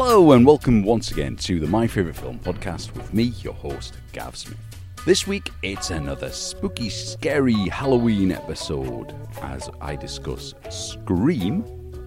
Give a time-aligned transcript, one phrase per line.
[0.00, 3.94] Hello, and welcome once again to the My Favourite Film podcast with me, your host,
[4.12, 4.56] Gav Smith.
[5.04, 11.62] This week, it's another spooky, scary Halloween episode as I discuss Scream,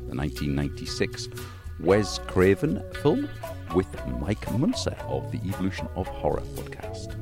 [0.08, 1.28] the 1996
[1.82, 3.28] Wes Craven film,
[3.76, 3.88] with
[4.22, 7.14] Mike Muncer of the Evolution of Horror podcast.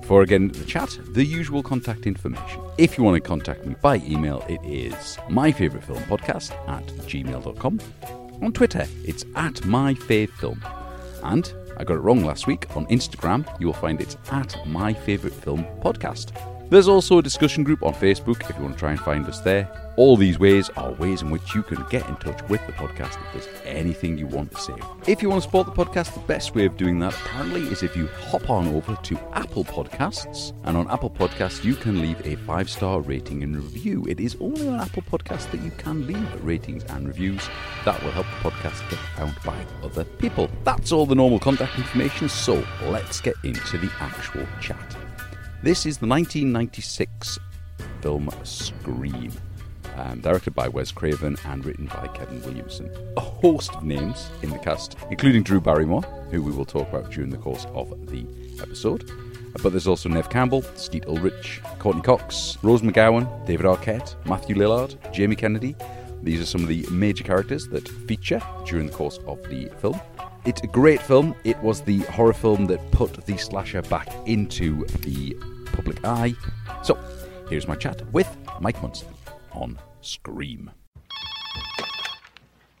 [0.00, 2.62] Before I get into the chat, the usual contact information.
[2.78, 7.80] If you want to contact me by email, it is myfavoritefilmpodcast at gmail.com.
[8.40, 10.58] On Twitter, it's at myfavefilm.
[11.24, 12.66] And I got it wrong last week.
[12.76, 16.57] On Instagram, you will find it's at myfavoritefilmpodcast.
[16.70, 19.40] There's also a discussion group on Facebook if you want to try and find us
[19.40, 19.70] there.
[19.96, 23.16] All these ways are ways in which you can get in touch with the podcast
[23.16, 24.74] if there's anything you want to say.
[25.06, 27.82] If you want to support the podcast, the best way of doing that apparently is
[27.82, 30.52] if you hop on over to Apple Podcasts.
[30.64, 34.06] And on Apple Podcasts, you can leave a five star rating and review.
[34.06, 37.48] It is only on Apple Podcasts that you can leave ratings and reviews.
[37.86, 40.50] That will help the podcast get found by other people.
[40.64, 44.97] That's all the normal contact information, so let's get into the actual chat.
[45.60, 47.36] This is the 1996
[48.00, 49.32] film Scream,
[49.96, 52.88] um, directed by Wes Craven and written by Kevin Williamson.
[53.16, 57.10] A host of names in the cast, including Drew Barrymore, who we will talk about
[57.10, 58.24] during the course of the
[58.62, 59.10] episode.
[59.60, 64.96] But there's also Neve Campbell, Skeet Ulrich, Courteney Cox, Rose McGowan, David Arquette, Matthew Lillard,
[65.12, 65.74] Jamie Kennedy.
[66.22, 70.00] These are some of the major characters that feature during the course of the film.
[70.44, 71.34] It's a great film.
[71.44, 75.34] It was the horror film that put the slasher back into the
[75.72, 76.34] public eye.
[76.82, 76.98] So,
[77.50, 78.28] here's my chat with
[78.60, 79.06] Mike Muncer
[79.52, 80.70] on Scream.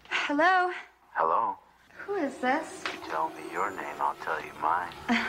[0.08, 0.70] Hello?
[1.14, 1.56] Hello.
[1.98, 2.84] Who is this?
[2.92, 4.92] You tell me your name, I'll tell you mine.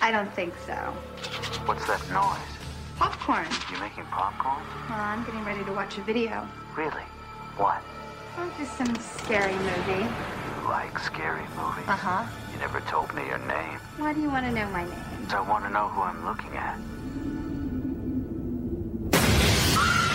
[0.00, 0.74] I don't think so.
[1.66, 2.40] What's that noise?
[2.98, 3.46] Popcorn.
[3.70, 4.62] You making popcorn?
[4.88, 6.48] Well, I'm getting ready to watch a video.
[6.76, 7.02] Really?
[7.56, 7.82] What?
[8.38, 10.06] Oh, just some scary movie.
[10.06, 11.84] You like scary movies?
[11.86, 12.26] Uh huh.
[12.52, 13.78] You never told me your name.
[13.98, 14.94] Why do you want to know my name?
[15.30, 16.78] I want to know who I'm looking at.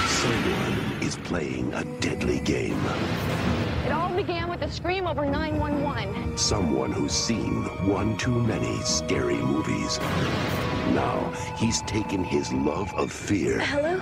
[0.10, 2.80] Someone is playing a deadly game.
[3.88, 6.38] It all began with a scream over 911.
[6.38, 9.98] Someone who's seen one too many scary movies.
[10.92, 13.98] Now he's taken his love of fear Hello?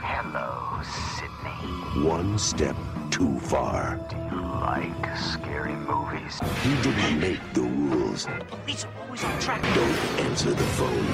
[0.00, 0.80] Hello,
[1.18, 2.08] Sidney.
[2.08, 2.76] one step
[3.10, 4.00] too far.
[4.08, 6.40] Do you like scary movies?
[6.62, 8.24] He didn't make the rules.
[8.24, 9.62] The Police are always on track.
[9.62, 11.08] Don't answer the phone.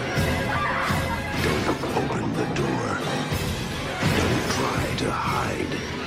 [1.42, 1.68] Don't
[1.98, 2.86] open the door.
[4.16, 6.01] Don't try to hide.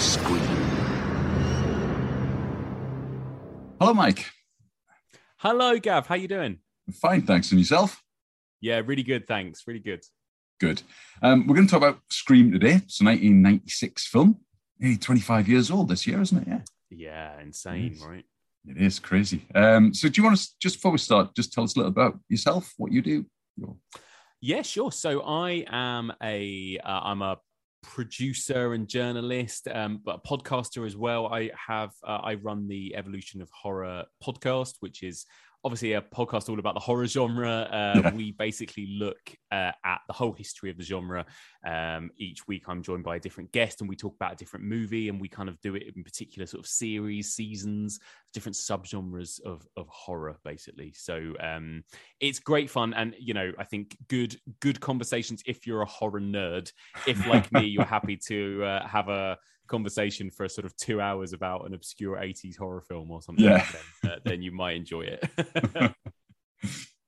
[0.00, 0.40] Scream.
[3.78, 4.26] Hello, Mike.
[5.36, 6.06] Hello, Gav.
[6.06, 6.58] How you doing?
[7.02, 7.50] Fine, thanks.
[7.50, 8.02] And yourself?
[8.60, 9.26] Yeah, really good.
[9.26, 9.62] Thanks.
[9.66, 10.02] Really good.
[10.58, 10.82] Good.
[11.22, 12.76] Um, we're going to talk about Scream today.
[12.84, 14.38] It's a 1996 film.
[14.78, 16.48] Nearly 25 years old this year, isn't it?
[16.48, 16.60] Yeah.
[16.90, 18.02] Yeah, insane, Yes.
[18.02, 18.24] right?
[18.66, 19.46] It is crazy.
[19.54, 21.92] Um, so, do you want to just before we start, just tell us a little
[21.92, 23.24] about yourself, what you do?
[23.56, 23.76] Your-
[24.40, 24.90] Yeah, sure.
[24.92, 27.38] So I am a uh, I'm a
[27.82, 31.26] producer and journalist, um, but a podcaster as well.
[31.26, 35.26] I have uh, I run the Evolution of Horror podcast, which is
[35.62, 37.68] obviously a podcast all about the horror genre.
[37.70, 38.14] Uh, Yeah.
[38.14, 39.18] We basically look
[39.50, 41.26] uh, at the whole history of the genre.
[41.66, 44.64] Um, each week, I'm joined by a different guest, and we talk about a different
[44.64, 47.98] movie, and we kind of do it in particular sort of series, seasons,
[48.32, 50.92] different subgenres of of horror, basically.
[50.96, 51.84] So um,
[52.20, 56.20] it's great fun, and you know, I think good good conversations if you're a horror
[56.20, 56.72] nerd.
[57.06, 59.38] If like me, you're happy to uh, have a
[59.70, 63.44] conversation for a sort of two hours about an obscure 80s horror film or something,
[63.44, 63.64] Yeah.
[64.02, 65.94] then, uh, then you might enjoy it.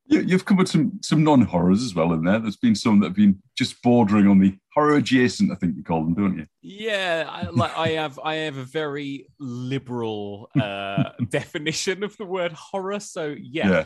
[0.07, 2.39] You, you've covered some some non horrors as well in there.
[2.41, 5.85] There's been some that have been just bordering on the horror adjacent, I think you
[5.85, 6.47] call them, don't you?
[6.61, 12.53] Yeah, I, like I have, I have a very liberal uh, definition of the word
[12.53, 12.99] horror.
[12.99, 13.85] So yeah,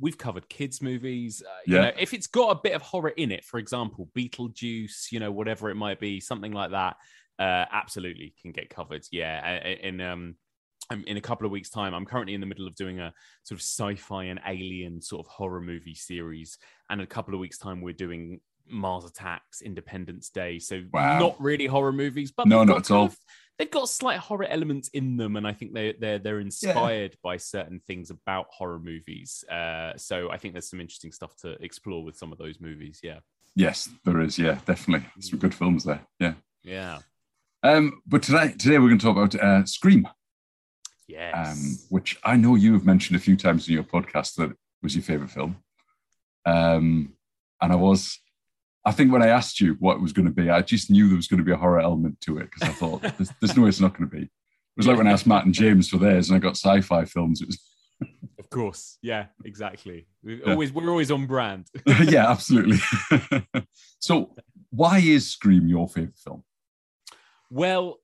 [0.00, 1.42] we've covered kids' movies.
[1.46, 1.82] Uh, you Yeah.
[1.82, 5.30] know, if it's got a bit of horror in it, for example, Beetlejuice, you know,
[5.30, 6.96] whatever it might be, something like that,
[7.42, 9.04] uh, absolutely can get covered.
[9.10, 10.36] Yeah, in um,
[10.90, 11.94] I'm in a couple of weeks' time.
[11.94, 13.12] I'm currently in the middle of doing a
[13.44, 16.58] sort of sci-fi and alien sort of horror movie series,
[16.90, 20.58] and in a couple of weeks' time, we're doing Mars Attacks, Independence Day.
[20.58, 21.18] So Wow.
[21.18, 23.06] not really horror movies, but No, not at all.
[23.06, 23.18] of-
[23.58, 27.36] they've got slight horror elements in them, and I think they they're they're inspired by
[27.38, 29.44] certain things about horror movies.
[29.50, 33.00] Uh, so I think there's some interesting stuff to explore with some of those movies.
[33.02, 33.20] Yeah,
[33.54, 34.38] Yes, there is.
[34.38, 35.06] Yeah, definitely.
[35.20, 36.02] Some good films there.
[36.18, 36.34] Yeah.
[36.64, 37.00] yeah,
[37.62, 40.08] Um, but tonight, today we're going to talk about uh, Scream,
[41.06, 41.34] yes.
[41.34, 44.96] um, which I know you have mentioned a few times in your podcast that was
[44.96, 45.56] your favorite film.
[46.44, 47.12] Um,
[47.60, 48.18] and I was,
[48.84, 51.06] I think when I asked you what it was going to be, I just knew
[51.06, 53.56] there was going to be a horror element to it because I thought there's, there's
[53.56, 54.22] no way it's not going to be.
[54.24, 57.04] It was like when I asked Matt and James for theirs, and I got sci-fi
[57.04, 57.42] films.
[57.42, 57.60] It was
[58.38, 58.98] Of course.
[59.02, 60.06] Yeah, exactly.
[60.22, 61.68] We always we're always on brand.
[62.04, 62.78] yeah, absolutely.
[63.98, 64.34] so,
[64.70, 66.42] why is Scream your favorite film?
[67.52, 67.98] Well,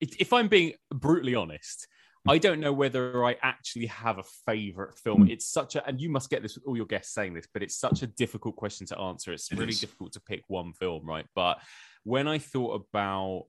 [0.00, 1.86] if I'm being brutally honest,
[2.28, 5.22] I don't know whether I actually have a favorite film.
[5.22, 5.30] Hmm.
[5.30, 7.62] It's such a, and you must get this with all your guests saying this, but
[7.62, 9.32] it's such a difficult question to answer.
[9.32, 11.26] It's It really difficult to pick one film, right?
[11.36, 11.58] But
[12.02, 13.44] when I thought about,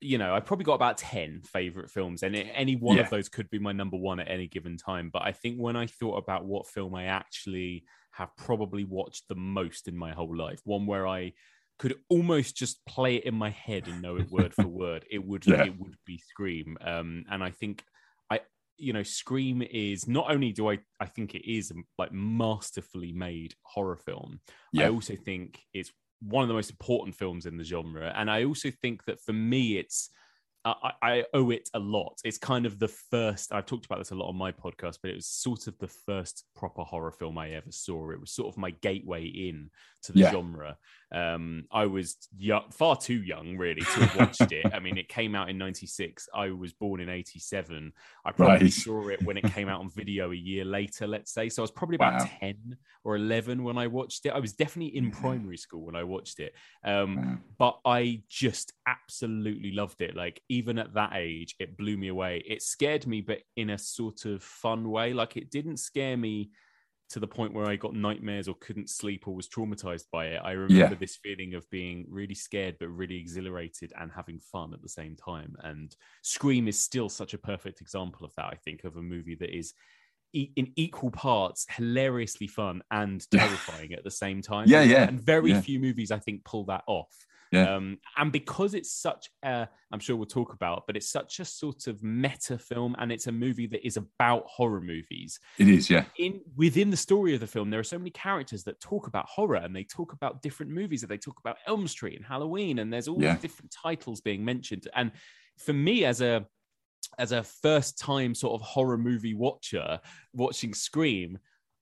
[0.00, 3.02] you know, I probably got about 10 favorite films, and any one Yeah.
[3.02, 5.10] of those could be my number one at any given time.
[5.12, 9.34] But I think when I thought about what film I actually have probably watched the
[9.34, 11.32] most in my whole life, one where I
[11.78, 15.24] could almost just play it in my head and know it word for word, it
[15.24, 15.64] would Yeah.
[15.64, 16.76] it would be Scream.
[16.80, 17.84] Um, and I think
[18.30, 18.40] I,
[18.76, 23.54] you know, Scream is not only do I I think it is like masterfully made
[23.62, 24.40] horror film.
[24.76, 28.44] I also think it's one of the most important films in the genre, and I
[28.44, 30.10] also think that for me, it's
[30.64, 32.18] I, I owe it a lot.
[32.24, 33.52] It's kind of the first.
[33.54, 35.88] I've talked about this a lot on my podcast, but it was sort of the
[35.88, 38.10] first proper horror film I ever saw.
[38.10, 39.70] It was sort of my gateway in
[40.02, 40.30] to the Yeah.
[40.30, 40.78] genre.
[41.10, 44.68] Um, I was young, far too young, really, to have watched it.
[44.72, 46.28] I mean, it came out in '96.
[46.34, 47.92] I was born in '87.
[48.24, 48.70] I probably Right.
[48.70, 51.48] saw it when it came out on video a year later, let's say.
[51.48, 52.30] So I was probably about Wow.
[52.40, 54.30] 10 or 11 when I watched it.
[54.30, 56.54] I was definitely in primary school when I watched it.
[56.84, 57.38] Um, Wow.
[57.58, 60.14] but I just absolutely loved it.
[60.14, 62.42] Like even at that age, it blew me away.
[62.46, 65.12] It scared me, but in a sort of fun way.
[65.12, 66.50] Like it didn't scare me
[67.10, 70.40] to the point where I got nightmares or couldn't sleep or was traumatized by it.
[70.44, 70.98] I remember Yeah.
[70.98, 75.16] this feeling of being really scared but really exhilarated and having fun at the same
[75.16, 75.56] time.
[75.62, 78.46] And Scream is still such a perfect example of that.
[78.46, 79.72] I think of a movie that is
[80.34, 84.68] e- in equal parts hilariously fun and terrifying at the same time.
[84.68, 85.60] Yeah, yeah, And very yeah.
[85.62, 87.14] few movies I think pull that off.
[87.50, 87.74] Yeah.
[87.76, 91.44] Um, and because it's such a, I'm sure we'll talk about, but it's such a
[91.44, 95.40] sort of meta film, and it's a movie that is about horror movies.
[95.58, 96.04] It is, yeah.
[96.18, 99.26] In within the story of the film, there are so many characters that talk about
[99.26, 101.00] horror, and they talk about different movies.
[101.00, 103.32] That they talk about Elm Street and Halloween, and there's all Yeah.
[103.32, 104.86] these different titles being mentioned.
[104.94, 105.12] And
[105.58, 106.46] for me, as a
[107.18, 110.00] as a first time sort of horror movie watcher
[110.34, 111.38] watching Scream,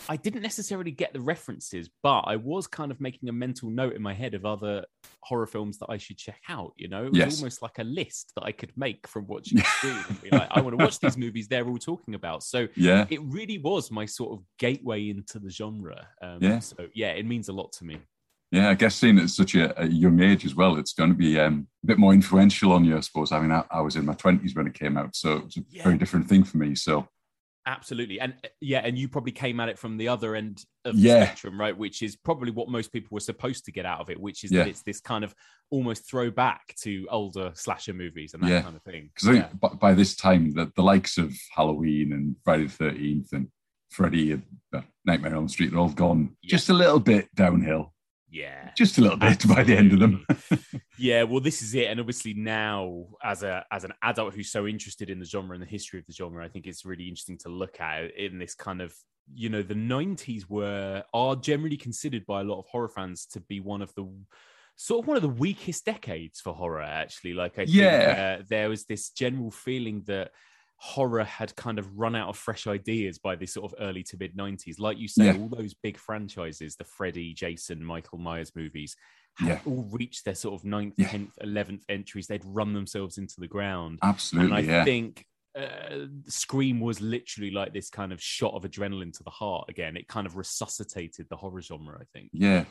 [0.09, 3.95] I didn't necessarily get the references, but I was kind of making a mental note
[3.95, 4.85] in my head of other
[5.23, 6.73] horror films that I should check out.
[6.77, 7.39] You know, it was Yes.
[7.39, 10.61] almost like a list that I could make from watching Scream and be like, I
[10.61, 12.43] want to watch these movies they're all talking about.
[12.45, 13.07] So Yeah.
[13.11, 16.07] it really was my sort of gateway into the genre.
[16.23, 16.61] Um, Yeah.
[16.61, 17.99] So yeah, it means a lot to me.
[18.53, 21.11] Yeah, I guess seeing it at such a, a young age as well, it's going
[21.11, 23.33] to be um, a bit more influential on you, I suppose.
[23.33, 25.57] I mean, I, I was in my 20s when it came out, so it was
[25.57, 25.83] a Yeah.
[25.83, 26.77] very different thing for me.
[26.77, 27.09] So,
[27.67, 28.21] Absolutely.
[28.21, 31.19] And uh, yeah, and you probably came at it from the other end of Yeah.
[31.21, 31.77] the spectrum, right?
[31.77, 34.53] Which is probably what most people were supposed to get out of it, which is
[34.53, 34.63] Yeah.
[34.63, 35.35] that it's this kind of
[35.71, 38.63] almost throwback to older slasher movies and that Yeah.
[38.63, 39.11] kind of thing.
[39.13, 39.49] because Yeah.
[39.61, 43.49] by, by this time, the, the likes of Halloween and Friday the 13th and
[43.91, 44.43] Freddy and
[44.73, 47.95] uh, Nightmare on Elm Street are all gone just a little bit downhill.
[48.29, 48.71] Yeah.
[48.77, 50.27] Just a little bit by the end of them.
[50.99, 54.67] yeah, well, this is it, and obviously now, as a as an adult who's so
[54.67, 57.39] interested in the genre and the history of the genre, I think it's really interesting
[57.39, 58.95] to look at in this kind of,
[59.33, 63.41] you know, the '90s were are generally considered by a lot of horror fans to
[63.41, 64.07] be one of the
[64.75, 66.83] sort of one of the weakest decades for horror.
[66.83, 68.07] Actually, like I Yeah.
[68.07, 70.33] think uh, there was this general feeling that
[70.79, 74.17] horror had kind of run out of fresh ideas by this sort of early to
[74.21, 75.39] mid 90s like you say Yeah.
[75.39, 78.95] all those big franchises the freddy jason michael myers movies
[79.39, 79.61] had Yeah.
[79.67, 81.09] all reached their sort of ninth, Yeah.
[81.09, 82.27] 10th, 11th entries.
[82.27, 83.99] They'd run themselves into the ground.
[84.03, 89.13] Absolutely, and I think uh, Scream was literally like this kind of shot of adrenaline
[89.15, 89.97] to the heart again.
[89.97, 92.31] It kind of resuscitated the horror genre, I think.
[92.33, 92.65] Yeah.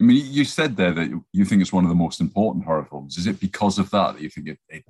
[0.00, 2.84] I mean, you said there that you think it's one of the most important horror
[2.84, 3.16] films.
[3.18, 4.84] Is it because of that that you think it, it,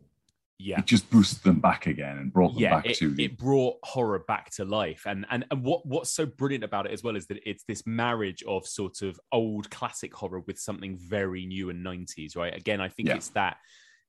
[0.62, 0.79] Yeah.
[0.81, 3.25] it just boosted them back again and brought them yeah, back it, to the.
[3.25, 6.93] it brought horror back to life, and and and what what's so brilliant about it
[6.93, 10.99] as well is that it's this marriage of sort of old classic horror with something
[10.99, 12.55] very new and nineties, right?
[12.55, 13.17] Again, I think Yeah.
[13.17, 13.57] it's that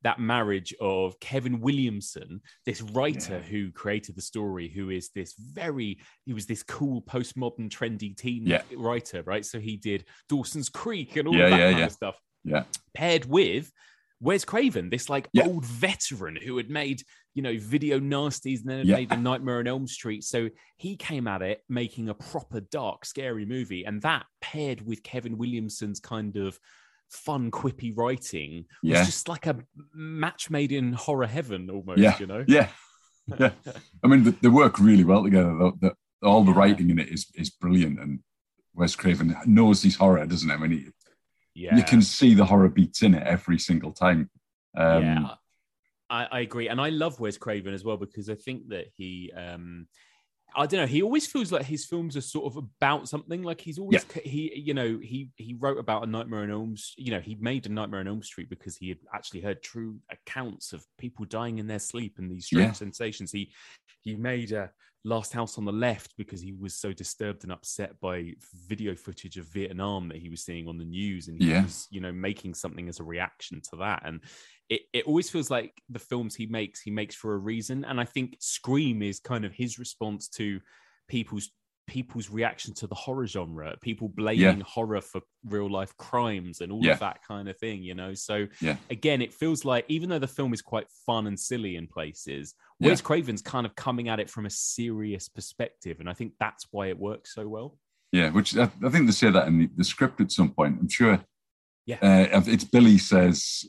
[0.03, 3.49] that marriage of Kevin Williamson, this writer Yeah.
[3.49, 8.45] who created the story, who is this very he was this cool postmodern trendy teen
[8.47, 8.63] Yeah.
[8.75, 9.45] writer, right?
[9.45, 11.85] So he did Dawson's Creek and all Yeah, of that yeah, kind yeah.
[11.85, 12.63] of stuff yeah.
[12.95, 13.71] paired with
[14.21, 15.45] Wes Craven, this like Yeah.
[15.47, 17.01] old veteran who had made,
[17.33, 18.95] you know, video nasties and then had Yeah.
[18.97, 20.23] made a Nightmare on Elm Street.
[20.23, 23.83] So he came at it making a proper dark, scary movie.
[23.83, 26.59] And that paired with Kevin Williamson's kind of
[27.09, 29.03] fun, quippy writing was Yeah.
[29.05, 29.57] just like a
[29.93, 32.17] match made in horror heaven almost, Yeah.
[32.19, 32.45] you know?
[32.47, 32.69] Yeah.
[33.39, 33.51] Yeah.
[34.03, 35.49] I mean, they, they work really well together.
[35.57, 35.71] The,
[36.21, 37.99] the, all the writing in it is, is brilliant.
[37.99, 38.19] And
[38.75, 40.53] Wes Craven knows his horror, doesn't he?
[40.53, 40.87] I mean, he,
[41.53, 44.29] Yeah, you can see the horror beats in it every single time.
[44.77, 45.35] Um, yeah,
[46.09, 49.31] I, I agree, and I love Wes Craven as well because I think that he,
[49.35, 49.87] um,
[50.55, 53.41] I don't know, he always feels like his films are sort of about something.
[53.43, 57.11] Like he's always he, you know, he he wrote about a Nightmare on Elm, you
[57.11, 60.73] know, he made a Nightmare on Elm Street because he had actually heard true accounts
[60.73, 62.73] of people dying in their sleep and these strange Yeah.
[62.73, 63.31] sensations.
[63.31, 63.51] He
[64.01, 64.71] he made a
[65.03, 68.33] Last House on the Left because he was so disturbed and upset by
[68.67, 71.63] video footage of Vietnam that he was seeing on the news, and he Yeah.
[71.63, 74.03] was, you know, making something as a reaction to that.
[74.05, 74.23] And
[74.69, 77.83] it, it always feels like the films he makes, he makes for a reason.
[77.83, 80.59] And I think Scream is kind of his response to
[81.07, 81.51] people's
[81.87, 86.87] people's reaction to the horror genre, people blaming horror for real life crimes and all
[86.87, 86.89] Yeah.
[86.89, 88.13] of that kind of thing, you know.
[88.13, 88.77] So Yeah.
[88.89, 92.55] again, it feels like even though the film is quite fun and silly in places,
[92.81, 92.89] Yeah.
[92.89, 96.67] Wes Craven's kind of coming at it from a serious perspective, and I think that's
[96.71, 97.77] why it works so well.
[98.11, 100.79] Yeah, which I, I think they say that in the, the script at some point.
[100.81, 101.21] I'm sure.
[101.85, 101.97] Yeah.
[102.01, 103.65] Uh, it's Billy says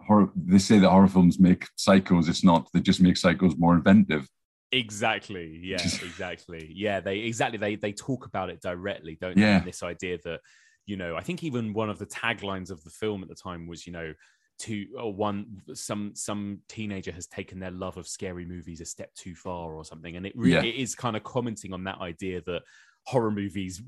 [0.00, 0.30] horror.
[0.34, 2.28] They say that horror films make psychos.
[2.28, 2.68] It's not.
[2.72, 4.26] They just make psychos more inventive.
[4.72, 5.60] Exactly.
[5.62, 5.82] Yeah.
[5.82, 6.70] Exactly.
[6.74, 7.00] Yeah.
[7.00, 7.58] They exactly.
[7.58, 9.60] They they talk about it directly, don't Yeah.
[9.60, 9.66] they?
[9.66, 10.40] This idea that
[10.86, 13.66] you know, I think even one of the taglines of the film at the time
[13.66, 14.14] was, you know,
[14.60, 19.14] to or one some some teenager has taken their love of scary movies a step
[19.14, 20.62] too far or something, and it really Yeah.
[20.74, 22.62] it is kind of commenting on that idea that
[23.04, 23.80] horror movies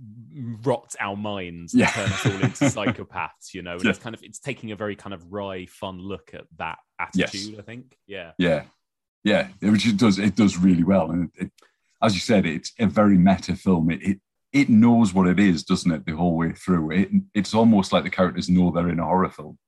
[0.64, 1.90] rot our minds Yeah.
[1.96, 2.64] and turn us all into
[3.04, 3.72] psychopaths, you know.
[3.72, 3.90] And Yeah.
[3.90, 6.78] it's kind of it's taking a very kind of wry, fun look at that
[7.14, 7.34] Yes.
[7.34, 7.58] attitude.
[7.58, 7.96] I think.
[8.06, 8.32] Yeah.
[8.38, 8.64] Yeah,
[9.24, 10.18] yeah, which it does.
[10.18, 11.52] It does really well, and it, it,
[12.02, 13.90] as you said, it's a very meta film.
[13.90, 14.20] It, it
[14.52, 16.06] it knows what it is, doesn't it?
[16.06, 16.90] The whole way through.
[16.92, 19.58] It it's almost like the characters know they're in a horror film.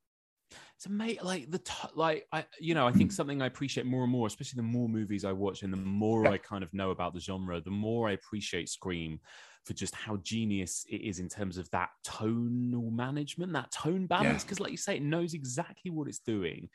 [0.80, 4.02] So, mate, like the t- like I, you know, I think something I appreciate more
[4.02, 6.90] and more, especially the more movies I watch and the more I kind of know
[6.90, 9.20] about the genre, the more I appreciate Scream
[9.66, 14.42] for just how genius it is in terms of that tonal management, that tone balance.
[14.42, 16.70] Because, like you say, it knows exactly what it's doing.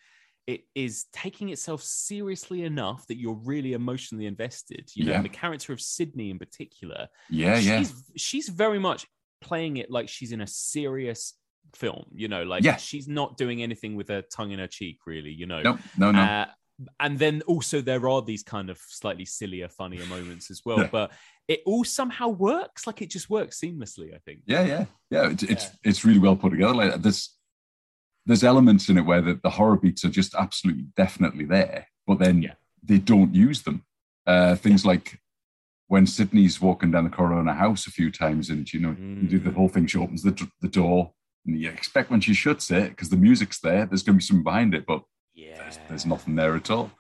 [0.46, 4.92] It is taking itself seriously enough that you're really emotionally invested.
[4.94, 5.22] You know, Yeah.
[5.24, 9.08] the character of Sidney in particular, Yeah, yeah, she's she's very much
[9.42, 11.34] playing it like she's in a serious
[11.74, 12.78] film you know like Yeah.
[12.78, 16.12] she's not doing anything with her tongue in her cheek really you know no, no,
[16.12, 16.20] no.
[16.22, 16.46] Uh,
[17.00, 20.90] and then also there are these kind of slightly sillier funnier moments as well Yeah.
[20.92, 21.12] but
[21.48, 25.30] it all somehow works like it just works seamlessly i think Yeah, yeah, yeah.
[25.32, 25.90] It's it's Yeah.
[25.90, 26.74] it's really well put together.
[26.74, 27.34] Like there's
[28.26, 32.18] there's elements in it where the, the horror beats are just absolutely definitely there, but
[32.20, 32.54] then Yeah.
[32.84, 33.84] they don't use them.
[34.26, 35.20] Uh, things like
[35.88, 38.96] when Sidney's walking down the corridor in a house a few times, and you know,
[39.22, 39.56] you do the Mm.
[39.56, 39.86] whole thing.
[39.86, 41.14] She opens the the door,
[41.46, 43.86] and you expect when she shuts it because the music's there.
[43.86, 46.92] There's going to be something behind it, but yeah there's, there's nothing there at all.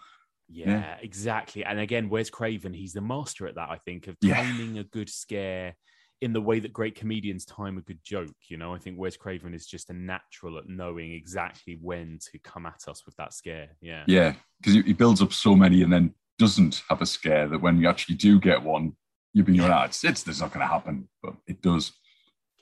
[0.48, 1.66] Yeah, exactly.
[1.66, 2.74] And again, Wes Craven?
[2.74, 4.36] He's the master at that, I think, of Yeah.
[4.36, 5.76] timing a good scare
[6.22, 8.36] in the way that great comedians time a good joke.
[8.48, 12.40] You know, I think Wes Craven is just a natural at knowing exactly when to
[12.40, 13.70] come at us with that scare.
[13.82, 14.04] Yeah.
[14.08, 17.62] Yeah, because he, he builds up so many and then doesn't have a scare that
[17.62, 18.94] when you actually do get one,
[19.34, 21.92] you've been going, ah, it's, it's, it's not going to happen, but it does.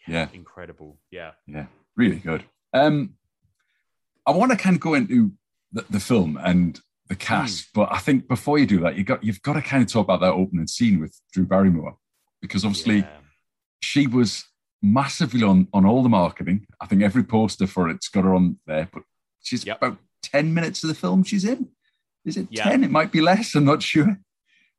[0.07, 0.27] Yeah.
[0.33, 0.97] Incredible.
[1.11, 1.31] Yeah.
[1.47, 2.43] Yeah, really good.
[2.73, 3.15] Um,
[4.25, 5.31] I want to kind of go into
[5.71, 9.23] the, the film and the cast, but I think before you do that, you got
[9.23, 11.97] you've got to kind of talk about that opening scene with Drew Barrymore
[12.41, 13.17] because obviously Yeah.
[13.81, 14.45] she was
[14.81, 16.65] massively on on all the marketing.
[16.81, 19.03] I think every poster for it's got her on there, but
[19.41, 19.77] she's Yep.
[19.77, 21.69] about ten minutes of the film she's in.
[22.25, 22.63] Is it Yeah.
[22.63, 22.83] ten?
[22.83, 23.53] It might be less.
[23.55, 24.17] I'm not sure.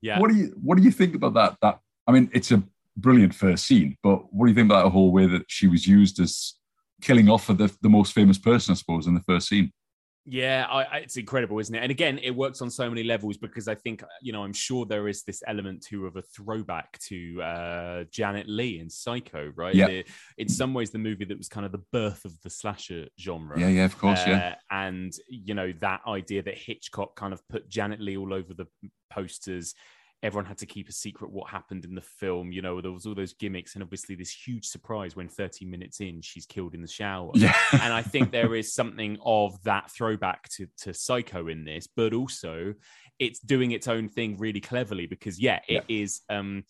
[0.00, 0.18] Yeah.
[0.18, 1.56] What do you What do you think about that?
[1.60, 2.62] That I mean, it's a
[2.96, 5.86] brilliant first scene, but what do you think about the whole way that she was
[5.86, 6.54] used as
[7.02, 9.72] killing off of the the most famous person, I suppose, in the first scene?
[10.26, 11.82] Yeah, I, I, it's incredible, isn't it?
[11.82, 14.86] And again, it works on so many levels because I think you know I'm sure
[14.86, 19.74] there is this element too of a throwback to uh, Janet Leigh in Psycho, right?
[19.74, 19.86] Yeah.
[19.88, 20.04] The-
[20.38, 23.60] in some ways, the movie that was kind of the birth of the slasher genre.
[23.60, 27.46] Yeah, yeah, of course, yeah, Uh, and you know that idea that Hitchcock kind of
[27.48, 28.66] put Janet Leigh all over the
[29.10, 29.74] posters.
[30.24, 32.50] Everyone had to keep a secret what happened in the film.
[32.50, 36.00] You know, there was all those gimmicks, and obviously this huge surprise when 30 minutes
[36.00, 39.90] in she's killed in the shower yeah, and I think there is something of that
[39.90, 42.74] throwback to, to Psycho in this, but also
[43.20, 46.22] it's doing its own thing really cleverly because yeah, it is.
[46.28, 46.64] um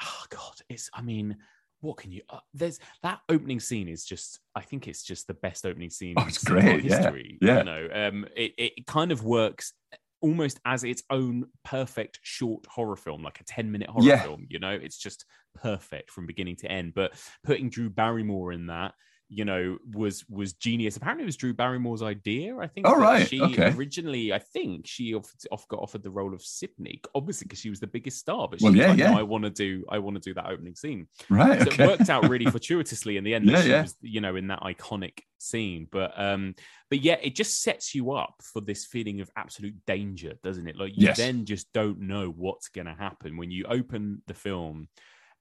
[0.00, 0.90] Oh God, it's.
[0.94, 1.36] I mean,
[1.80, 2.22] what can you?
[2.28, 4.38] Uh, there's that opening scene is just.
[4.54, 6.14] I think it's just the best opening scene.
[6.16, 7.38] Oh, it's great, yeah, history.
[7.40, 7.58] yeah.
[7.58, 9.72] You know, um, it it kind of works
[10.20, 14.22] almost as its own perfect short horror film, like a 10 minute horror Yeah.
[14.22, 14.46] film.
[14.48, 16.94] You know, it's just perfect from beginning to end.
[16.94, 17.12] But
[17.44, 18.94] putting Drew Barrymore in that
[19.30, 20.96] you know, was was genius.
[20.96, 22.56] Apparently, it was Drew Barrymore's idea.
[22.56, 22.86] I think.
[22.88, 23.28] Oh, right.
[23.28, 23.72] She Okay.
[23.74, 27.68] originally, I think she off, off got offered the role of Sidney, obviously because she
[27.70, 28.48] was the biggest star.
[28.48, 29.10] But she Well, was yeah, like, yeah.
[29.10, 31.08] no, I want to do, I want to do that opening scene.
[31.28, 31.60] Right.
[31.60, 31.84] So okay.
[31.84, 33.44] it worked out really fortuitously in the end.
[33.46, 33.82] Yeah, she yeah.
[33.82, 35.88] was, you know, in that iconic scene.
[35.90, 36.54] But um,
[36.88, 40.76] but yeah, it just sets you up for this feeling of absolute danger, doesn't it?
[40.76, 41.18] Like you Yes.
[41.18, 44.88] then just don't know what's going to happen when you open the film,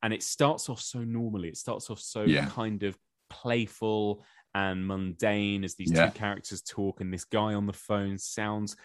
[0.04, 1.48] and it starts off so normally.
[1.48, 2.48] It starts off so Yeah.
[2.48, 2.98] kind of
[3.30, 6.08] playful and mundane as these Yeah.
[6.08, 8.76] two characters talk, and this guy on the phone sounds.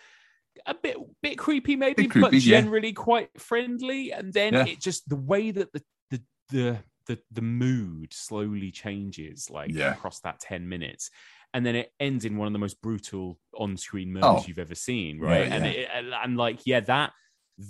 [0.66, 2.60] A bit, bit creepy, maybe, Bit creepy, but yeah.
[2.60, 4.12] generally quite friendly.
[4.12, 4.66] And then Yeah.
[4.66, 9.92] it just the way that the the the the, the mood slowly changes like Yeah.
[9.92, 11.10] across that 10 minutes
[11.54, 14.20] and then it ends in one of the most brutal on-screen oh.
[14.20, 14.44] murders Oh.
[14.46, 15.70] you've ever seen right Yeah, and yeah.
[15.72, 17.12] it, and, and like yeah that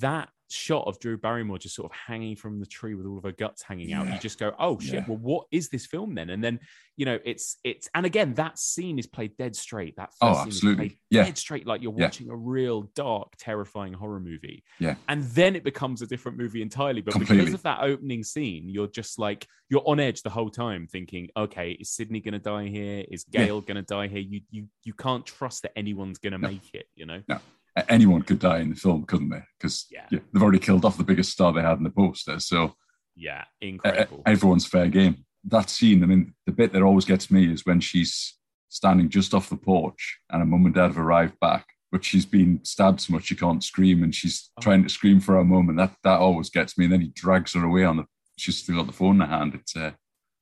[0.00, 3.24] that shot of Drew Barrymore just sort of hanging from the tree with all of
[3.24, 5.04] her guts hanging out you just go oh shit Yeah.
[5.08, 6.60] well what is this film then and then
[6.96, 10.40] you know it's it's and again that scene is played dead straight that oh, first
[10.40, 10.88] Oh, scene is absolutely.
[10.88, 11.24] played Yeah.
[11.24, 12.04] dead straight like you're Yeah.
[12.04, 14.96] watching a real dark terrifying horror movie Yeah.
[15.08, 18.86] and then it becomes a different movie entirely but because of that opening scene you're
[18.88, 22.66] just like you're on edge the whole time thinking okay is sidney going to die
[22.68, 23.46] here is Yeah.
[23.46, 26.48] gale going to die here you you you can't trust that anyone's going to No.
[26.48, 27.40] make it you know A-
[27.88, 29.42] Anyone could die in the film, couldn't they?
[29.58, 30.06] Because Yeah.
[30.10, 32.38] they've already killed off the biggest star they had in the poster.
[32.40, 32.74] So
[33.14, 35.24] yeah incredible everyone's fair game.
[35.44, 38.38] That scene, I mean, the bit that always gets me is when she's
[38.68, 42.24] standing just off the porch and her mum and dad have arrived back, but she's
[42.24, 44.62] been stabbed so much she can't scream and she's Oh.
[44.62, 45.78] trying to scream for a moment.
[45.78, 46.84] That that always gets me.
[46.84, 48.06] And then he drags her away on the.
[48.38, 49.54] She's still got the phone in her hand.
[49.54, 49.92] It's uh,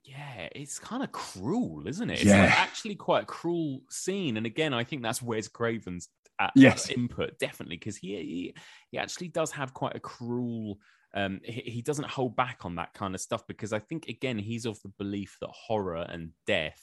[0.05, 2.43] yeah it's kind of cruel isn't it it's Yeah.
[2.45, 6.09] like actually quite a cruel scene and again i think that's wes craven's
[6.55, 6.89] Yes.
[6.91, 8.55] input definitely because he, he
[8.91, 10.79] he actually does have quite a cruel
[11.15, 14.39] um he, he doesn't hold back on that kind of stuff because i think again
[14.39, 16.81] he's of the belief that horror and death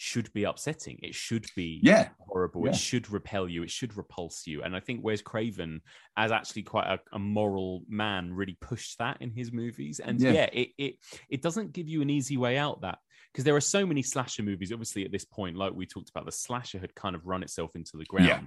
[0.00, 2.62] should be upsetting it should be yeah, horrible.
[2.64, 2.70] Yeah.
[2.70, 3.64] It should repel you.
[3.64, 4.62] It should repulse you.
[4.62, 5.80] And I think Wes Craven,
[6.16, 9.98] as actually quite a, a moral man, really pushed that in his movies.
[9.98, 10.50] And yeah, Yeah.
[10.52, 10.94] it, it
[11.28, 12.98] it doesn't give you an easy way out that
[13.32, 14.72] because there are so many slasher movies.
[14.72, 17.74] Obviously, at this point, like we talked about, the slasher had kind of run itself
[17.76, 18.40] into the ground, Yeah.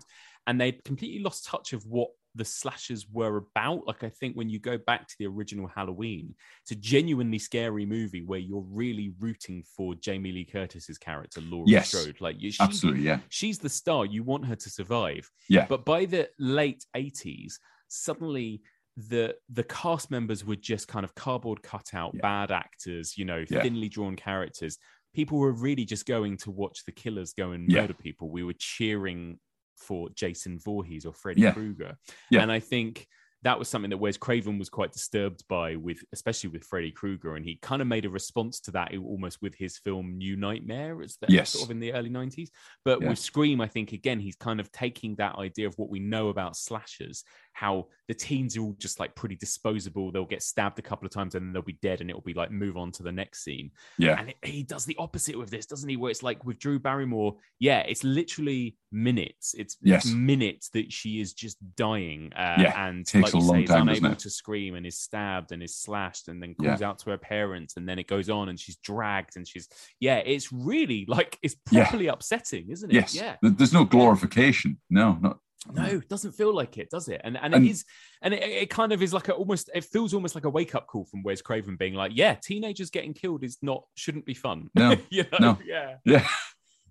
[0.48, 3.86] and they'd completely lost touch of what the slashers were about.
[3.86, 7.86] Like I think when you go back to the original Halloween, it's a genuinely scary
[7.86, 11.90] movie where you're really rooting for Jamie Lee Curtis's character, Laura Yes.
[11.90, 12.22] Strode.
[12.22, 13.02] Like she, absolutely.
[13.04, 14.06] Yeah, she's the star.
[14.06, 15.30] You want her to survive.
[15.50, 17.56] yeah, But by the late 80s,
[17.90, 18.62] suddenly
[18.98, 22.22] the the cast members were just kind of cardboard cutout, Yeah.
[22.22, 23.62] bad actors, you know, Yeah.
[23.64, 24.78] thinly drawn characters.
[25.14, 27.82] People were really just going to watch the killers go and Yeah.
[27.82, 28.30] murder people.
[28.30, 29.40] We were cheering
[29.78, 31.54] for Jason Voorhees or Freddy Yeah.
[31.54, 31.98] Krueger.
[32.30, 32.42] Yeah.
[32.44, 33.08] And I think
[33.44, 37.36] that was something that Wes Craven was quite disturbed by with especially with Freddy Krueger
[37.36, 41.02] and he kind of made a response to that almost with his film New Nightmare
[41.02, 41.50] it's that Yes.
[41.50, 42.52] sort of in the early 90s
[42.86, 43.10] but Yeah.
[43.10, 46.30] with Scream I think again he's kind of taking that idea of what we know
[46.30, 47.24] about slashers
[47.54, 51.12] how the teens are all just like pretty disposable they'll get stabbed a couple of
[51.12, 53.44] times and then they'll be dead and it'll be like move on to the next
[53.44, 55.96] scene yeah, and it, he does the opposite with this, doesn't he?
[55.98, 59.54] Where it's like with Drew Barrymore, yeah, it's literally minutes.
[59.58, 60.06] It's, Yes.
[60.06, 62.32] it's minutes that she is just dying.
[62.36, 64.76] Uh, Yeah, and takes like you a long say, is time, doesn't unable to scream
[64.76, 66.70] and is stabbed and is slashed and then Yeah.
[66.70, 69.68] calls out to her parents and then it goes on and she's dragged and she's
[70.00, 71.84] yeah, it's really like it's Yeah.
[71.84, 72.96] properly upsetting, isn't it?
[72.96, 73.16] yes.
[73.16, 73.36] Yeah.
[73.42, 74.80] There's no glorification.
[74.90, 75.38] No, not.
[75.72, 77.22] No, it doesn't feel like it, does it?
[77.24, 77.86] And and, And- it is,
[78.24, 79.70] and it, it kind of is like a almost.
[79.76, 82.90] It feels almost like a wake up call from Wes Craven being like, yeah, teenagers
[82.90, 84.70] getting killed is not shouldn't be fun.
[84.74, 85.38] No, you know?
[85.40, 85.58] no.
[85.66, 86.28] yeah, Yeah,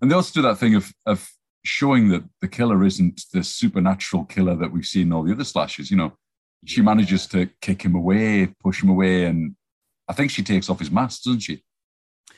[0.01, 1.29] and they also do that thing of of
[1.65, 5.43] showing that the killer isn't the supernatural killer that we've seen in all the other
[5.43, 5.91] slashes.
[5.91, 6.13] You know,
[6.65, 9.55] she manages to kick him away, push him away, and
[10.07, 11.61] I think she takes off his mask, doesn't she?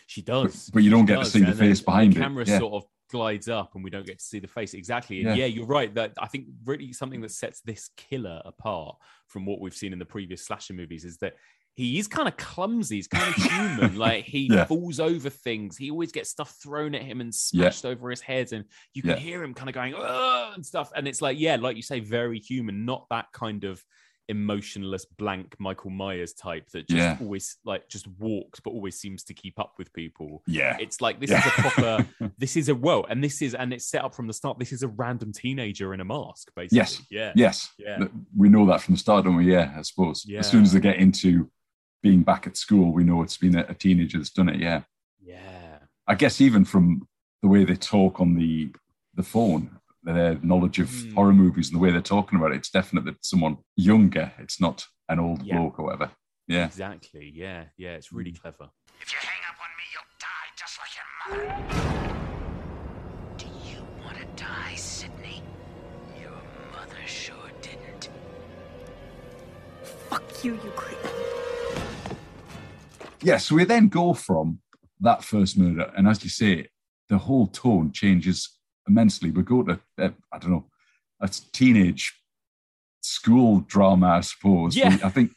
[0.07, 2.11] She does, But- but you don't She get to see the And then face behind
[2.13, 2.15] it.
[2.15, 2.59] The camera Yeah.
[2.59, 5.19] sort of glides up, and we don't get to see the face exactly.
[5.21, 5.45] And Yeah.
[5.45, 5.53] yeah.
[5.55, 5.93] you're right.
[5.95, 8.97] That I think really something that sets this killer apart
[9.27, 11.35] from what we've seen in the previous slasher movies is that
[11.75, 12.97] he is kind of clumsy.
[12.97, 13.95] He's kind of human.
[13.97, 14.65] like he Yeah.
[14.65, 15.75] falls over things.
[15.77, 17.69] He always gets stuff thrown at him and Yeah.
[17.69, 19.17] smashed over his head, and you can Yeah.
[19.17, 20.91] hear him kind of going and stuff.
[20.95, 22.85] And it's like, yeah, like you say, very human.
[22.85, 23.83] Not that kind of
[24.29, 27.17] emotionless blank Michael Myers type that just Yeah.
[27.19, 30.41] always like just walks but always seems to keep up with people.
[30.47, 31.39] Yeah, It's like this Yeah.
[31.39, 32.07] is a proper
[32.37, 34.59] this is a well, and this is and it's set up from the start.
[34.59, 36.77] This is a random teenager in a mask, basically.
[36.77, 37.01] Yes.
[37.09, 37.33] Yeah.
[37.35, 38.05] yes, Yeah.
[38.35, 39.51] We know that from the start, don't we?
[39.51, 40.25] Yeah, I suppose.
[40.37, 41.49] As soon as they get into
[42.01, 44.59] being back at school, we know it's been a, a teenager that's done it.
[44.59, 44.83] Yeah,
[45.21, 45.79] Yeah.
[46.07, 47.07] I guess even from
[47.41, 48.71] the way they talk on the
[49.15, 51.13] the phone, their knowledge of Hmm.
[51.15, 54.33] horror movies and the way they're talking about it, it's definite that someone younger.
[54.39, 55.57] It's not an old Yeah.
[55.57, 56.11] bloke or whatever.
[56.47, 57.31] Yeah, Exactly.
[57.33, 57.65] Yeah.
[57.77, 57.91] Yeah.
[57.95, 58.41] It's really Mm.
[58.41, 58.69] clever.
[59.01, 61.07] If you hang up on me, you'll die just like your
[61.47, 61.53] mother.
[63.37, 65.41] Do you want to die, Sidney?
[66.19, 66.41] Your
[66.73, 68.09] mother sure didn't.
[70.09, 70.97] Fuck you, you creep.
[73.21, 74.59] Yeah, so we then go from
[74.99, 76.67] that first murder, and as you say,
[77.09, 78.49] the whole tone changes
[78.87, 79.31] immensely.
[79.31, 80.65] We go to, uh, I don't know,
[81.21, 82.13] a teenage
[83.01, 84.75] school drama, I suppose.
[84.75, 84.95] Yeah.
[84.97, 85.31] We- I think,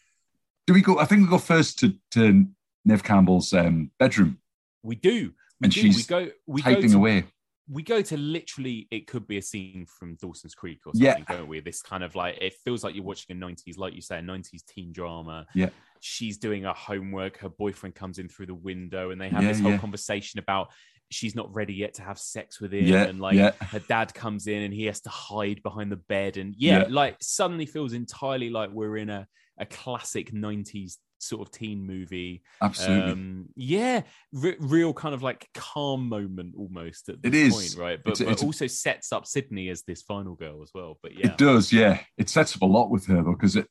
[0.66, 0.98] do we go?
[0.98, 2.46] I think we go first to, to
[2.84, 4.38] Neve Campbell's um, bedroom,
[4.82, 5.32] We do.
[5.60, 5.80] We And do.
[5.80, 6.30] she's we go.
[6.46, 7.24] We go typing to, away.
[7.68, 8.86] We go to literally.
[8.90, 11.14] It could be a scene from Dawson's Creek or Yeah.
[11.16, 11.60] something, don't we?
[11.60, 14.22] This kind of like it feels like you're watching a '90s, like you say, a
[14.22, 15.46] '90s teen drama.
[15.54, 15.70] Yeah.
[16.00, 17.38] She's doing her homework.
[17.38, 19.78] Her boyfriend comes in through the window, and they have Yeah, this whole yeah.
[19.78, 20.68] conversation about
[21.10, 23.52] she's not ready yet to have sex with him, Yeah, and like yeah.
[23.60, 26.86] her dad comes in and he has to hide behind the bed, and yeah, Yeah.
[26.90, 29.26] like suddenly feels entirely like we're in a
[29.58, 32.42] a classic '90s sort of teen movie.
[32.60, 33.12] Absolutely.
[33.12, 37.54] Um, yeah, re- real kind of like calm moment almost at this It is.
[37.54, 37.98] point, right?
[38.04, 40.98] But, It's but it's also sets up Sidney as this final girl as well.
[41.02, 42.00] But yeah, It does, yeah.
[42.18, 43.66] It sets up a lot with her though, because it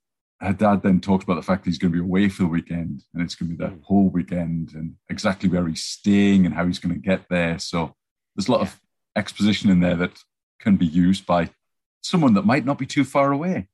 [0.46, 2.50] her dad then talks about the fact that he's going to be away for the
[2.50, 3.84] weekend, and it's going to be the Mm.
[3.84, 7.60] whole weekend, and exactly where he's staying and how he's going to get there.
[7.60, 7.96] So
[8.36, 8.80] there's a lot of
[9.16, 10.18] exposition in there that
[10.60, 11.50] can be used by
[12.02, 13.68] someone that might not be too far away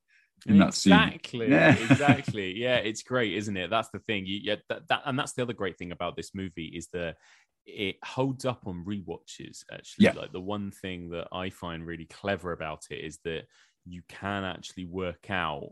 [0.46, 0.92] in that scene.
[0.92, 1.76] exactly, Yeah.
[1.90, 2.58] exactly.
[2.58, 3.70] Yeah, it's great, isn't it?
[3.70, 4.26] That's the thing.
[4.26, 7.16] You, yeah, that, that, and that's the other great thing about this movie is that
[7.64, 9.64] it holds up on rewatches.
[9.72, 10.12] Actually, Yeah.
[10.14, 13.44] like the one thing that I find really clever about it is that
[13.84, 15.70] you can actually work out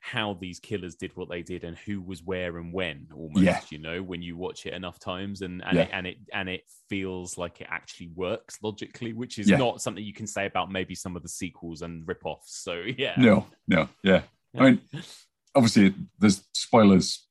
[0.00, 3.60] how these killers did what they did and who was where and when almost Yeah.
[3.70, 5.82] you know when you watch it enough times and and, Yeah.
[5.82, 9.56] it, and it and it feels like it actually works logically which is Yeah.
[9.56, 13.14] not something you can say about maybe some of the sequels and rip-offs so yeah
[13.18, 14.22] No, no, yeah.
[14.56, 14.80] I mean,
[15.54, 17.26] obviously, there's spoilers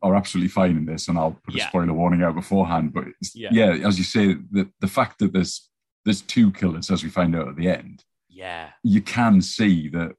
[0.00, 2.92] are absolutely fine in this, and I'll put a spoiler warning out beforehand.
[2.94, 3.48] But it's, Yeah.
[3.52, 3.86] yeah.
[3.88, 5.68] as you say, the the fact that there's
[6.04, 10.14] there's two killers, as we find out at the end, yeah you can see that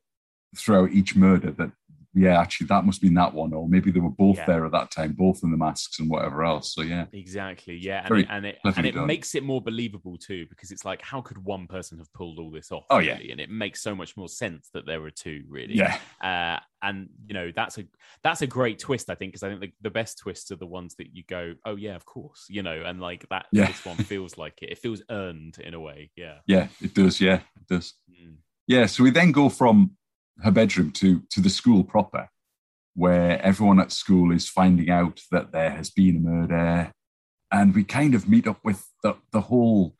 [0.55, 1.71] throughout each murder that
[2.15, 4.45] yeah, actually that must be that one, or maybe they were both Yeah.
[4.45, 6.73] there at that time, both in the masks and whatever else.
[6.73, 7.75] So yeah, Exactly.
[7.75, 9.07] Yeah, and it, and it and it done.
[9.07, 12.51] makes it more believable too, because it's like, how could one person have pulled all
[12.51, 12.85] this off?
[12.89, 13.17] Oh, yeah.
[13.17, 15.75] and it makes so much more sense that there were two, really.
[15.75, 17.85] yeah, Uh, and you know, that's a
[18.23, 20.65] that's a great twist, I think, because I think the, the best twists are the
[20.67, 23.45] ones that you go, oh yeah, of course, you know, and like that.
[23.51, 23.67] Yeah.
[23.67, 24.69] This one feels like it.
[24.71, 26.11] It feels earned in a way.
[26.15, 26.39] Yeah.
[26.45, 27.21] yeah, it does.
[27.21, 27.93] Yeah, it does.
[28.11, 28.35] Mm.
[28.67, 29.91] Yeah, so we then go from
[30.41, 32.29] her bedroom to to the school proper,
[32.95, 36.91] where everyone at school is finding out that there has been a murder,
[37.51, 39.95] and we kind of meet up with the the whole,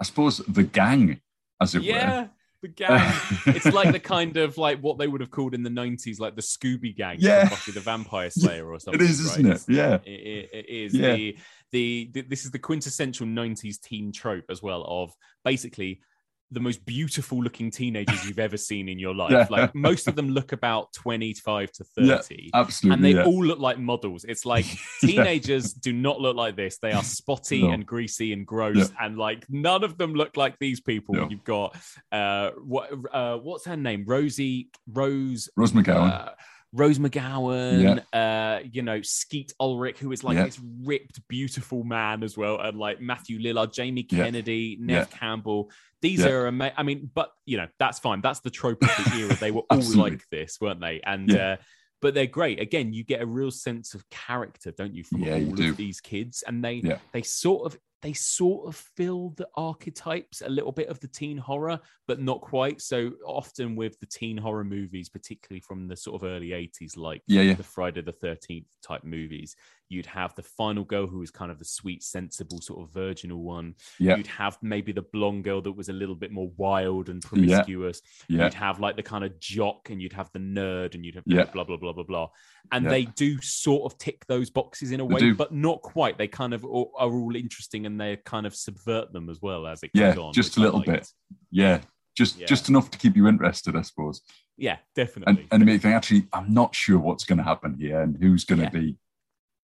[0.00, 1.20] I suppose, the gang,
[1.60, 1.84] as it were.
[1.84, 2.20] Yeah.
[2.22, 2.30] were.
[2.60, 3.14] The gang.
[3.46, 6.34] it's like the kind of like what they would have called in the 90s, like
[6.34, 7.48] the Scooby gang Yeah.
[7.48, 9.00] Buffy the Vampire Slayer or something.
[9.00, 9.64] It is, isn't it?
[9.68, 11.14] Yeah, It, it, it is Yeah.
[11.14, 11.38] the,
[11.70, 15.12] the the this is the quintessential 90s teen trope as well of
[15.44, 16.00] basically
[16.50, 19.30] the most beautiful looking teenagers you've ever seen in your life.
[19.32, 19.46] Yeah.
[19.50, 22.50] Like most of them look about 25 to Yeah, 30.
[22.54, 22.94] absolutely.
[22.94, 23.26] and they yeah.
[23.26, 24.24] all look like models.
[24.24, 24.64] It's like
[25.02, 25.10] Yeah.
[25.10, 26.78] teenagers do not look like this.
[26.78, 27.72] They are spotty No.
[27.72, 31.14] and greasy and gross, and like none of them look like these people.
[31.16, 31.28] No.
[31.28, 31.76] You've got
[32.10, 34.04] uh, what uh, what's her name?
[34.06, 36.10] Rosie Rose Rose McGowan.
[36.12, 36.30] uh,
[36.72, 40.44] Rose McGowan, uh, you know, Skeet Ulrich, who is like Yeah.
[40.44, 44.24] this ripped, beautiful man as well, and like Matthew Lillard, Jamie Yeah.
[44.24, 45.70] Kennedy, Neve Campbell.
[46.00, 46.28] These Yeah.
[46.30, 46.74] are amazing.
[46.76, 48.20] I mean, but you know, that's fine.
[48.20, 49.34] That's the trope of the era.
[49.36, 51.00] They were all like this, weren't they?
[51.04, 51.52] And Yeah.
[51.52, 51.56] uh,
[52.00, 52.60] but they're great.
[52.60, 55.70] Again, you get a real sense of character, don't you, from Yeah, you all do.
[55.70, 56.98] of these kids, and they Yeah.
[57.12, 61.36] they sort of they sort of fill the archetypes a little bit of the teen
[61.36, 62.80] horror, but not quite.
[62.80, 67.22] So often with the teen horror movies, particularly from the sort of early 80s, like
[67.26, 67.54] Yeah, yeah.
[67.54, 69.56] the Friday the 13th type movies,
[69.88, 73.42] you'd have the final girl who was kind of the sweet, sensible, sort of virginal
[73.42, 73.74] one.
[73.98, 74.16] Yeah.
[74.16, 78.02] You'd have maybe the blonde girl that was a little bit more wild and promiscuous.
[78.28, 78.44] Yeah.
[78.44, 81.24] You'd have like the kind of jock and you'd have the nerd and you'd have
[81.26, 81.44] Yeah.
[81.44, 82.28] blah, blah, blah, blah, blah.
[82.70, 82.90] And Yeah.
[82.90, 86.18] they do sort of tick those boxes in a way, but not quite.
[86.18, 89.82] They kind of are all interesting and they kind of subvert them as well as
[89.82, 90.32] it Yeah, goes on.
[90.34, 91.08] just a little bit.
[91.50, 91.80] Yeah,
[92.16, 92.46] just Yeah.
[92.46, 94.20] just enough to keep you interested, I suppose.
[94.58, 95.48] Yeah, And definitely.
[95.52, 98.44] and make you think actually, I'm not sure what's going to happen here and who's
[98.44, 98.70] going to Yeah.
[98.70, 98.96] be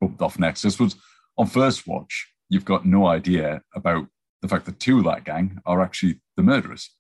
[0.09, 0.65] bumped off next.
[0.65, 0.97] I suppose
[1.37, 4.07] on first watch, you've got no idea about
[4.43, 6.91] the fact that two of that gang are actually the murderers.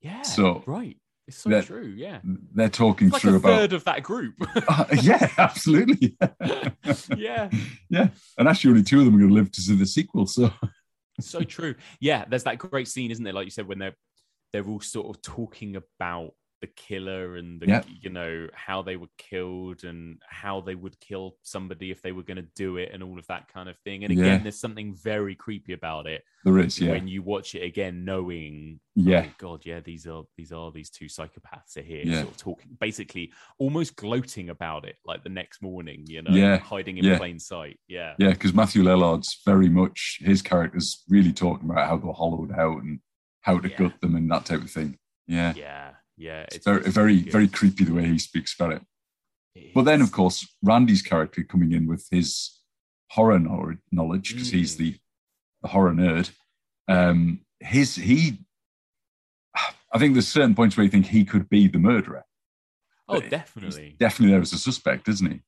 [0.00, 0.96] yeah, so- right.
[1.26, 1.86] It's so true.
[1.96, 2.18] Yeah.
[2.22, 4.34] They're talking It's like through a about third of that group.
[4.68, 6.14] Uh, yeah, absolutely.
[7.16, 7.48] yeah.
[7.88, 10.26] yeah, and actually, only two of them are going to live to see the sequel.
[10.26, 10.52] So
[11.22, 11.76] so true.
[11.98, 13.32] Yeah, there's that great scene, isn't there?
[13.32, 13.94] Like you said, when they're
[14.52, 16.32] they're all sort of talking about
[16.64, 17.82] the killer and the, Yeah.
[18.00, 22.22] you know how they were killed and how they would kill somebody if they were
[22.22, 24.02] going to do it and all of that kind of thing.
[24.04, 24.38] And again, Yeah.
[24.38, 26.92] there's something very creepy about it There is, yeah.
[26.92, 29.26] when you watch it again, knowing, Yeah.
[29.28, 32.22] oh God, yeah, these are these are these two psychopaths are here, Yeah.
[32.22, 36.56] sort of talking, basically almost gloating about it, like the next morning, you know, Yeah.
[36.56, 37.18] hiding in Yeah.
[37.18, 37.78] plain sight.
[37.88, 42.52] Yeah, Yeah, because Matthew Lillard's very much his character's really talking about how they're hollowed
[42.52, 43.00] out and
[43.42, 44.96] how to gut them and that type of thing.
[45.26, 46.44] Yeah, yeah, yeah.
[46.52, 47.32] it's very, very, good.
[47.32, 48.82] very creepy the way he speaks about it.
[49.54, 52.60] It But then, of course, Randy's character coming in with his
[53.10, 54.78] horror knowledge because he's Mm.
[54.78, 54.96] the,
[55.62, 56.30] the horror nerd.
[56.88, 58.38] Um, his he,
[59.92, 62.24] I think there's certain points where you think he could be the murderer.
[63.08, 63.96] oh, definitely.
[63.98, 65.40] definitely there as a suspect, isn't he?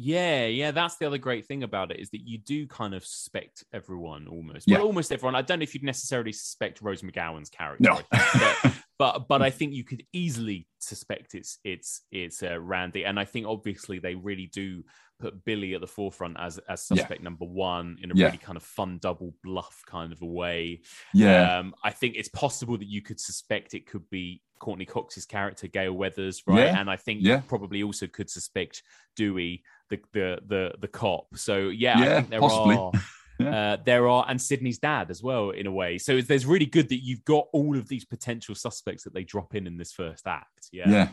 [0.00, 3.04] Yeah, yeah, that's the other great thing about it is that you do kind of
[3.04, 4.68] suspect everyone almost.
[4.68, 4.78] Yeah.
[4.78, 5.34] Well, almost everyone.
[5.34, 7.82] I don't know if you'd necessarily suspect Rose McGowan's character.
[7.82, 8.00] No.
[8.12, 13.18] But, but but I think you could easily suspect it's it's it's uh, Randy, and
[13.18, 14.84] I think obviously they really do
[15.18, 16.98] put Billy at the forefront as as Yeah.
[16.98, 18.26] suspect number one in a Yeah.
[18.26, 20.82] really kind of fun double bluff kind of a way.
[21.12, 25.24] Yeah, Um, I think it's possible that you could suspect it could be Courteney Cox's
[25.26, 26.66] character, Gale Weathers, right?
[26.66, 26.80] Yeah.
[26.80, 27.36] And I think Yeah.
[27.36, 28.82] you probably also could suspect
[29.16, 31.26] Dewey, the the the, the cop.
[31.36, 32.76] So yeah, I Yeah, think there possibly.
[32.76, 32.92] are.
[33.40, 33.74] Yeah.
[33.74, 35.96] Uh, there are, and Sidney's dad as well, in a way.
[35.98, 39.22] So it's, there's really good that you've got all of these potential suspects that they
[39.22, 40.68] drop in in this first act.
[40.72, 41.10] Yeah,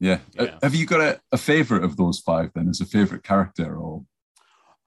[0.00, 0.42] yeah, yeah.
[0.42, 3.76] Uh, have you got a, a favorite of those five then, as a favorite character,
[3.76, 4.04] or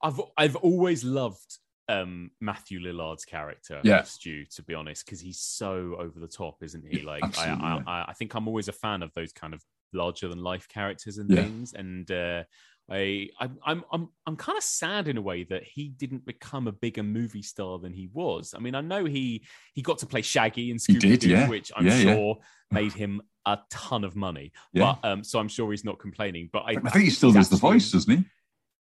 [0.02, 1.56] I've I've always loved
[1.88, 4.02] um Matthew Lillard's character, Yeah.
[4.02, 6.98] Stu, to be honest, because he's so over the top, isn't he?
[6.98, 7.82] Yeah, Like I, I, yeah.
[7.86, 9.62] I I think I'm always a fan of those kind of
[9.94, 11.42] larger than life characters and Yeah.
[11.44, 12.44] things, and uh,
[12.92, 16.68] I I'm I'm I'm I'm kind of sad in a way that he didn't become
[16.68, 18.54] a bigger movie star than he was.
[18.56, 21.48] I mean, I know he he got to play Shaggy in He Scooby Doo, yeah.
[21.48, 22.14] which I'm Yeah, yeah.
[22.14, 22.38] sure
[22.70, 24.52] made him a ton of money.
[24.72, 24.96] Yeah.
[25.02, 26.50] But um, so I'm sure he's not complaining.
[26.52, 28.24] But I, I think he still does the voice, doesn't he?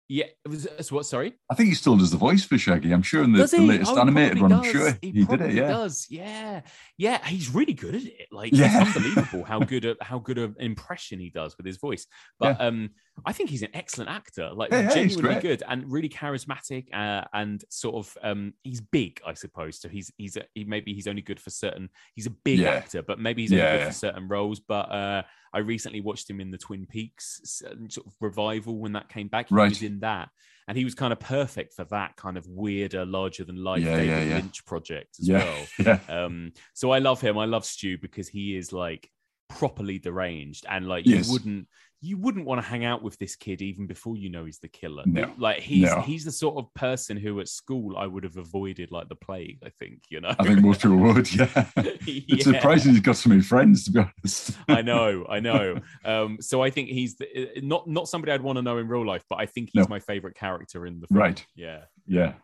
[0.09, 1.05] Yeah, it was, it's what?
[1.05, 1.33] Sorry.
[1.51, 2.93] I think he still does the voice for Shaggy.
[2.93, 4.99] I'm sure in the, the latest Oh, animated one, I'm sure does.
[5.03, 5.53] he, did it.
[5.55, 6.07] Yeah, does.
[6.09, 6.61] Yeah,
[6.97, 7.19] yeah.
[7.27, 8.29] He's really good at it.
[8.31, 8.83] Like Yeah.
[8.87, 12.07] it's unbelievable how good a how good an impression he does with his voice.
[12.39, 12.91] But um,
[13.25, 14.51] I think he's an excellent actor.
[14.53, 16.87] Like Yeah, genuinely good and really charismatic.
[16.93, 19.81] Uh, and sort of um, he's big, I suppose.
[19.81, 21.89] So he's he's a, he maybe he's only good for certain.
[22.15, 22.71] He's a big Yeah.
[22.71, 24.61] actor, but maybe he's only good for certain roles.
[24.61, 25.23] But uh,
[25.55, 29.49] I recently watched him in the Twin Peaks sort of revival when that came back.
[29.49, 29.69] He Right.
[29.71, 30.29] was in that
[30.69, 34.35] and he was kind of perfect for that kind of weirder, larger than life David.
[34.35, 35.67] Lynch project as well.
[35.79, 36.01] yeah.
[36.09, 37.39] Um, so I love him.
[37.39, 39.09] I love Stu because he is like
[39.49, 41.69] properly deranged and like you wouldn't
[42.03, 44.69] you wouldn't want to hang out with this kid even before you know he's the
[44.69, 45.03] killer.
[45.07, 45.33] No.
[45.39, 46.03] Like he's No.
[46.03, 49.59] he's the sort of person who at school I would have avoided like the plague.
[49.65, 50.35] I think you know.
[50.39, 51.33] I think most people would.
[51.35, 53.85] Yeah, it's surprising he's got so many friends.
[53.87, 55.81] To be honest, I know, I know.
[56.05, 58.89] Um, so I think he's the, uh, not not somebody I'd want to know in
[58.89, 59.91] real life, but I think he's No.
[59.91, 61.19] my favorite character in the film.
[61.21, 61.45] Right.
[61.55, 61.85] Yeah.
[62.07, 62.35] yeah.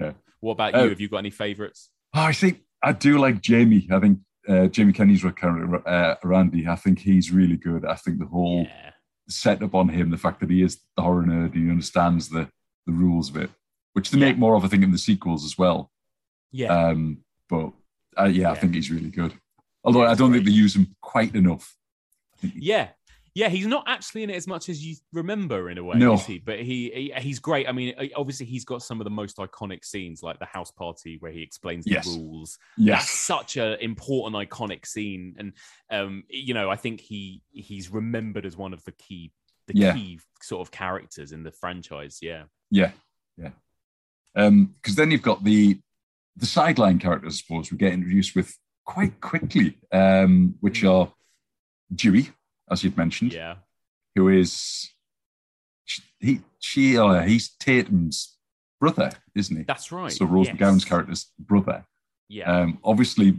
[0.00, 0.16] Okay.
[0.40, 0.84] What about Oh.
[0.84, 0.88] you?
[0.90, 1.90] Have you got any favorites?
[2.14, 3.86] Oh, I think I do like Jamie.
[3.92, 6.66] I think uh, Jamie Kenny's character, uh, Randy.
[6.68, 7.84] I think he's really good.
[7.84, 8.90] I think the whole Yeah.
[9.28, 12.48] setup on him, the fact that he is the horror nerd, and he understands the
[12.86, 13.50] the rules of it,
[13.92, 14.26] which they Yeah.
[14.26, 15.92] make more of, I think, in the sequels as well.
[16.50, 16.66] Yeah.
[16.88, 17.72] Um, but
[18.18, 19.32] uh, yeah, I think he's really good.
[19.84, 21.76] Although Yeah, I don't think they use him quite enough.
[22.34, 22.88] I think he- Yeah.
[23.34, 26.12] Yeah, he's not actually in it as much as you remember in a way, No.
[26.14, 26.38] is he?
[26.38, 27.66] But he, he he's great.
[27.66, 31.16] I mean, obviously he's got some of the most iconic scenes, like the house party
[31.20, 32.06] where he explains the Yes.
[32.06, 32.58] rules.
[32.76, 35.52] That's such an important, iconic scene, and
[35.90, 39.32] um, you know, I think he he's remembered as one of the key
[39.66, 39.94] the Yeah.
[39.94, 42.18] key sort of characters in the franchise.
[42.20, 42.90] Yeah, yeah,
[43.38, 43.50] yeah.
[44.34, 45.78] Because then you've got the
[46.36, 47.34] the sideline characters.
[47.34, 50.90] I suppose we get introduced with quite quickly, um, which Mm.
[50.90, 51.12] are
[51.94, 52.30] Dewey,
[52.72, 53.56] as you've mentioned, yeah,
[54.14, 54.90] who is
[56.20, 58.36] he she uh, he's Tatum's
[58.80, 59.62] brother, isn't he?
[59.64, 60.10] that's right.
[60.12, 60.56] so Rose yes.
[60.56, 61.84] McGowan's character's brother.
[62.28, 63.38] Yeah, Um, obviously,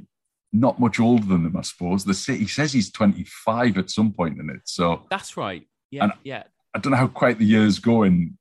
[0.52, 2.06] not much older than them, I suppose.
[2.06, 4.62] The he says he's 25 at some point in it.
[4.65, 5.67] So that's right.
[5.89, 6.43] Yeah, yeah.
[6.76, 8.38] I don't know how quite the years go in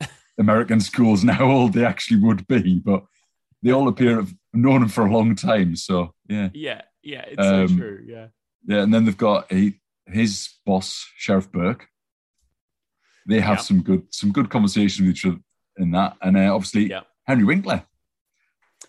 [0.38, 3.04] American schools and how old they actually would be, but
[3.62, 5.74] they all appear to have known him for a long time.
[5.76, 8.04] So yeah, Yeah, yeah, it's so Um, true.
[8.06, 8.26] Yeah,
[8.66, 8.82] yeah.
[8.82, 9.72] And then they've got a,
[10.06, 11.88] his boss, Sheriff Burke.
[13.28, 13.62] They have Yeah.
[13.62, 15.38] some good some good conversation with each other
[15.78, 17.02] in that, and uh, obviously Yeah.
[17.26, 17.84] Henry Winkler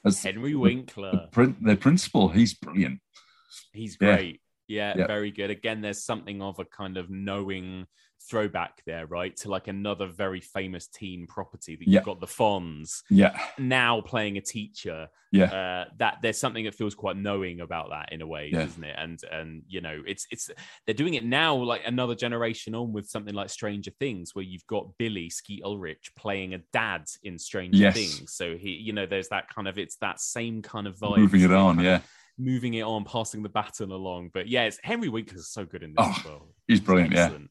[0.06, 1.27] as Henry the Winkler.
[1.32, 2.30] prin- the principal.
[2.30, 3.01] He's brilliant.
[3.73, 4.15] He's Yeah.
[4.15, 4.41] great.
[4.67, 5.08] Yeah, Yeah.
[5.08, 5.49] very good.
[5.49, 7.88] Again, there's something of a kind of knowing
[8.21, 9.36] throwback there, right?
[9.38, 14.38] To like another very famous teen property that you've got the Fonz Yeah, now playing
[14.38, 15.08] a teacher.
[15.32, 18.63] yeah, Uh, that there's something that feels quite knowing about that in a way, Yeah.
[18.63, 18.95] isn't it?
[18.97, 20.49] And and you know, it's it's
[20.86, 24.67] they're doing it now like another generation on with something like Stranger Things, where you've
[24.67, 27.95] got Billy Skeet Ulrich playing a dad in Stranger Yes.
[27.95, 28.34] Things.
[28.34, 31.17] So he, you know, there's that kind of it's that same kind of vibe.
[31.17, 31.80] moving it on.
[31.80, 32.01] of Yeah,
[32.38, 34.32] moving it on, passing the baton along.
[34.34, 36.47] But yeah, it's Henry Winkler's so good in this Oh, as well.
[36.67, 37.13] he's brilliant.
[37.13, 37.43] Excellent.
[37.43, 37.47] yeah.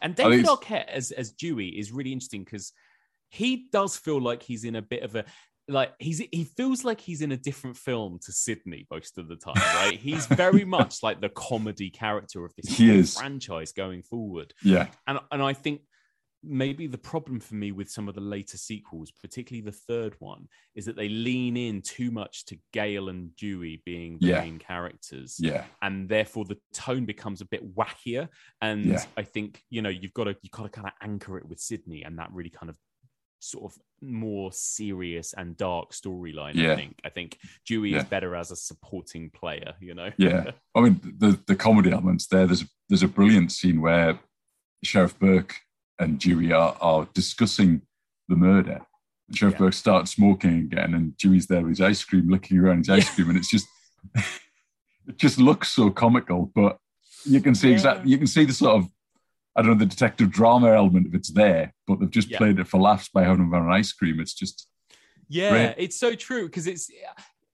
[0.00, 2.72] And I David Arquette as as Dewey is really interesting because
[3.28, 5.24] he does feel like he's in a bit of a
[5.68, 9.36] like he's he feels like he's in a different film to Sidney most of the
[9.36, 9.98] time, right?
[10.00, 14.52] he's very much like the comedy character of this franchise going forward.
[14.62, 15.82] yeah, And and I think
[16.42, 20.48] maybe the problem for me with some of the later sequels, particularly the third one,
[20.74, 24.40] is that they lean in too much to Gale and Dewey being the Yeah.
[24.40, 28.28] main characters yeah, and therefore the tone becomes a bit wackier.
[28.62, 29.04] And Yeah.
[29.16, 31.60] I think you know you've got to you've got to kind of anchor it with
[31.60, 32.76] Sidney and that really kind of
[33.42, 36.58] sort of more serious and dark storyline.
[36.72, 37.98] I think I think Dewey Yeah.
[37.98, 39.74] is better as a supporting player.
[39.80, 40.10] You know.
[40.16, 40.52] yeah.
[40.74, 42.46] I mean, the the comedy elements there.
[42.46, 44.18] There's there's a brilliant scene where
[44.82, 45.56] Sheriff Burke
[46.00, 47.82] and Dewey are are discussing
[48.28, 48.80] the murder.
[49.28, 49.58] And Sheriff Yeah.
[49.58, 53.06] Burke starts smoking again, and Dewey's there with his ice cream, looking around his ice
[53.08, 53.14] Yeah.
[53.14, 53.66] cream, and it's just
[55.06, 56.50] it just looks so comical.
[56.54, 56.78] But
[57.24, 57.74] you can see Yeah.
[57.74, 58.88] exactly you can see the sort of
[59.56, 62.68] I don't know the detective drama element of it's there, but they've just played it
[62.68, 64.18] for laughs by having him on ice cream.
[64.20, 64.66] It's just
[65.28, 65.74] Yeah, Right.
[65.78, 66.90] it's so true because it's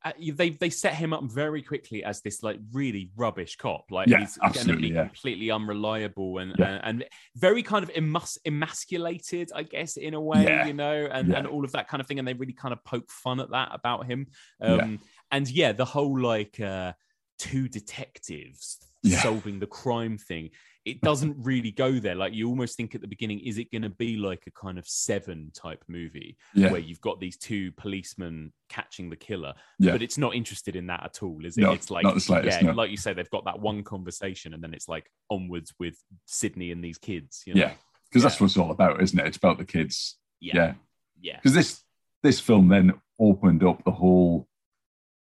[0.07, 3.85] uh, they they set him up very quickly as this like really rubbish cop.
[3.90, 5.07] Like Yeah, he's going to absolutely, be yeah.
[5.07, 6.81] completely unreliable and, Yeah.
[6.83, 11.35] and and very kind of emas- emasculated, I guess, in a way, you know, and
[11.35, 12.19] and all of that kind of thing.
[12.19, 14.29] And they really kind of poke fun at that about him.
[14.61, 16.92] Um, And yeah, the whole like uh,
[17.38, 18.79] two detectives
[19.23, 20.51] solving the crime thing.
[20.87, 22.14] It doesn't really go there.
[22.14, 24.79] Like you almost think at the beginning, is it going to be like a kind
[24.79, 26.38] of seven type movie?
[26.55, 29.92] yeah, where you've got these two policemen catching the killer, Yeah.
[29.92, 31.62] but it's not interested in that at all, is it?
[31.62, 32.72] No, it's like, slightest, yeah, no.
[32.72, 36.70] like you say, they've got that one conversation, and then it's like onwards with Sidney
[36.70, 37.42] and these kids.
[37.46, 37.61] You know?
[37.62, 37.72] yeah,
[38.09, 39.27] because that's what it's all about, isn't it?
[39.27, 40.16] It's about the kids.
[40.40, 40.75] yeah, yeah.
[41.20, 41.83] yeah, because this
[42.22, 44.49] this film then opened up the whole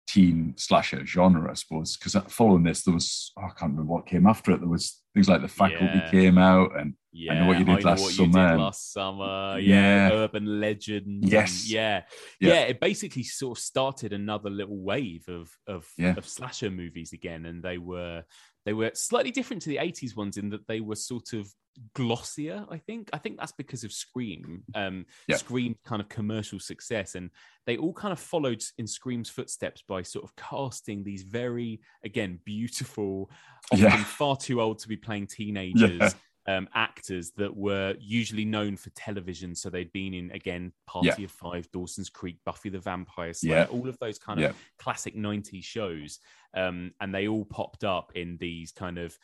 [0.06, 1.96] teen slasher genre, I suppose.
[1.96, 4.60] Because following this, there was oh, I can't remember what came after it.
[4.60, 6.10] There was things like The Faculty Yeah.
[6.10, 7.40] came out, and yeah.
[7.40, 10.12] Know What You Did Last What You Summer Did last summer, yeah, Yeah.
[10.14, 11.68] urban legend, Yes.
[11.70, 12.02] yeah.
[12.40, 12.48] Yeah.
[12.54, 17.44] yeah, It basically sort of started another little wave of of, of slasher movies again,
[17.46, 18.24] and they were
[18.64, 21.52] they were slightly different to the '80s ones in that they were sort of
[21.94, 22.66] glossier.
[22.70, 24.62] I think I think that's because of Scream.
[24.74, 25.36] Um, Yeah.
[25.36, 27.30] Scream kind of commercial success, and
[27.66, 32.40] they all kind of followed in Scream's footsteps by sort of casting these very again
[32.44, 33.30] beautiful,
[33.72, 34.04] often Yeah.
[34.04, 36.14] far too old to be playing teenagers
[36.46, 39.54] um, actors that were usually known for television.
[39.54, 41.24] So they'd been in again Party Yeah.
[41.24, 43.66] of Five, Dawson's Creek, Buffy the Vampire Slayer, Yeah.
[43.66, 44.48] all of those kind Yeah.
[44.50, 46.18] of classic '90s shows,
[46.54, 49.18] um, and they all popped up in these kind of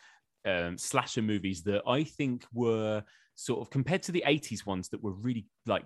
[0.44, 3.04] um, slasher movies that I think were
[3.34, 5.84] sort of compared to the '80s ones that were really like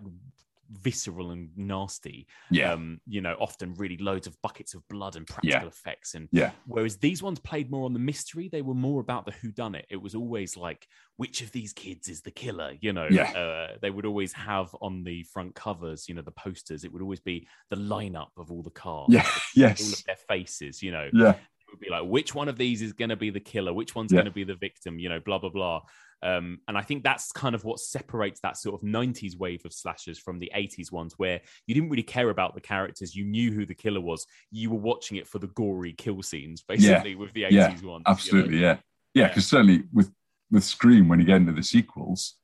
[0.70, 5.26] visceral and nasty yeah, um you know often really loads of buckets of blood and
[5.26, 9.00] practical effects and yeah, Whereas these ones played more on the mystery, they were more
[9.00, 9.86] about the who done it.
[9.90, 12.72] It was always like, which of these kids is the killer?
[12.80, 13.30] You know, Yeah.
[13.32, 16.84] uh, they would always have on the front covers, you know, the posters.
[16.84, 20.16] It would always be the lineup of all the cars, yeah, all yes, of their
[20.16, 20.82] faces.
[20.82, 21.34] You know, yeah,
[21.82, 23.72] be like, which one of these is going to be the killer?
[23.72, 24.16] Which one's Yeah.
[24.18, 24.98] going to be the victim?
[24.98, 25.82] You know, blah blah blah.
[26.24, 29.72] Um, and I think that's kind of what separates that sort of 90s wave of
[29.72, 33.16] slashers from the 80s ones, where you didn't really care about the characters.
[33.16, 34.24] You knew who the killer was.
[34.52, 37.82] You were watching it for the gory kill scenes, basically, with the 80s yeah, ones.
[37.82, 38.00] you know?
[38.06, 38.76] absolutely, yeah,
[39.14, 39.22] yeah.
[39.22, 39.28] Yeah.
[39.28, 40.12] Because certainly with
[40.50, 42.34] with Scream, when you get into the sequels,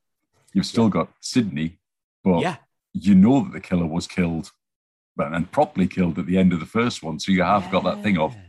[0.55, 1.79] you've still got Sidney,
[2.25, 2.57] but Yeah.
[2.95, 4.51] you know that the killer was killed,
[5.17, 7.21] well, and properly killed at the end of the first one.
[7.21, 8.41] So you have got that thing of Yeah.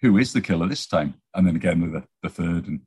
[0.00, 2.68] Who is the killer this time, and then again with the, the third.
[2.68, 2.80] And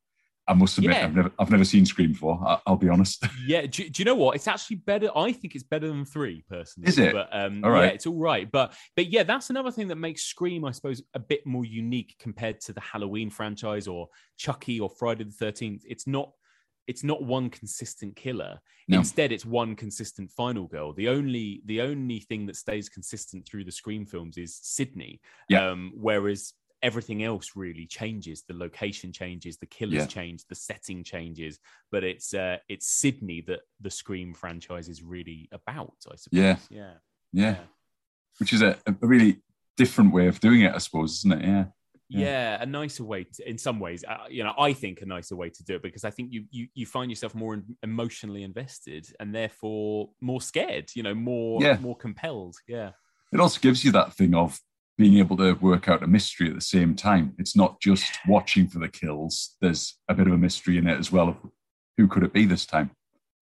[0.47, 1.05] I must admit, Yeah.
[1.05, 2.41] I've never I've never seen Scream before.
[2.45, 3.23] I, I'll be honest.
[3.45, 4.35] Yeah, do, do you know what?
[4.35, 5.09] It's actually better.
[5.15, 6.89] I think it's better than three, personally.
[6.89, 7.13] Is it?
[7.13, 7.93] But um, All yeah, right.
[7.93, 8.49] it's all right.
[8.51, 12.15] But but yeah, that's another thing that makes Scream, I suppose, a bit more unique
[12.19, 15.83] compared to the Halloween franchise or Chucky or Friday the Thirteenth.
[15.87, 16.31] It's not.
[16.87, 18.59] It's not one consistent killer.
[18.87, 18.97] No.
[18.97, 20.91] Instead, it's one consistent final girl.
[20.93, 25.21] The only the only thing that stays consistent through the Scream films is Sidney.
[25.47, 25.69] Yeah.
[25.69, 26.53] Um, whereas
[26.83, 28.43] everything else really changes.
[28.47, 30.05] The location changes, the killers Yeah.
[30.07, 31.59] change, the setting changes.
[31.91, 35.93] But it's uh, it's Sidney that the Scream franchise is really about.
[36.11, 36.29] I suppose.
[36.31, 36.57] Yeah.
[36.69, 36.93] Yeah.
[37.33, 37.57] yeah,
[38.39, 39.41] which is a, a really
[39.77, 41.45] different way of doing it, I suppose, isn't it?
[41.45, 41.65] Yeah,
[42.09, 44.03] Yeah, a nicer way to, in some ways.
[44.05, 46.45] Uh, you know, I think a nicer way to do it because I think you
[46.51, 50.91] you you find yourself more em- emotionally invested and therefore more scared.
[50.95, 51.77] You know, more Yeah.
[51.79, 52.55] more compelled.
[52.67, 52.91] Yeah,
[53.31, 54.59] It also gives you that thing of
[55.01, 57.33] being able to work out a mystery at the same time.
[57.39, 59.55] It's not just watching for the kills.
[59.59, 61.37] There's a bit of a mystery in it as well of
[61.97, 62.91] who could it be this time.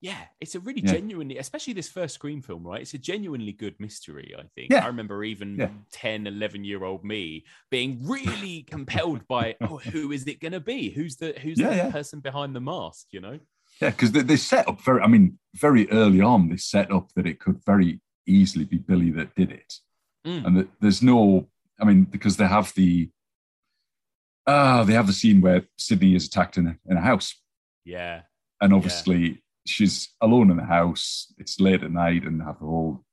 [0.01, 0.21] yeah.
[0.39, 0.93] It's a really Yeah.
[0.93, 2.79] genuinely, especially this first Scream film, right?
[2.81, 4.33] It's a genuinely good mystery.
[4.37, 4.71] I think.
[4.71, 4.85] Yeah.
[4.85, 5.69] I remember even Yeah.
[5.91, 10.61] 10, 11 year old me being really compelled by, oh, who is it going to
[10.61, 10.91] be?
[10.91, 11.91] Who's the who's Yeah, the yeah.
[11.91, 13.07] person behind the mask?
[13.11, 13.39] You know.
[13.81, 17.11] Yeah, because they, they set up very, I mean, very early on, they set up
[17.15, 19.73] that it could very easily be Billy that did it.
[20.25, 20.45] Mm.
[20.45, 21.47] And there's no,
[21.79, 23.09] I mean, because they have the,
[24.47, 27.35] ah, they have the scene where Sidney is attacked in a, in a house.
[27.85, 28.21] Yeah.
[28.61, 31.33] And obviously she's alone in the house.
[31.37, 33.05] It's late at night and have the whole,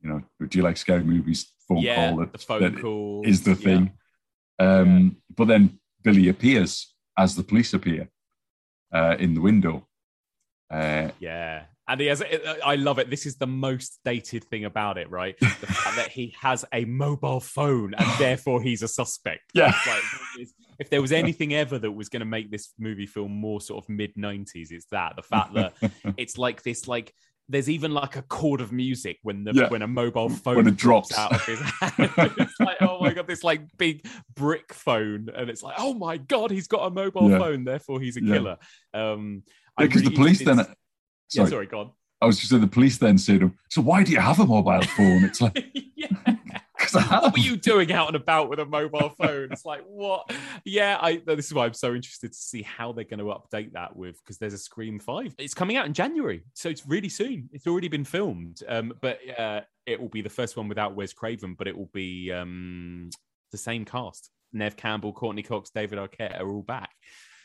[0.00, 1.52] you know, do you like scary movies?
[1.68, 2.10] Phone yeah.
[2.10, 3.56] call that, the phone that call is the Yeah.
[3.56, 3.92] thing.
[4.58, 8.08] Um, But then Billy appears as the police appear
[8.94, 9.88] uh, in the window.
[10.70, 11.64] Uh, Yeah.
[11.90, 12.22] And he has,
[12.64, 13.10] I love it.
[13.10, 15.36] This is the most dated thing about it, right?
[15.40, 19.50] The fact that he has a mobile phone and therefore he's a suspect.
[19.54, 19.74] Yeah.
[19.86, 20.46] Like,
[20.78, 23.84] if there was anything ever that was going to make this movie feel more sort
[23.84, 25.16] of mid 90s, it's that.
[25.16, 25.74] The fact that
[26.16, 27.12] it's like this, like,
[27.48, 29.68] there's even like a chord of music when the Yeah.
[29.68, 31.18] when a mobile phone When it drops.
[31.18, 31.92] out of his hand.
[32.38, 36.18] it's like, oh my god, this like big brick phone, and it's like, oh my
[36.18, 37.38] god, he's got a mobile Yeah.
[37.40, 38.34] phone, therefore he's a Yeah.
[38.34, 38.56] killer.
[38.94, 39.42] Um,
[39.76, 40.64] because really- the police then,
[41.34, 41.90] it's- yeah, sorry, go on.
[42.22, 44.82] I was just saying the police then said, "So why do you have a mobile
[44.82, 45.64] phone?" It's like
[45.96, 46.08] yeah.
[46.80, 47.22] because I have.
[47.22, 49.48] What were you doing out and about with a mobile phone?
[49.52, 50.30] It's like what?
[50.64, 51.22] Yeah, I.
[51.24, 54.20] This is why I'm so interested to see how they're going to update that with
[54.22, 55.34] because there's a Scream Five.
[55.38, 57.48] It's coming out in January, so it's really soon.
[57.52, 61.12] It's already been filmed, um, but uh, it will be the first one without Wes
[61.12, 63.10] Craven, but it will be um,
[63.52, 66.90] the same cast: Neve Campbell, Courteney Cox, David Arquette are all back.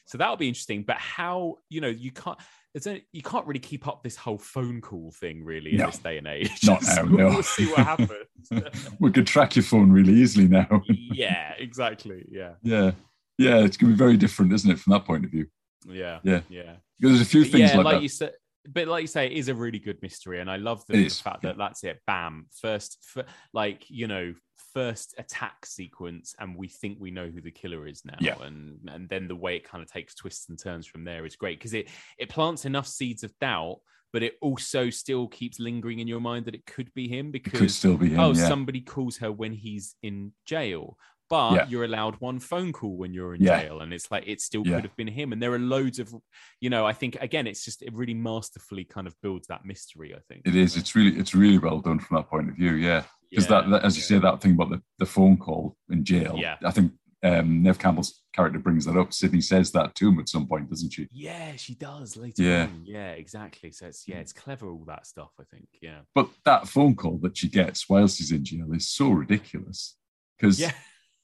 [0.05, 0.83] So that'll be interesting.
[0.83, 2.37] But how you know you can't.
[2.75, 5.85] It's a, you can't really keep up this whole phone call thing really in No.
[5.85, 6.51] this day and age.
[6.65, 7.29] Not So now, no.
[7.29, 8.09] We'll see what happens.
[8.99, 10.81] We could track your phone really easily now.
[10.89, 12.25] yeah, exactly.
[12.29, 12.91] Yeah, yeah,
[13.37, 15.47] yeah, it's gonna be very different, isn't it, from that point of view?
[15.87, 16.41] yeah, Yeah.
[16.49, 16.73] yeah.
[16.99, 18.01] Because there's a few things yeah, like, like that.
[18.03, 18.33] you said,
[18.71, 21.09] but like you say, it is a really good mystery, and I love the, the
[21.09, 22.01] fact that that's it.
[22.07, 24.33] Bam, first, f- like you know,
[24.73, 28.41] first attack sequence, and we think we know who the killer is now, Yeah.
[28.41, 31.35] and and then the way it kind of takes twists and turns from there is
[31.35, 31.87] great because it
[32.17, 33.77] it plants enough seeds of doubt.
[34.13, 37.31] But it also still keeps lingering in your mind that it could be him it
[37.43, 38.19] because could still be him.
[38.21, 38.47] oh, yeah.
[38.47, 40.97] somebody calls her when he's in jail.
[41.29, 41.67] But Yeah.
[41.67, 43.61] you're allowed one phone call when you're in Yeah.
[43.63, 43.81] jail.
[43.81, 44.75] And it's like, it still Yeah.
[44.75, 45.33] could have been him.
[45.33, 46.13] And there are loads of,
[46.61, 50.13] you know, I think, again, it's just, it really masterfully kind of builds that mystery,
[50.13, 50.43] I think.
[50.45, 50.77] It is.
[50.77, 52.73] It's really, it's really well done from that point of view.
[52.73, 56.03] Yeah, because that, that, as you say, that thing about the, the phone call in
[56.05, 56.35] jail.
[56.37, 56.57] Yeah.
[56.63, 56.91] I think
[57.23, 59.11] um, Neve Campbell's character brings that up.
[59.11, 61.07] Sidney says that to him at some point, doesn't she?
[61.11, 62.63] Yeah, she does later Yeah.
[62.65, 62.83] on.
[62.85, 63.71] Yeah, exactly.
[63.71, 65.67] So it's, yeah, it's clever, all that stuff, I think.
[65.81, 66.01] Yeah.
[66.13, 69.97] But that phone call that she gets whilst she's in jail is so ridiculous
[70.37, 70.73] because Yeah.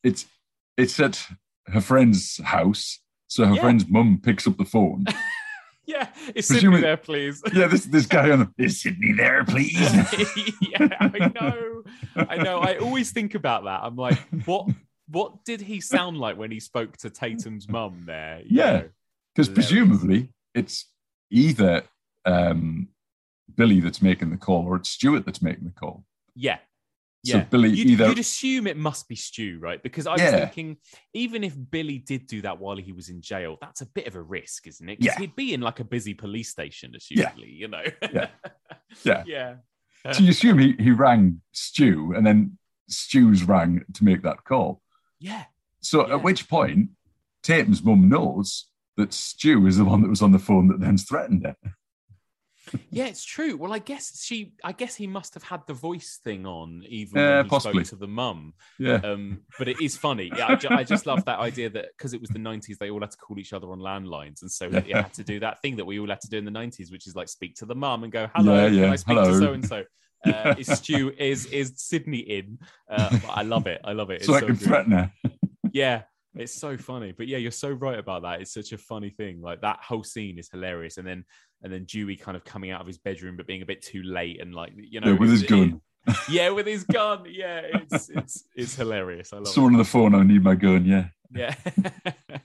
[0.04, 0.26] It's
[0.78, 1.26] it's at
[1.68, 3.00] her friend's house.
[3.28, 3.62] So her Yeah.
[3.62, 5.06] friend's mum picks up the phone.
[5.84, 6.08] Yeah.
[6.36, 7.44] Is Presumably- Sidney there, please?
[7.54, 9.74] yeah, this this guy on is Sidney there, please.
[10.62, 11.84] yeah, I know.
[12.16, 12.60] I know.
[12.60, 13.82] I always think about that.
[13.84, 14.68] I'm like, what
[15.10, 18.40] what did he sound like when he spoke to Tatum's mum there?
[18.46, 18.84] You Yeah.
[19.36, 20.86] Because presumably it's
[21.32, 21.84] either
[22.26, 22.88] um,
[23.58, 26.06] Billy that's making the call or it's Stuart that's making the call.
[26.36, 26.60] Yeah.
[27.24, 27.44] So Yeah.
[27.44, 29.82] Billy you'd, either you'd assume it must be Stu, right?
[29.84, 30.32] Because I was Yeah.
[30.46, 30.78] thinking,
[31.14, 34.16] even if Billy did do that while he was in jail, that's a bit of
[34.16, 34.96] a risk, isn't it?
[34.98, 35.20] 'Cause Yeah.
[35.20, 37.84] he'd be in like a busy police station, assumably, you know?
[38.14, 38.30] Yeah.
[39.06, 39.24] Yeah.
[39.26, 39.56] yeah.
[40.12, 42.58] so you assume he, he rang Stu and then
[42.90, 44.82] Stu's rang to make that call.
[45.20, 45.46] Yeah.
[45.80, 46.16] So Yeah.
[46.16, 46.90] at which point
[47.44, 48.66] Tatum's mum knows
[48.98, 51.56] that Stu is the one that was on the phone that then threatened her.
[52.90, 53.58] Yeah, it's true.
[53.58, 57.22] Well, I guess she, I guess he must have had the voice thing on even
[57.22, 57.84] Yeah, when he possibly.
[57.84, 58.54] spoke to the mum.
[58.80, 58.96] Yeah.
[59.04, 60.32] Um, but it is funny.
[60.36, 62.90] Yeah, I, ju- I just love that idea that because it was the 90s, they
[62.90, 64.42] all had to call each other on landlines.
[64.42, 65.04] And so Yeah.
[65.04, 67.08] had to do that thing that we all had to do in the 90s, which
[67.08, 69.38] is like speak to the mum and go, hello, Yeah, can I speak hello." to
[69.40, 69.84] so and so?
[70.24, 72.60] Uh, Is Stu, is, is Sidney in?
[72.90, 73.82] Uh, I love it.
[73.84, 74.18] I love it.
[74.18, 74.60] It's so I can good.
[74.62, 75.12] threaten her.
[75.74, 76.04] Yeah,
[76.36, 77.12] it's so funny.
[77.12, 78.42] But yeah, you're so right about that.
[78.42, 79.42] It's such a funny thing.
[79.42, 80.98] Like that whole scene is hilarious.
[80.98, 81.26] And then
[81.64, 84.02] and then Dewey kind of coming out of his bedroom but being a bit too
[84.04, 85.82] late and like you know Yeah, with his it- gun.
[86.30, 87.26] yeah, with his gun.
[87.30, 89.34] Yeah, it's it's it's hilarious.
[89.34, 89.50] I love it.
[89.50, 91.08] Someone on the phone, I need my gun, yeah.
[91.34, 91.56] Yeah.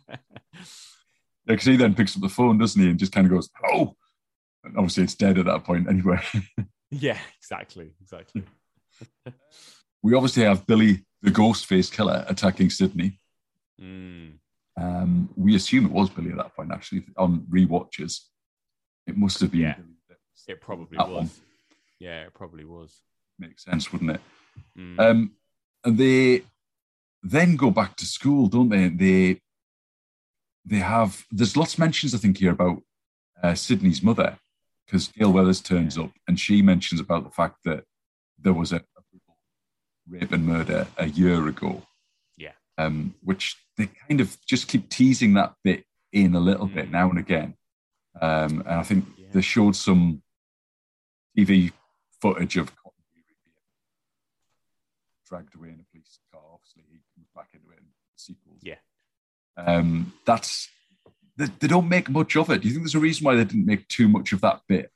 [1.49, 3.49] Yeah, because he then picks up the phone, doesn't he, and just kind of goes,
[3.65, 3.95] "Oh,"
[4.65, 6.19] and obviously it's dead at that point anyway.
[6.91, 7.93] yeah, exactly.
[8.01, 8.43] Exactly.
[10.03, 13.21] we obviously have Billy the ghost face killer attacking Sidney.
[13.81, 14.39] Mm.
[14.79, 18.21] Um, we assume it was Billy at that point, actually, on rewatches.
[19.07, 19.61] It must have been.
[19.61, 19.75] Yeah.
[19.75, 21.09] Billy that was- It probably was.
[21.09, 21.31] one.
[21.99, 23.01] Yeah, it probably was.
[23.39, 24.21] Makes sense, wouldn't it?
[24.79, 25.01] Mm.
[25.01, 25.33] Um,
[25.85, 26.43] and they
[27.23, 28.89] then go back to school, don't they?
[28.89, 29.41] They
[30.65, 32.83] they have there's lots of mentions I think here about
[33.43, 34.39] uh, Sidney's mother
[34.85, 37.85] because Gale Weathers turns up and she mentions about the fact that
[38.39, 39.03] there was a, a
[40.09, 41.83] rape and murder a year ago.
[42.37, 42.53] Yeah.
[42.79, 46.93] Um, which they kind of just keep teasing that bit in a little bit Mm.
[46.93, 47.55] now and again.
[48.21, 49.27] Um, and I think Yeah.
[49.33, 50.23] they showed some
[51.37, 51.73] TV
[52.21, 52.93] footage of Cotton
[55.29, 56.41] dragged away in a police car.
[56.55, 58.61] Obviously, he comes back into it in the sequels.
[58.63, 58.79] Yeah.
[59.57, 60.69] Um, that's
[61.37, 62.63] they, they don't make much of it.
[62.63, 64.91] Do you think there's a reason why they didn't make too much of that bit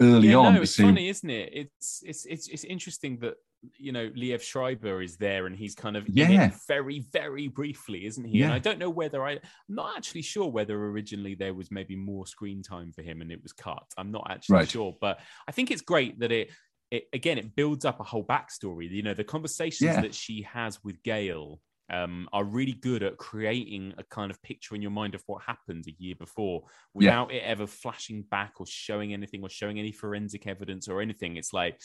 [0.00, 0.54] early yeah, on?
[0.54, 1.50] no, it's see- funny, isn't it?
[1.52, 3.34] It's it's it's it's interesting that
[3.78, 6.46] you know Liev Schreiber is there and he's kind of in Yeah.
[6.48, 8.42] it very very briefly, isn't he?
[8.42, 11.96] And I don't know whether I I'm not actually sure whether originally there was maybe
[11.96, 13.84] more screen time for him and it was cut.
[13.96, 14.68] I'm not actually Right.
[14.68, 16.50] sure, but I think it's great that it.
[16.92, 18.88] It, again, it builds up a whole backstory.
[18.88, 20.00] You know, the conversations Yeah.
[20.02, 24.76] that she has with Gale um, are really good at creating a kind of picture
[24.76, 26.62] in your mind of what happened a year before
[26.94, 31.36] without it ever flashing back or showing anything or showing any forensic evidence or anything.
[31.36, 31.80] It's like,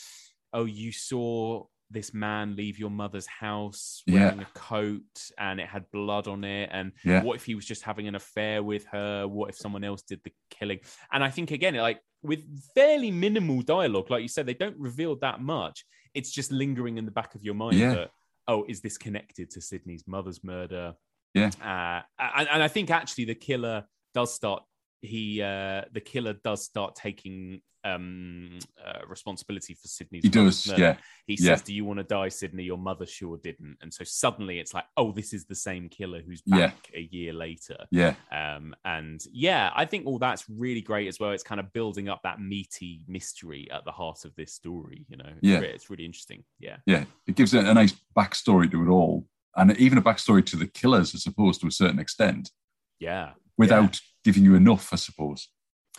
[0.52, 4.20] oh, you saw this man leave your mother's house Yeah.
[4.20, 6.70] wearing a coat and it had blood on it.
[6.72, 7.22] And Yeah.
[7.22, 9.28] what if he was just having an affair with her?
[9.28, 10.80] What if someone else did the killing?
[11.12, 12.44] And I think, again, like with
[12.74, 15.84] fairly minimal dialogue, like you said, they don't reveal that much.
[16.14, 17.94] It's just lingering in the back of your mind Yeah.
[17.94, 18.10] that,
[18.48, 20.94] oh, is this connected to Sidney's mother's murder?
[21.34, 21.50] Yeah.
[21.60, 23.84] Uh, and, and I think actually the killer
[24.14, 24.62] does start.
[25.02, 30.22] He uh, the killer does start taking um, uh, responsibility for Sidney's.
[30.22, 30.80] He does, murder.
[30.80, 30.96] yeah.
[31.26, 31.56] He Yeah.
[31.56, 32.62] says, "Do you want to die, Sidney?
[32.62, 36.22] Your mother sure didn't." And so suddenly it's like, "Oh, this is the same killer
[36.22, 36.68] who's Yeah.
[36.68, 38.14] back a year later." Yeah.
[38.30, 41.32] Um, and yeah, I think all that's really great as well.
[41.32, 45.04] It's kind of building up that meaty mystery at the heart of this story.
[45.08, 45.58] You know, It's Yeah.
[45.62, 46.44] it's really interesting.
[46.60, 47.04] Yeah, Yeah.
[47.26, 49.26] It gives it a nice backstory to it all.
[49.56, 52.52] And even a backstory to the killers, I suppose, to a certain extent,
[53.00, 53.32] yeah.
[53.58, 55.48] without giving you enough, I suppose.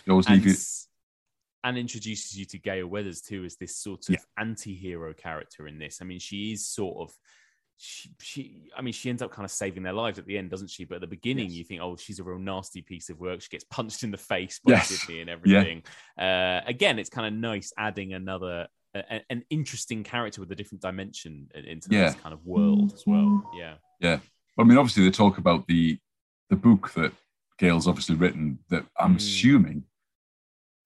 [0.06, 0.88] You always and, leave s-
[1.64, 4.20] and introduces you to Gale Weathers too as this sort of Yeah.
[4.38, 6.00] anti-hero character in this.
[6.02, 7.16] I mean, she is sort of
[7.76, 10.52] she, she I mean, she ends up kind of saving their lives at the end,
[10.52, 10.86] doesn't she?
[10.86, 11.56] But at the beginning, Yes.
[11.56, 13.42] you think, oh, she's a real nasty piece of work.
[13.42, 14.90] She gets punched in the face by Yes.
[14.90, 15.84] Sidney and everything.
[16.18, 18.68] Uh, again, it's kind of nice adding another.
[18.96, 22.12] a- an interesting character with a different dimension into Yeah.
[22.12, 23.50] this kind of world as well.
[23.58, 24.20] Yeah, Yeah.
[24.56, 25.98] Well, I mean, obviously, they talk about the
[26.52, 27.12] the book that
[27.64, 28.60] Gale's obviously written.
[28.70, 29.18] That I'm Mm.
[29.18, 29.84] assuming,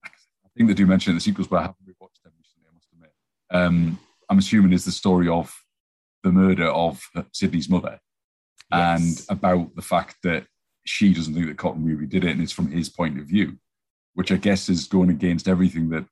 [0.04, 2.68] I think they do mention in the sequels, but I haven't rewatched them recently.
[2.70, 3.12] I must admit.
[3.50, 3.98] Um,
[4.30, 5.52] I'm assuming is the story of
[6.22, 7.98] the murder of uh, Sidney's mother,
[8.70, 10.46] and about the fact that
[10.84, 13.58] she doesn't think that Cotton Weary did it, and it's from his point of view,
[14.14, 16.06] which I guess is going against everything that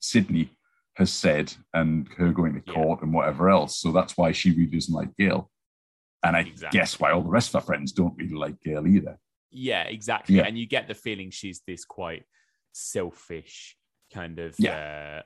[0.00, 0.48] Sidney
[0.94, 2.72] has said and her going to Yeah.
[2.74, 3.76] court and whatever else.
[3.78, 5.50] So that's why she really doesn't like Gale.
[6.22, 6.78] And I Exactly.
[6.78, 9.18] guess why all the rest of her friends don't really like Gale either.
[9.50, 10.36] Yeah, exactly.
[10.36, 10.42] Yeah.
[10.46, 12.24] And you get the feeling she's this quite
[12.72, 13.76] selfish
[14.12, 15.22] kind of Yeah.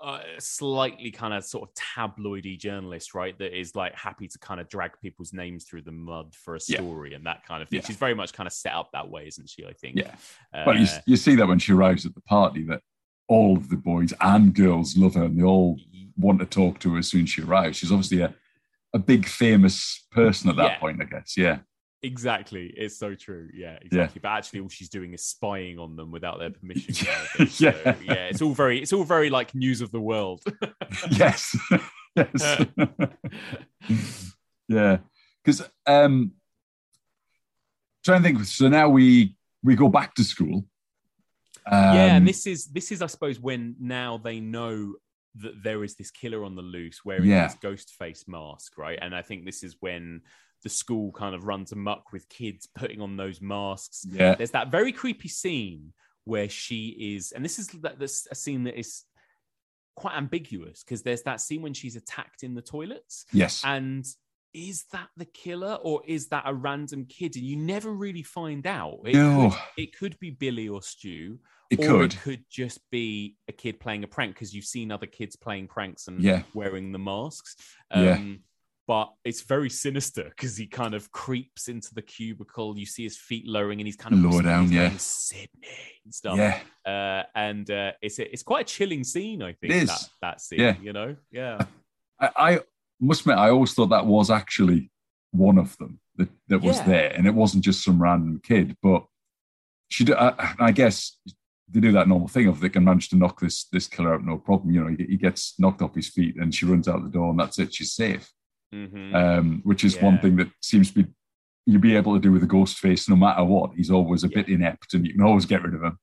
[0.00, 3.36] uh, uh, slightly kind of sort of tabloidy journalist, right?
[3.38, 6.60] That is like happy to kind of drag people's names through the mud for a
[6.68, 6.76] Yeah.
[6.78, 7.80] story and that kind of thing.
[7.80, 7.86] Yeah.
[7.86, 9.66] She's very much kind of set up that way, isn't she?
[9.66, 9.96] I think.
[9.96, 10.14] Yeah.
[10.54, 12.82] Uh, But you, you see that when she arrives at the party, that
[13.26, 15.78] all of the boys and girls love her and they all
[16.16, 17.78] want to talk to her as soon as she arrives.
[17.78, 18.32] She's obviously a,
[18.94, 20.78] a big famous person at that Yeah.
[20.78, 21.36] point, I guess.
[21.36, 21.58] Yeah.
[22.02, 22.72] Exactly.
[22.76, 23.48] It's so true.
[23.52, 24.20] Yeah, exactly.
[24.22, 26.94] But actually all she's doing is spying on them without their permission.
[27.06, 27.48] kind of thing.
[27.58, 27.72] Yeah.
[27.72, 28.28] So, yeah.
[28.28, 30.42] It's all very it's all very like news of the world.
[31.10, 31.56] yes.
[32.16, 32.66] yes.
[34.68, 34.98] yeah.
[35.44, 36.32] Because um
[38.04, 39.34] trying to think, so now we
[39.64, 40.64] we go back to school.
[41.66, 44.94] Um, yeah, and this is this is I suppose when now they know
[45.36, 47.48] that there is this killer on the loose wearing Yeah.
[47.48, 48.98] this ghost face mask, right?
[49.00, 50.22] And I think this is when
[50.62, 54.04] the school kind of runs amok with kids putting on those masks.
[54.10, 54.34] Yeah.
[54.34, 55.92] There's that very creepy scene
[56.24, 59.04] where she is, and this is that this a scene that is
[59.94, 63.24] quite ambiguous because there's that scene when she's attacked in the toilets.
[63.32, 63.62] Yes.
[63.64, 64.06] And
[64.54, 67.36] is that the killer or is that a random kid?
[67.36, 69.00] And you never really find out.
[69.04, 69.50] It, No.
[69.50, 71.38] could, it could be Billy or Stu.
[71.70, 72.14] It or could.
[72.14, 75.68] it could just be a kid playing a prank because you've seen other kids playing
[75.68, 76.42] pranks and Yeah.
[76.54, 77.56] wearing the masks.
[77.94, 78.12] Yeah.
[78.12, 78.40] Um,
[78.88, 82.76] But it's very sinister because he kind of creeps into the cubicle.
[82.78, 84.92] You see his feet lowering and he's kind of Lower down, yeah.
[84.96, 85.48] Sidney
[86.06, 86.38] and stuff.
[86.38, 86.58] Yeah.
[86.90, 89.74] Uh, and uh, it's a, it's quite a chilling scene, I think.
[89.74, 89.88] It is.
[89.88, 90.76] That that scene, Yeah.
[90.80, 91.66] you know, yeah.
[92.18, 92.60] I, I
[92.98, 94.90] must admit, I always thought that was actually
[95.32, 96.84] one of them that, that was Yeah.
[96.86, 98.74] there, and it wasn't just some random kid.
[98.82, 99.04] But
[99.90, 101.18] she, did, I, I guess,
[101.70, 104.24] they do that normal thing of they can manage to knock this this killer out
[104.24, 104.72] no problem.
[104.74, 107.28] You know, he, he gets knocked off his feet, and she runs out the door,
[107.28, 107.74] and that's it.
[107.74, 108.32] She's safe.
[108.74, 109.14] Mhm.
[109.14, 111.10] Um, which is one thing that seems to be
[111.66, 113.74] you'll be able to do with a ghost face no matter what.
[113.76, 114.36] He's always a Yeah.
[114.36, 115.98] bit inept, and you can always get rid of him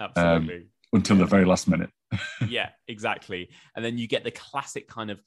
[0.00, 0.66] Absolutely.
[0.92, 1.90] until the very last minute.
[2.48, 3.48] yeah, exactly.
[3.76, 5.20] And then you get the classic kind of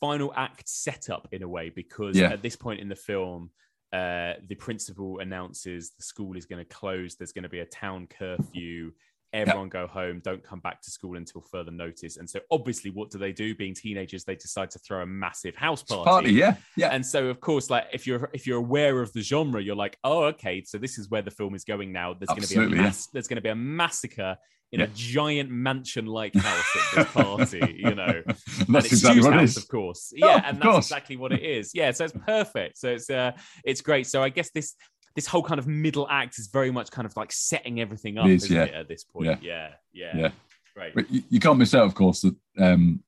[0.00, 2.30] final act setup in a way because Yeah.
[2.32, 3.50] at this point in the film,
[3.92, 7.16] uh, the principal announces the school is going to close.
[7.16, 8.92] There's going to be a town curfew.
[9.32, 10.20] Everyone go home.
[10.24, 12.16] Don't come back to school until further notice.
[12.16, 13.54] And so, obviously, what do they do?
[13.54, 16.04] Being teenagers, they decide to throw a massive house party.
[16.04, 16.88] Party, yeah, yeah.
[16.88, 19.98] And so, of course, like if you're if you're aware of the genre, you're like,
[20.04, 22.14] oh, okay, so this is where the film is going now.
[22.14, 22.92] There's going to be a Absolutely, yeah.
[23.12, 24.36] there's going to be a massacre
[24.72, 28.22] in a giant mansion-like house at this party, you know.
[28.26, 29.56] and That's it's exactly what it house, is.
[29.58, 30.12] of course.
[30.14, 30.86] Oh, Yeah, of and that's course.
[30.86, 31.70] exactly what it is.
[31.72, 32.76] Yeah, so it's perfect.
[32.78, 33.32] So it's uh,
[33.64, 34.08] it's great.
[34.08, 34.74] So I guess this
[35.16, 38.26] this whole kind of middle act is very much kind of like setting everything up,
[38.28, 38.64] is, isn't yeah.
[38.64, 38.74] it?
[38.74, 40.30] At this point, yeah, yeah, Yeah.
[40.74, 40.94] Great.
[40.94, 43.02] But you, you can't miss out, of course, that um,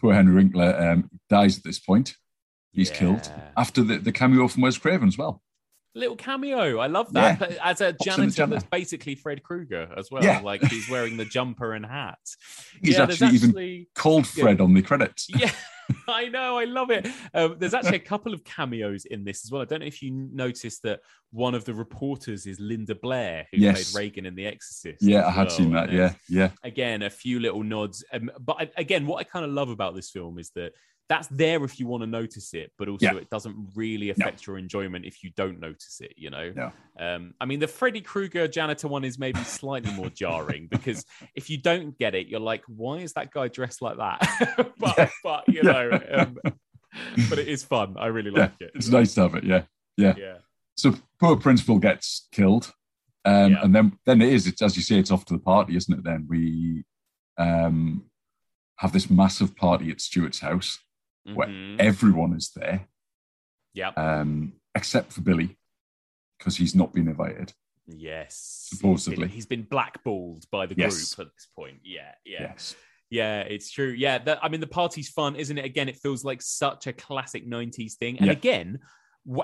[0.00, 2.16] poor Henry Winkler um, dies at this point.
[2.72, 5.42] He's killed after the, the cameo from Wes Craven as well.
[5.94, 6.78] Little cameo.
[6.78, 7.40] I love that.
[7.40, 7.56] Yeah.
[7.62, 8.46] As a Pops in the janitor janitor.
[8.46, 10.22] that's basically Fred Krueger as well.
[10.22, 10.40] Yeah.
[10.40, 12.18] Like he's wearing the jumper and hat.
[12.80, 14.44] He's yeah, there's actually even actually called Yeah.
[14.44, 15.26] Fred on the credits.
[15.28, 15.50] yeah,
[16.08, 17.06] I know, I love it.
[17.34, 19.62] Um, there's actually a couple of cameos in this as well.
[19.62, 21.00] I don't know if you noticed that
[21.32, 23.92] one of the reporters is Linda Blair, who Yes.
[23.92, 25.02] played Regan in The Exorcist.
[25.02, 25.56] Yeah, I had well.
[25.56, 25.92] seen And that.
[25.92, 26.50] Yeah, yeah.
[26.64, 28.04] Again, a few little nods.
[28.12, 30.72] Um, but I- again, what I kind of love about this film is that
[31.10, 33.16] that's there if you want to notice it, but also Yeah.
[33.16, 36.14] it doesn't really affect your enjoyment if you don't notice it.
[36.16, 36.52] You know.
[36.54, 36.72] No.
[36.98, 41.04] Um, I mean, the Freddy Krueger janitor one is maybe slightly more jarring because
[41.34, 44.72] if you don't get it, you're like, why is that guy dressed like that?
[44.78, 45.10] but, Yeah.
[45.24, 46.38] but you know, um,
[47.28, 47.96] but it is fun.
[47.98, 48.40] I really yeah.
[48.42, 48.70] like it.
[48.76, 49.42] It's nice to have it.
[49.42, 49.64] Yeah,
[49.96, 50.14] yeah.
[50.16, 50.36] Yeah.
[50.76, 52.72] So poor principal gets killed,
[53.24, 53.64] um, Yeah.
[53.64, 54.46] and then then it is.
[54.46, 56.04] It's as you say, it's off to the party, isn't it?
[56.04, 56.84] Then we
[57.36, 58.04] um,
[58.76, 60.78] have this massive party at Stuart's house
[61.24, 61.78] where Mhm.
[61.80, 62.88] everyone is there
[63.74, 63.88] Yeah.
[63.90, 65.56] um, except for Billy
[66.38, 67.52] because he's not been invited.
[67.86, 68.68] Yes.
[68.72, 69.26] Supposedly.
[69.28, 71.14] He's been, he's been blackballed by the Yes.
[71.14, 71.80] group at this point.
[71.84, 72.14] Yeah.
[72.24, 72.42] Yeah.
[72.42, 72.76] Yes.
[73.10, 73.90] Yeah, it's true.
[73.90, 75.64] Yeah, that, I mean, the party's fun, isn't it?
[75.64, 78.16] Again, it feels like such a classic '90s thing.
[78.18, 78.32] And Yeah.
[78.32, 78.78] again,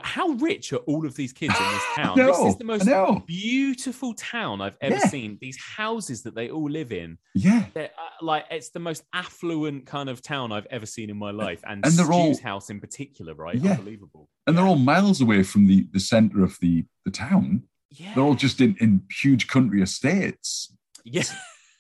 [0.03, 2.17] how rich are all of these kids in this town?
[2.17, 2.89] this is the most
[3.27, 5.09] beautiful town I've ever Yeah.
[5.09, 5.39] seen.
[5.41, 7.67] These houses that they all live in, Yeah.
[7.77, 7.87] uh,
[8.23, 11.63] like it's the most affluent kind of town I've ever seen in my life.
[11.67, 13.57] And, And they're all- house in particular, right?
[13.57, 13.73] Yeah.
[13.73, 14.29] Unbelievable.
[14.47, 17.65] And they're all miles away from the, the center of the, the town.
[17.91, 18.15] Yeah.
[18.15, 20.75] They're all just in, in huge country estates.
[21.05, 21.23] Yeah.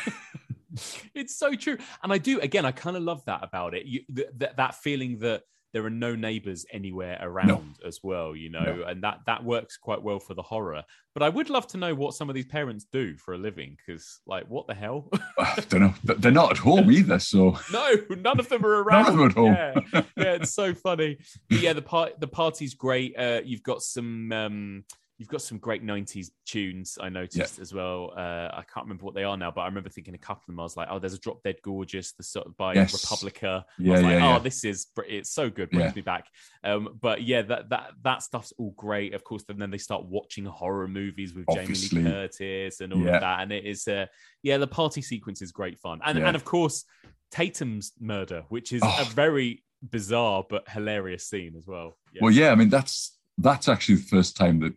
[1.16, 1.78] it's so true.
[2.04, 3.86] And I do, again, I kind of love that about it.
[3.86, 5.44] You, th- th- that feeling that
[5.74, 8.84] there are no neighbors anywhere around as well, you know, No.
[8.88, 10.84] and that that works quite well for the horror.
[11.14, 13.76] But I would love to know what some of these parents do for a living
[13.78, 15.10] because, like, what the hell?
[15.38, 15.94] I don't know.
[16.04, 17.20] They're not at home either.
[17.20, 19.04] So no, none of them are around.
[19.04, 19.86] None of them at home.
[19.94, 21.18] Yeah, yeah it's so funny.
[21.50, 23.18] But yeah, the part the party's great.
[23.18, 24.84] Uh, you've got some um,
[25.20, 26.98] you've got some great '90s tunes.
[27.00, 28.14] I noticed as well.
[28.18, 30.48] Uh, I can't remember what they are now, but I remember thinking a couple of
[30.48, 30.60] them.
[30.60, 32.94] I was like, oh, there's a Drop Dead Gorgeous, the sort of by Yes.
[32.94, 33.66] Republica.
[33.68, 34.40] I Yeah, was like, yeah, oh, yeah.
[34.40, 35.96] this is it's so good, brings Yeah.
[35.96, 36.26] me back.
[36.64, 39.14] Um, but yeah, that that that stuff's all great.
[39.14, 41.90] Of course, and then they start watching horror movies with Obviously.
[42.00, 43.16] Jamie Lee Curtis and all Yeah.
[43.16, 44.06] of that, and it is uh,
[44.42, 46.28] yeah, the party sequence is great fun, and Yeah.
[46.28, 46.86] and of course
[47.32, 48.98] Tatum's murder, which is Oh.
[49.02, 51.98] a very bizarre but hilarious scene as well.
[52.14, 52.20] Yeah.
[52.24, 54.74] Well, yeah, I mean that's that's actually the first time that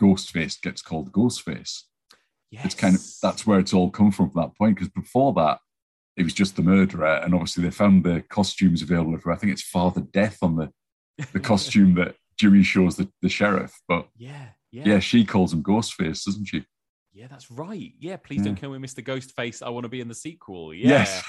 [0.00, 1.82] Ghostface gets called Ghostface.
[2.50, 4.76] It's kind of that's where it's all come from from that point.
[4.76, 5.58] Because before that,
[6.16, 9.32] it was just the murderer, and obviously they found the costumes available for.
[9.32, 10.70] I think it's Father Death on the
[11.32, 13.80] the costume that Dewey shows the, the sheriff.
[13.88, 14.98] But yeah, yeah, yeah.
[14.98, 16.64] she calls him Ghostface, doesn't she?
[17.12, 17.92] yeah, that's right.
[17.98, 19.04] Yeah, please don't kill me, Mr.
[19.04, 19.62] Ghostface.
[19.62, 20.72] I want to be in the sequel.
[20.72, 20.88] Yeah.
[20.88, 21.22] Yes.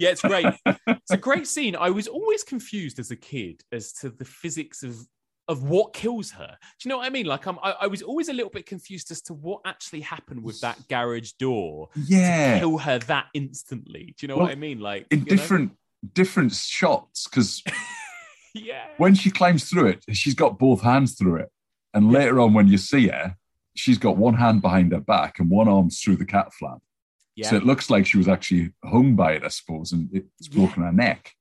[0.00, 0.46] yeah, it's great.
[0.86, 1.76] It's a great scene.
[1.76, 4.96] I was always confused as a kid as to the physics of
[5.50, 6.56] of what kills her.
[6.78, 7.26] Do you know what I mean?
[7.26, 10.42] Like, I'm, I, I was always a little bit confused as to what actually happened
[10.44, 14.14] with that garage door to Yeah, kill her that instantly.
[14.16, 14.78] Do you know Well, what I mean?
[14.80, 15.30] Like, in you know?
[15.30, 15.72] different
[16.14, 17.62] different shots because
[18.54, 21.48] yeah, when she climbs through it, she's got both hands through it.
[21.92, 23.36] And later on, when you see her,
[23.74, 26.78] she's got one hand behind her back and one arm's through the cat flap.
[27.34, 30.48] yeah, So it looks like she was actually hung by it, I suppose, and it's
[30.48, 30.56] Yeah.
[30.56, 31.32] broken her neck.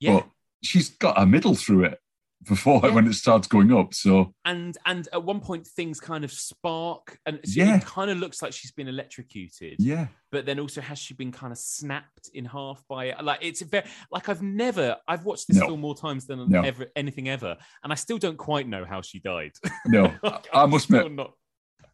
[0.00, 0.12] yeah.
[0.20, 0.28] But
[0.62, 1.98] she's got a middle through it.
[2.46, 2.90] Before Yeah.
[2.94, 3.94] when it starts going up.
[3.94, 7.76] So and and at one point things kind of spark and so Yeah.
[7.76, 11.32] it kind of looks like she's been electrocuted yeah, but then also has she been
[11.32, 15.24] kind of snapped in half by it like it's a very like i've never i've
[15.24, 15.66] watched this No.
[15.68, 16.62] film more times than No.
[16.62, 19.52] ever anything ever and i still don't quite know how she died
[19.86, 20.12] no,
[20.52, 21.32] I must admit, not,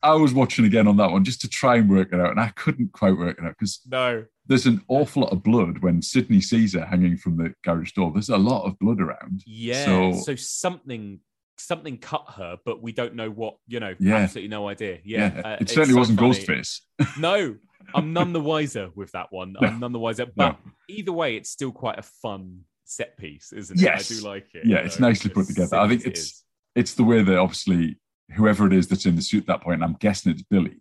[0.02, 2.40] I was watching again on that one just to try and work it out, and
[2.40, 6.02] I couldn't quite work it out because no there's an awful lot of blood when
[6.02, 8.10] Sidney sees her hanging from the garage door.
[8.12, 9.42] There's a lot of blood around.
[9.46, 11.20] yeah so, So- something
[11.56, 14.16] something cut her but we don't know what you know Yeah.
[14.16, 16.32] absolutely no idea yeah, Yeah, uh, it certainly so wasn't funny.
[16.32, 16.80] Ghostface.
[17.18, 17.54] no
[17.94, 19.68] i'm none the wiser with that one No.
[19.68, 20.32] i'm none the wiser No.
[20.36, 20.56] but
[20.88, 24.10] either way it's still quite a fun set piece isn't it Yes.
[24.10, 25.76] i do like it Yeah, it's know, nicely put together.
[25.76, 26.44] I think it it's-.
[26.74, 27.98] It's the way that obviously
[28.36, 30.80] whoever it is that's in the suit at that point, I'm guessing it's Billy.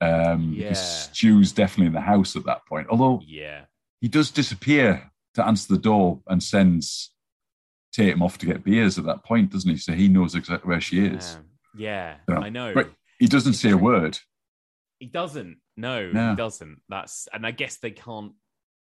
[0.00, 0.68] Um, Yeah.
[0.68, 2.86] because Stu's definitely in the house at that point.
[2.90, 3.64] Although yeah
[4.00, 7.12] he does disappear to answer the door and sends
[7.92, 9.76] Tatum off to get beers at that point, doesn't he?
[9.76, 11.36] So he knows exactly where she is.
[11.76, 12.38] yeah, Yeah.
[12.38, 14.18] i know But he doesn't say a word.
[15.00, 16.30] he doesn't no, No.
[16.30, 18.32] he doesn't that's and i guess they can't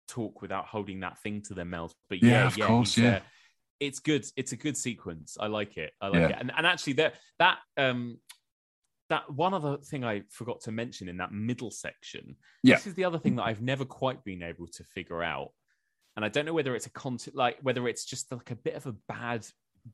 [0.09, 3.17] talk without holding that thing to their mouth but Yeah, yeah of yeah, course, yeah.
[3.17, 3.21] uh,
[3.81, 6.29] it's good it's a good sequence i like it i like Yeah.
[6.31, 8.19] it and, and actually that that um
[9.13, 12.25] that one other thing i forgot to mention in that middle section
[12.63, 12.77] Yeah.
[12.77, 15.51] this is the other thing that i've never quite been able to figure out
[16.17, 18.75] and i don't know whether it's a content like whether it's just like a bit
[18.75, 19.47] of a bad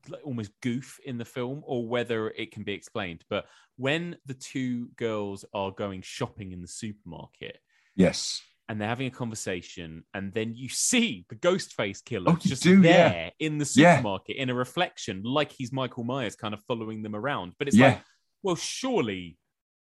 [0.07, 3.45] like, almost goof in the film or whether it can be explained but
[3.77, 7.57] when the two girls are going shopping in the supermarket
[7.95, 8.41] Yes.
[8.69, 12.63] and they're having a conversation, and then you see the ghost face killer Oh, just
[12.63, 12.81] do, yeah.
[12.81, 13.95] there in the Yeah.
[13.97, 17.53] supermarket in a reflection, like he's Michael Myers kind of following them around.
[17.57, 17.87] But it's Yeah.
[17.87, 18.01] like,
[18.43, 19.37] well, surely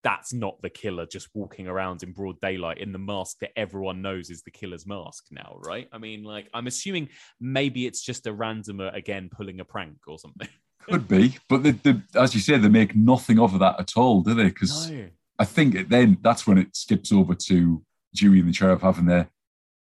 [0.04, 4.04] that's not the killer just walking around in broad daylight in the mask that everyone
[4.04, 5.90] knows is the killer's mask now, right?
[5.92, 7.10] I mean, like, I'm assuming
[7.42, 10.48] maybe it's just a randomer again pulling a prank or something.
[10.88, 11.40] Could be.
[11.50, 14.44] But the, the, as you say, they make nothing of that at all, do they?
[14.44, 15.08] Because No.
[15.40, 17.84] I think it, then that's when it skips over to
[18.14, 19.30] Dewey and the sheriff having their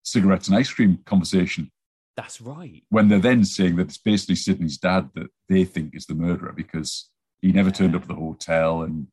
[0.04, 1.70] cigarettes and ice cream conversation.
[2.16, 2.84] That's right.
[2.90, 6.52] When they're then saying that it's basically Sidney's dad that they think is the murderer
[6.54, 7.08] because
[7.42, 9.06] he never turned up at the hotel and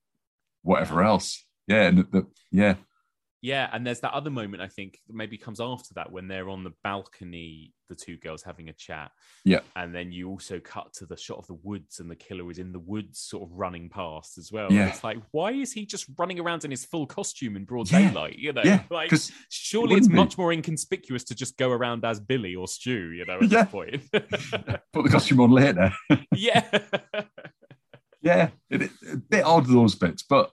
[0.63, 1.45] whatever else.
[1.67, 2.75] Yeah, and the, the, yeah,
[3.41, 6.49] Yeah, and there's that other moment I think that maybe comes after that when they're
[6.49, 9.11] on the balcony, the two girls having a chat.
[9.45, 9.59] Yeah.
[9.75, 12.57] And then you also cut to the shot of the woods and the killer is
[12.59, 14.71] in the woods sort of running past as well.
[14.71, 14.81] Yeah.
[14.81, 17.89] And it's like, why is he just running around in his full costume in broad
[17.89, 18.09] Yeah.
[18.09, 18.37] daylight?
[18.37, 18.83] You know, yeah.
[18.91, 19.11] like
[19.49, 20.13] surely it's be.
[20.15, 23.11] much more inconspicuous to just go around as Billy or Stu.
[23.11, 23.63] you know, at Yeah.
[23.63, 24.03] this point.
[24.91, 25.93] put the costume on later.
[26.35, 26.65] yeah.
[28.21, 30.51] yeah, it, it- a bit odd those bits, but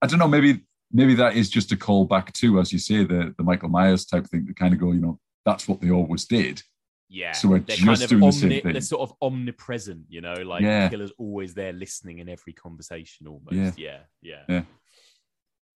[0.00, 0.28] I don't know.
[0.28, 3.68] Maybe maybe that is just a call back to, as you say, the the Michael
[3.68, 6.62] Myers type thing to kind of go, you know, that's what they always did.
[7.08, 7.32] Yeah.
[7.32, 8.72] So we're they're just kind of doing the same thing.
[8.72, 10.88] they're sort of omnipresent, you know, like Yeah.
[10.88, 13.52] the killer's always there listening in every conversation almost.
[13.52, 13.72] Yeah.
[13.76, 13.98] Yeah.
[14.22, 14.42] Yeah.
[14.48, 14.62] Yeah.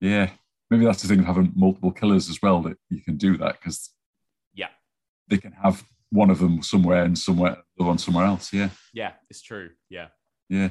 [0.00, 0.30] Yeah,
[0.70, 3.52] maybe that's the thing of having multiple killers as well that you can do that
[3.60, 3.90] because
[4.54, 4.68] Yeah.
[5.28, 8.52] they can have one of them somewhere and somewhere the one somewhere else.
[8.52, 9.70] Yeah, Yeah, it's true.
[9.88, 10.08] Yeah.
[10.48, 10.70] yeah,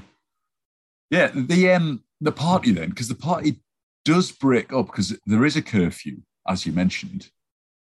[1.10, 1.32] yeah.
[1.34, 3.62] The um the party then because the party
[4.03, 7.30] does break up because there is a curfew as you mentioned,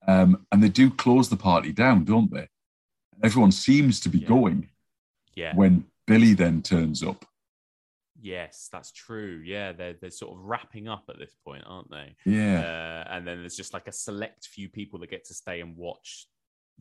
[0.07, 2.49] um, and they do close the party down, don't they?
[3.23, 4.29] Everyone seems to be Yeah.
[4.29, 4.69] going
[5.35, 5.55] Yeah.
[5.55, 7.25] when Billy then turns up.
[8.21, 9.43] Yes, that's true.
[9.45, 12.16] Yeah, they're they're sort of wrapping up at this point, aren't they?
[12.27, 15.61] Yeah, Uh, and then there's just like a select few people that get to stay
[15.61, 16.27] and watch,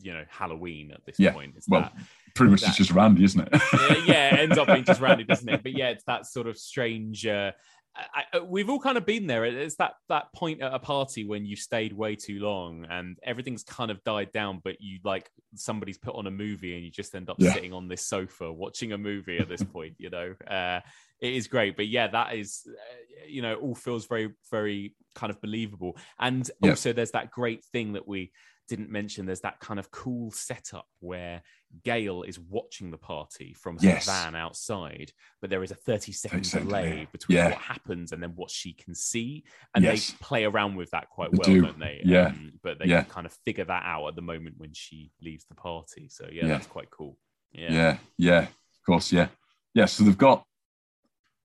[0.01, 1.53] you know, Halloween at this Yeah, point.
[1.57, 1.93] It's well, that.
[2.35, 3.49] pretty much that- it's just Randy, isn't it?
[3.73, 5.63] yeah, yeah, it ends up being just Randy, doesn't it?
[5.63, 7.25] But yeah, it's that sort of strange.
[7.25, 7.51] Uh,
[7.95, 9.43] I, I, we've all kind of been there.
[9.43, 13.63] It's that that point at a party when you stayed way too long and everything's
[13.63, 17.15] kind of died down, but you like somebody's put on a movie and you just
[17.15, 17.53] end up Yeah.
[17.53, 19.95] sitting on this sofa watching a movie at this point.
[19.97, 20.81] You know, uh,
[21.19, 21.75] it is great.
[21.75, 25.97] But yeah, that is, uh, you know, all feels very very kind of believable.
[26.19, 26.69] And Yeah.
[26.71, 28.31] also, there's that great thing that we
[28.67, 29.25] didn't mention.
[29.25, 31.41] There's that kind of cool setup where
[31.83, 34.05] Gale is watching the party from her Yes.
[34.05, 35.11] van outside,
[35.41, 37.49] but there is a 30 second 30 second delay between Yeah.
[37.49, 39.43] what happens and then what she can see.
[39.73, 40.11] And Yes.
[40.11, 41.61] they play around with that quite They well, do.
[41.61, 42.01] don't they?
[42.05, 42.27] Yeah.
[42.27, 43.03] Um, but they Yeah.
[43.03, 46.09] kind of figure that out at the moment when she leaves the party.
[46.09, 46.47] So yeah, Yeah.
[46.49, 47.17] that's quite cool.
[47.51, 47.71] Yeah.
[47.71, 49.29] Yeah, yeah, of course, yeah,
[49.73, 49.85] yeah.
[49.85, 50.45] So they've got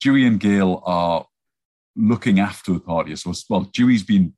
[0.00, 1.26] Dewey and Gale are
[1.94, 3.14] looking after the party.
[3.16, 4.34] So well, Dewey's been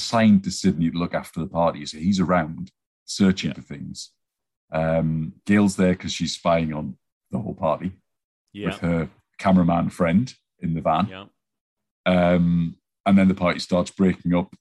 [0.00, 2.70] assigned to Sidney to look after the party, so he's around
[3.04, 3.54] searching Yeah.
[3.54, 4.10] for things.
[4.72, 6.96] Um, Gale's there because she's spying on
[7.30, 7.92] the whole party
[8.52, 8.66] Yeah.
[8.68, 11.06] with her cameraman friend in the van.
[11.08, 11.26] Yeah.
[12.06, 14.54] Um, and then the party starts breaking up.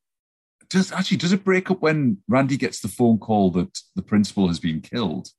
[0.70, 4.48] Does actually does it break up when Randy gets the phone call that the principal
[4.48, 5.30] has been killed?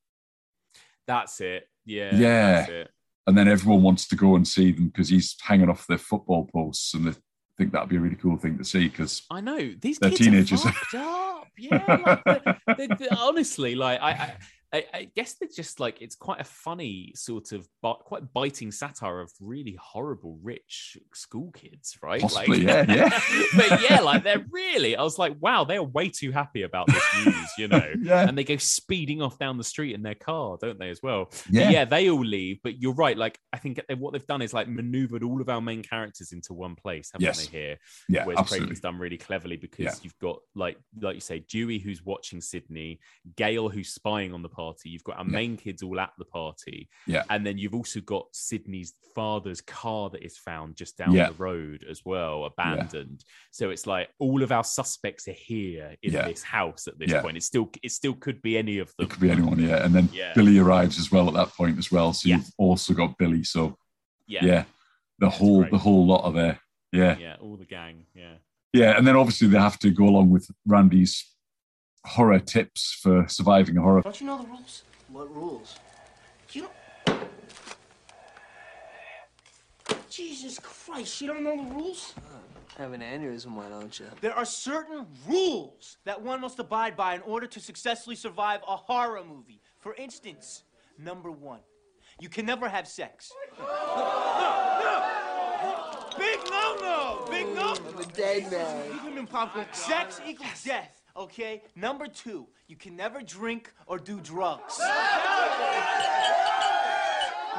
[1.05, 1.69] That's it.
[1.85, 2.51] Yeah, Yeah.
[2.51, 2.91] that's it.
[3.27, 6.45] and then everyone wants to go and see them because he's hanging off their football
[6.53, 7.13] posts, and they
[7.57, 8.87] think that'd be a really cool thing to see.
[8.87, 10.65] Because I know these They're kids teenagers.
[10.65, 11.47] are up.
[11.57, 14.33] Yeah, like, they- they- they- honestly, like I, I,
[14.73, 18.71] I, I guess they're just like it's quite a funny sort of, bi- quite biting
[18.71, 22.21] satire of really horrible rich school kids, right?
[22.21, 23.19] Possibly, like, yeah, yeah.
[23.55, 24.95] but yeah, like they're really.
[24.97, 27.93] I was like, wow, they are way too happy about this news, you know.
[28.01, 31.01] yeah, And they go speeding off down the street in their car, don't they, as
[31.01, 31.25] well?
[31.31, 32.59] But yeah, yeah, they all leave.
[32.61, 33.17] But you're right.
[33.17, 36.53] Like, I think what they've done is like maneuvered all of our main characters into
[36.53, 37.45] one place, haven't Yes.
[37.47, 37.57] they?
[37.57, 37.77] Here,
[38.09, 38.65] yeah, whereas absolutely.
[38.67, 39.93] Craven's done really cleverly because Yeah.
[40.01, 42.99] you've got like, like you say, Dewey who's watching Sidney,
[43.37, 44.89] Gale who's spying on the party.
[44.89, 45.31] You've got our Yeah.
[45.39, 47.23] main kids all at the party, Yeah.
[47.29, 51.29] and then you've also got Sidney's father's car that is found just down Yeah.
[51.29, 53.23] the road as well, abandoned.
[53.51, 56.27] So it's like all of our suspects are here in Yeah.
[56.27, 57.21] this house at this Yeah.
[57.21, 57.37] point.
[57.37, 59.05] It still, it still could be any of them.
[59.05, 59.83] It could be anyone, yeah.
[59.85, 60.33] And then Yeah.
[60.33, 62.13] Billy arrives as well at that point as well.
[62.13, 62.37] So Yeah.
[62.37, 63.43] you've also got Billy.
[63.43, 63.77] So
[64.27, 64.65] Yeah, yeah,
[65.19, 65.71] the whole great.
[65.71, 66.59] the whole lot are there.
[66.91, 67.17] Yeah.
[67.17, 68.05] yeah, all the gang.
[68.13, 68.35] Yeah.
[68.73, 71.25] Yeah, and then obviously they have to go along with Randy's
[72.07, 74.01] horror tips for surviving a horror.
[74.01, 74.83] Don't you know the rules?
[75.09, 75.77] What rules?
[76.51, 76.73] You don't.
[80.09, 82.13] Jesus Christ, you don't know the rules?
[82.77, 84.05] Have an aneurysm, why don't you?
[84.21, 88.75] There are certain rules that one must abide by in order to successfully survive a
[88.75, 89.61] horror movie.
[89.79, 90.63] For instance,
[90.97, 91.59] number one,
[92.19, 93.31] you can never have sex.
[93.59, 95.03] No, no!
[96.17, 97.25] Big no no!
[97.29, 97.75] Big no!
[97.75, 98.91] I'm a dead man.
[99.05, 99.65] You can popcorn.
[99.71, 101.63] Sex equals death, okay?
[101.75, 104.79] Number two, you can never drink or do drugs.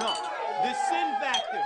[0.00, 0.14] No,
[0.62, 1.62] the sin factor.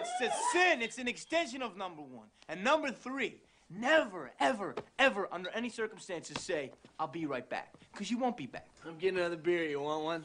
[0.00, 0.82] It's a sin.
[0.82, 2.26] It's an extension of number one.
[2.48, 3.40] And number three,
[3.70, 7.74] never, ever, ever, under any circumstances, say, I'll be right back.
[7.92, 8.68] Because you won't be back.
[8.86, 9.64] I'm getting another beer.
[9.64, 10.24] You want one?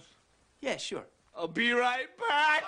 [0.61, 1.05] Yeah, sure.
[1.35, 2.63] I'll be right back.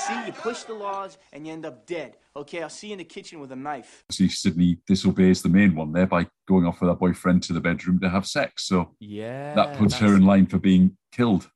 [0.00, 2.16] You see, you push the laws and you end up dead.
[2.34, 4.02] Okay, I'll see you in the kitchen with a knife.
[4.10, 7.60] See, Sidney disobeys the main one there by going off with her boyfriend to the
[7.60, 8.66] bedroom to have sex.
[8.66, 9.54] So Yeah.
[9.56, 11.50] that puts her in line for being killed.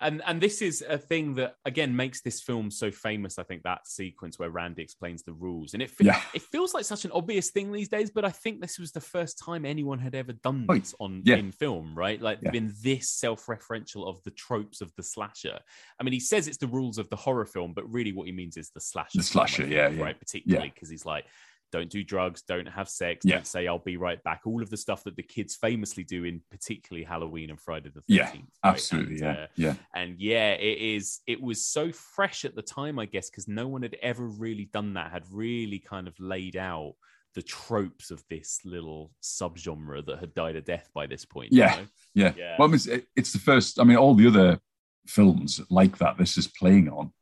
[0.00, 3.62] And and this is a thing that again makes this film so famous i think
[3.62, 6.20] that sequence where randy explains the rules and it fe- Yeah.
[6.34, 9.00] it feels like such an obvious thing these days but i think this was the
[9.00, 11.36] first time anyone had ever done Oh, this on yeah.
[11.36, 12.50] in film right like Yeah.
[12.50, 15.58] been this self-referential of the tropes of the slasher
[16.00, 18.32] i mean he says it's the rules of the horror film but really what he
[18.32, 20.02] means is the slasher The slasher, yeah, yeah.
[20.02, 21.24] right particularly because he's like
[21.72, 23.36] don't do drugs, don't have sex, Yeah.
[23.36, 24.42] don't say I'll be right back.
[24.46, 28.00] All of the stuff that the kids famously do in particularly Halloween and Friday the
[28.00, 28.04] 13th.
[28.08, 28.44] Yeah, right?
[28.64, 29.14] absolutely.
[29.16, 32.98] And, yeah, uh, yeah, and yeah it is it was so fresh at the time
[32.98, 36.56] i guess because no one had ever really done that had really kind of laid
[36.56, 36.94] out
[37.34, 41.58] the tropes of this little subgenre that had died a death by this point you
[41.60, 41.76] Yeah.
[41.76, 41.86] know?
[42.14, 42.32] yeah.
[42.36, 42.56] Yeah.
[42.58, 43.78] Well, I mean, it's, it's the first.
[43.78, 44.58] I mean, all the other
[45.06, 47.12] films like that this is playing on,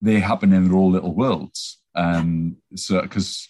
[0.00, 1.78] they happen in their own little worlds.
[1.96, 3.48] Um, so because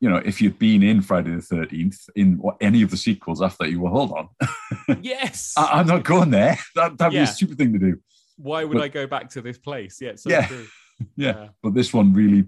[0.00, 3.42] you know, if you'd been in Friday the Thirteenth in what, any of the sequels
[3.42, 4.28] after that, you were hold on.
[5.02, 6.58] yes I, I'm not going there.
[6.74, 8.00] That that'd be a stupid thing to do.
[8.36, 10.46] why would but- i go back to this place yeah so Yeah.
[10.46, 10.66] true
[11.16, 11.26] Yeah.
[11.36, 11.48] Yeah.
[11.62, 12.44] But this one really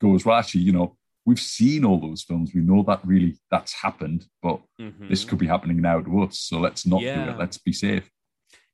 [0.00, 0.36] goes well.
[0.38, 2.52] Actually, you know, we've seen all those films.
[2.54, 5.08] We know that really that's happened, but Mhm.
[5.10, 6.38] this could be happening now to us.
[6.38, 7.38] So let's not do it.
[7.38, 8.10] Let's be safe.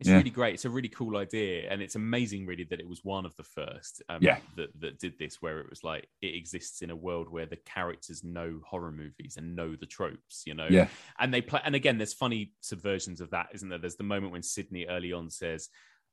[0.01, 0.17] It's Yeah.
[0.17, 0.55] really great.
[0.55, 3.43] It's a really cool idea, and it's amazing, really, that it was one of the
[3.43, 4.39] first um, Yeah.
[4.57, 7.57] that that did this, where it was like it exists in a world where the
[7.57, 10.69] characters know horror movies and know the tropes, you know.
[10.71, 10.89] Yeah.
[11.19, 13.79] And they play, and again, there's funny subversions of that, isn't there?
[13.79, 15.69] There's the moment when Sidney early on says.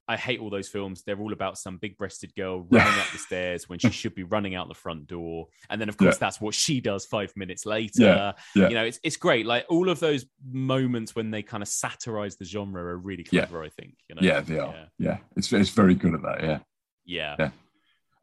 [0.07, 1.01] I hate all those films.
[1.03, 4.23] They're all about some big breasted girl running up the stairs when she should be
[4.23, 5.47] running out the front door.
[5.69, 6.19] And then, of course, Yeah.
[6.19, 8.69] that's what she does five minutes later Yeah, yeah.
[8.69, 12.35] you know it's, it's great like all of those moments when they kind of satirize
[12.37, 14.75] the genre are really clever i think you know Yeah, they are.
[14.99, 15.17] Yeah.
[15.35, 16.43] It's it's very good at that.
[16.43, 16.59] Yeah.
[17.05, 17.51] yeah Yeah.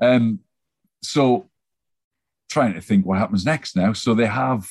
[0.09, 0.41] Um,
[1.03, 1.49] so
[2.49, 3.93] trying to think what happens next now.
[3.93, 4.69] So they have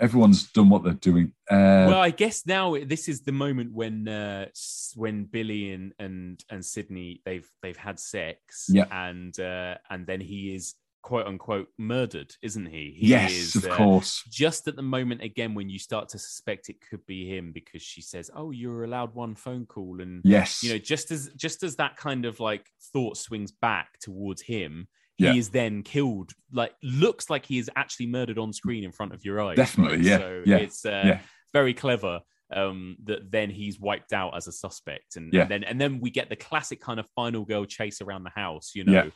[0.00, 1.32] everyone's done what they're doing.
[1.50, 4.46] Uh, well i guess now this is the moment when uh
[4.94, 8.84] when billy and and and sidney they've they've had sex Yeah.
[8.90, 13.64] and uh and then he is quote unquote murdered isn't he, he yes, is, of
[13.70, 14.22] uh, course.
[14.30, 17.82] just at the moment again when you start to suspect it could be him because
[17.82, 20.62] she says oh you're allowed one phone call and Yes.
[20.62, 24.88] you know just as just as that kind of like thought swings back towards him
[25.20, 25.32] Yeah.
[25.32, 29.12] he is then killed like looks like he is actually murdered on screen in front
[29.14, 31.20] of your eyes Definitely, yeah, so yeah, it's uh, yeah.
[31.52, 32.20] very clever
[32.52, 35.42] um that then he's wiped out as a suspect and, Yeah.
[35.42, 38.30] and then and then we get the classic kind of final girl chase around the
[38.30, 39.10] house you know Yeah.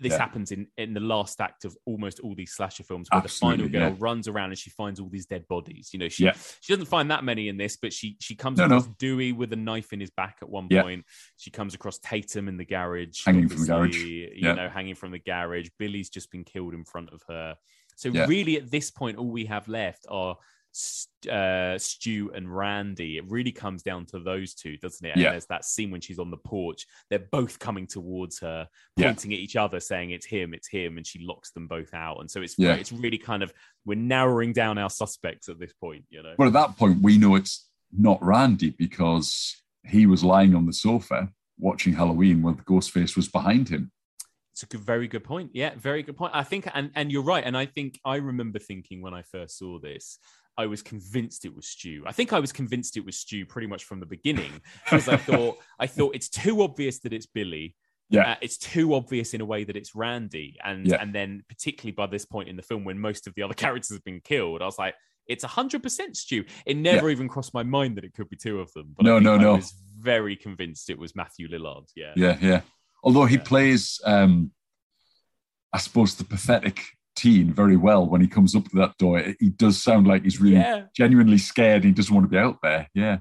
[0.00, 0.18] This Yeah.
[0.18, 3.72] happens in in the last act of almost all these slasher films where Absolutely, the
[3.72, 4.04] final girl yeah.
[4.06, 5.90] runs around and she finds all these dead bodies.
[5.92, 6.34] You know, she Yeah.
[6.60, 8.76] she doesn't find that many in this, but she she comes No, no.
[8.76, 11.04] across Dewey with a knife in his back at one point.
[11.36, 14.02] She comes across Tatum in the garage, Hanging from the garage.
[14.04, 15.68] You know, hanging from the garage.
[15.78, 17.56] Billy's just been killed in front of her.
[17.96, 20.36] So really, at this point, all we have left are
[21.30, 23.16] uh, Stu and Randy.
[23.18, 25.10] It really comes down to those two, doesn't it?
[25.12, 25.30] And Yeah.
[25.32, 26.86] there's that scene when she's on the porch.
[27.10, 29.06] They're both coming towards her, Yeah.
[29.06, 32.20] pointing at each other, saying it's him, it's him, and she locks them both out.
[32.20, 32.74] And so it's Yeah.
[32.74, 33.52] it's really kind of
[33.84, 36.04] we're narrowing down our suspects at this point.
[36.10, 40.54] You know, But at that point, we know it's not Randy because he was lying
[40.54, 43.90] on the sofa watching Halloween when the ghost face was behind him.
[44.52, 45.52] It's a good, very good point.
[45.54, 46.32] Yeah, very good point.
[46.34, 47.44] I think, and and you're right.
[47.44, 50.18] And I think I remember thinking when I first saw this,
[50.58, 52.02] I was convinced it was Stu.
[52.04, 55.16] I think I was convinced it was Stu pretty much from the beginning because I
[55.16, 57.76] thought I thought it's too obvious that it's Billy.
[58.10, 58.32] Yeah.
[58.32, 60.96] Uh, it's too obvious in a way that it's Randy, and Yeah.
[61.00, 63.90] and then particularly by this point in the film when most of the other characters
[63.96, 64.94] have been killed, I was like,
[65.26, 66.44] it's hundred percent Stu.
[66.66, 68.94] It never even crossed my mind that it could be two of them.
[68.96, 69.54] But I No, think no, I no.
[69.56, 71.86] was very convinced it was Matthew Lillard.
[71.94, 72.60] Yeah, Yeah, yeah.
[73.04, 73.42] Although he Yeah.
[73.42, 74.52] plays, um,
[75.72, 76.82] I suppose, the pathetic
[77.18, 79.22] teen very well when he comes up to that door.
[79.40, 80.84] He does sound like he's really Yeah.
[80.96, 81.84] genuinely scared.
[81.84, 82.88] He doesn't want to be out there.
[82.94, 83.18] Yeah.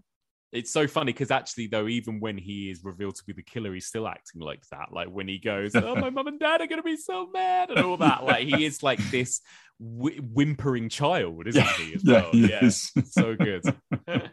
[0.53, 3.73] it's so funny because actually though even when he is revealed to be the killer
[3.73, 6.67] he's still acting like that like when he goes oh my mum and dad are
[6.67, 9.41] going to be so mad and all that like he is like this
[9.77, 12.91] wh- whimpering child isn't Yeah, he as yeah, well he yeah is.
[13.11, 13.61] so good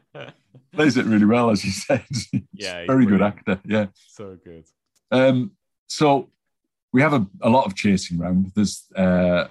[0.73, 2.05] Plays it really well, as you said.
[2.53, 3.61] Yeah, very good actor.
[3.65, 3.87] Yeah.
[3.95, 4.65] so good
[5.11, 5.53] Um,
[5.89, 6.31] so
[6.95, 8.53] we have a, a lot of chasing around.
[8.55, 9.49] There's uh,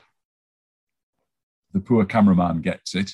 [1.74, 3.12] the poor cameraman gets it.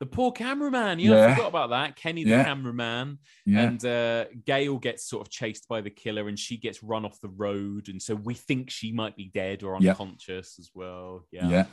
[0.00, 1.34] the poor cameraman yeah, I Yeah.
[1.34, 2.44] forgot about that Kenny the Yeah.
[2.44, 3.60] cameraman Yeah.
[3.66, 7.20] and uh, Gale gets sort of chased by the killer and she gets run off
[7.20, 11.48] the road and so we think she might be dead or unconscious as well yeah
[11.50, 11.66] Yeah.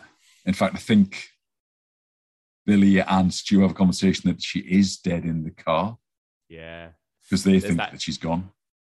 [0.45, 1.27] In fact, I think
[2.65, 5.97] Billy and Stu have a conversation that she is dead in the car
[6.49, 6.89] yeah
[7.23, 8.49] because they There's think that- that she's gone.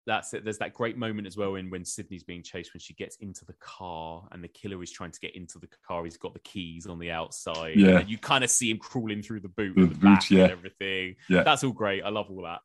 [0.07, 0.43] That's it.
[0.43, 3.45] There's that great moment as well in when Sidney's being chased when she gets into
[3.45, 6.03] the car and the killer is trying to get into the car.
[6.05, 7.77] He's got the keys on the outside.
[7.77, 8.01] Yeah.
[8.01, 10.43] You kind of see him crawling through the boot Through the the boot, yeah.
[10.45, 11.17] and everything.
[11.29, 11.45] Yeah.
[11.45, 12.03] That's all great.
[12.03, 12.61] I love all that.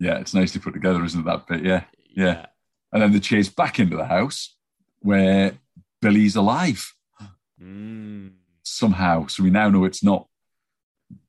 [0.00, 1.24] Yeah, it's nicely put together, isn't it?
[1.26, 1.84] That bit, yeah,
[2.16, 2.46] yeah.
[2.92, 4.56] And then the chase back into the house
[5.00, 5.52] where
[6.02, 6.92] Billy's alive
[7.62, 8.32] Mm.
[8.62, 9.26] somehow.
[9.26, 10.26] So we now know it's not.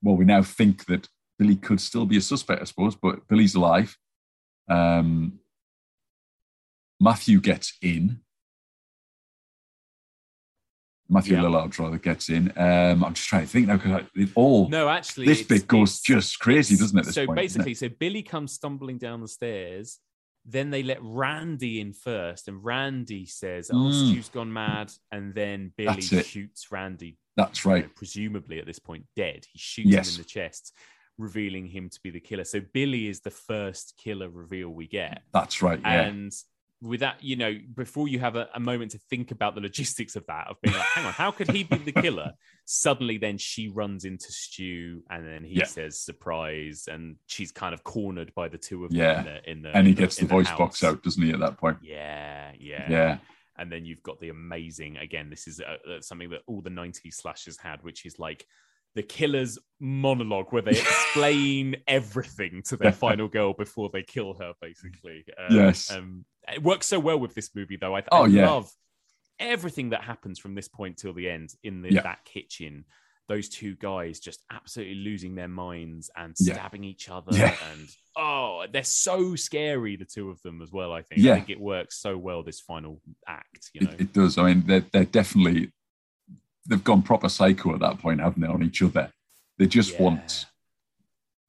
[0.02, 3.56] Well, we now think that Billy could still be a suspect, I suppose, but Billy's
[3.56, 3.98] alive.
[4.70, 5.41] Um,
[7.02, 8.22] Matthew gets in.
[11.10, 11.42] Matthew Yeah.
[11.44, 12.54] Lillard rather gets in.
[12.58, 16.00] Um, I'm just trying to think now because it all No, actually, this bit goes
[16.00, 17.06] just crazy, doesn't it?
[17.06, 17.42] This so point, it?
[17.42, 20.00] basically, so Billy comes stumbling down the stairs.
[20.46, 24.10] Then they let Randy in first, and Randy says, "Oh, Mm.
[24.12, 27.96] Stu's gone mad," and then Billy shoots Randy that's you know, right.
[27.96, 29.46] presumably at this point dead.
[29.52, 30.10] He shoots Yes.
[30.10, 30.74] him in the chest,
[31.18, 32.44] revealing him to be the killer.
[32.46, 35.24] So Billy is the first killer reveal we get.
[35.34, 35.80] That's right.
[35.82, 36.04] Yeah.
[36.04, 36.32] And
[36.82, 40.16] with that, you know, before you have a, a moment to think about the logistics
[40.16, 42.34] of that, of being like, hang on, how could he be the killer?
[42.66, 45.66] Suddenly, then she runs into Stu, and then he Yeah.
[45.66, 49.22] says surprise, and she's kind of cornered by the two of Yeah.
[49.22, 50.58] them in the, in the and he the- gets the in voice house.
[50.58, 51.32] box out, doesn't he?
[51.32, 51.78] At that point.
[51.84, 53.18] Yeah, yeah, Yeah.
[53.58, 56.70] and then you've got the amazing again this is uh, uh, something that all the
[56.72, 58.48] 90s slashers had which is like
[58.96, 64.54] the killer's monologue where they explain everything to their final girl before they kill her
[64.62, 65.92] basically um, Yes.
[65.92, 68.50] um, it works so well with this movie though i, Oh, I yeah.
[68.50, 68.72] love
[69.40, 72.02] everything that happens from this point till the end in the, Yeah.
[72.04, 72.86] that kitchen
[73.28, 76.56] those two guys just absolutely losing their minds and Yeah.
[76.56, 77.56] stabbing each other Yeah.
[77.72, 77.88] and
[78.18, 81.34] oh they're so scary the two of them as well i think Yeah.
[81.34, 84.38] i think it works so well this final act you know It, it does.
[84.38, 85.72] I mean, they're, they're definitely
[86.68, 89.12] they've gone proper psycho at that point, haven't they, on each other?
[89.58, 90.02] They just Yeah.
[90.04, 90.46] want.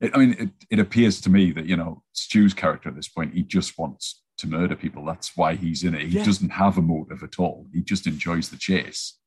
[0.01, 3.09] It, I mean, it, it appears to me that you know Stu's character at this
[3.09, 5.05] point, he just wants to murder people.
[5.05, 6.03] That's why he's in it.
[6.09, 6.25] He Yeah.
[6.25, 7.67] doesn't have a motive at all.
[7.73, 9.19] He just enjoys the chase.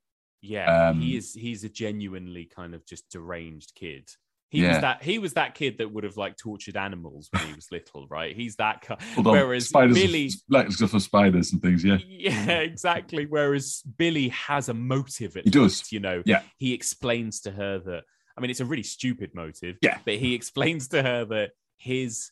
[0.42, 1.34] Yeah, Um, he is.
[1.34, 4.10] He's a genuinely kind of just deranged kid.
[4.52, 4.74] He Yeah.
[4.74, 5.04] was that.
[5.04, 8.36] He was that kid that would have like tortured animals when he was little, right?
[8.36, 8.82] He's that.
[8.82, 11.84] Ki- Hold on, Whereas spiders, Billy, like stuff for spiders and things.
[11.84, 13.26] Yeah, yeah, exactly.
[13.26, 15.36] Whereas Billy has a motive.
[15.36, 15.92] At He does.
[15.92, 16.44] You know, Yeah.
[16.58, 18.04] He explains to her that.
[18.38, 19.78] I mean, it's a really stupid motive.
[19.82, 20.00] Yeah.
[20.06, 22.30] But he explains to her that his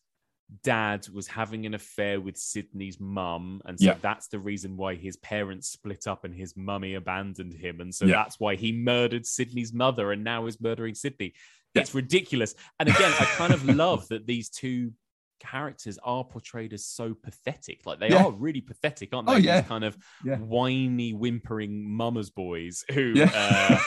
[0.63, 3.97] dad was having an affair with Sidney's mum, and so Yeah.
[4.01, 8.05] that's the reason why his parents split up and his mummy abandoned him, and so
[8.05, 8.23] Yeah.
[8.23, 11.33] that's why he murdered Sidney's mother and now is murdering Sidney.
[11.73, 11.81] Yeah.
[11.81, 12.53] It's ridiculous.
[12.79, 14.91] And again, I kind of love that these two
[15.39, 17.85] characters are portrayed as so pathetic.
[17.85, 18.25] Like they Yeah.
[18.25, 19.41] are really pathetic, aren't Oh, they?
[19.41, 19.61] yeah.
[19.61, 20.37] These kind of Yeah.
[20.37, 23.31] whiny, whimpering mama's boys who Yeah.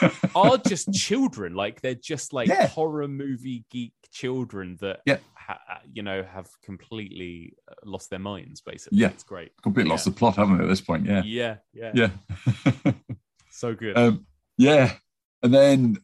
[0.01, 1.53] uh, are just children.
[1.55, 5.17] Like they're just like horror movie geek children that, Yeah.
[5.33, 8.61] ha- you know, have completely uh, lost their minds.
[8.61, 9.09] Basically, Yeah.
[9.09, 9.51] it's great.
[9.63, 11.05] Completely lost the plot, haven't they, at this point?
[11.05, 11.23] Yeah.
[11.23, 12.91] Yeah, yeah, Yeah.
[13.51, 13.97] So good.
[13.97, 14.25] um,
[14.57, 14.93] yeah.
[15.41, 15.97] And then,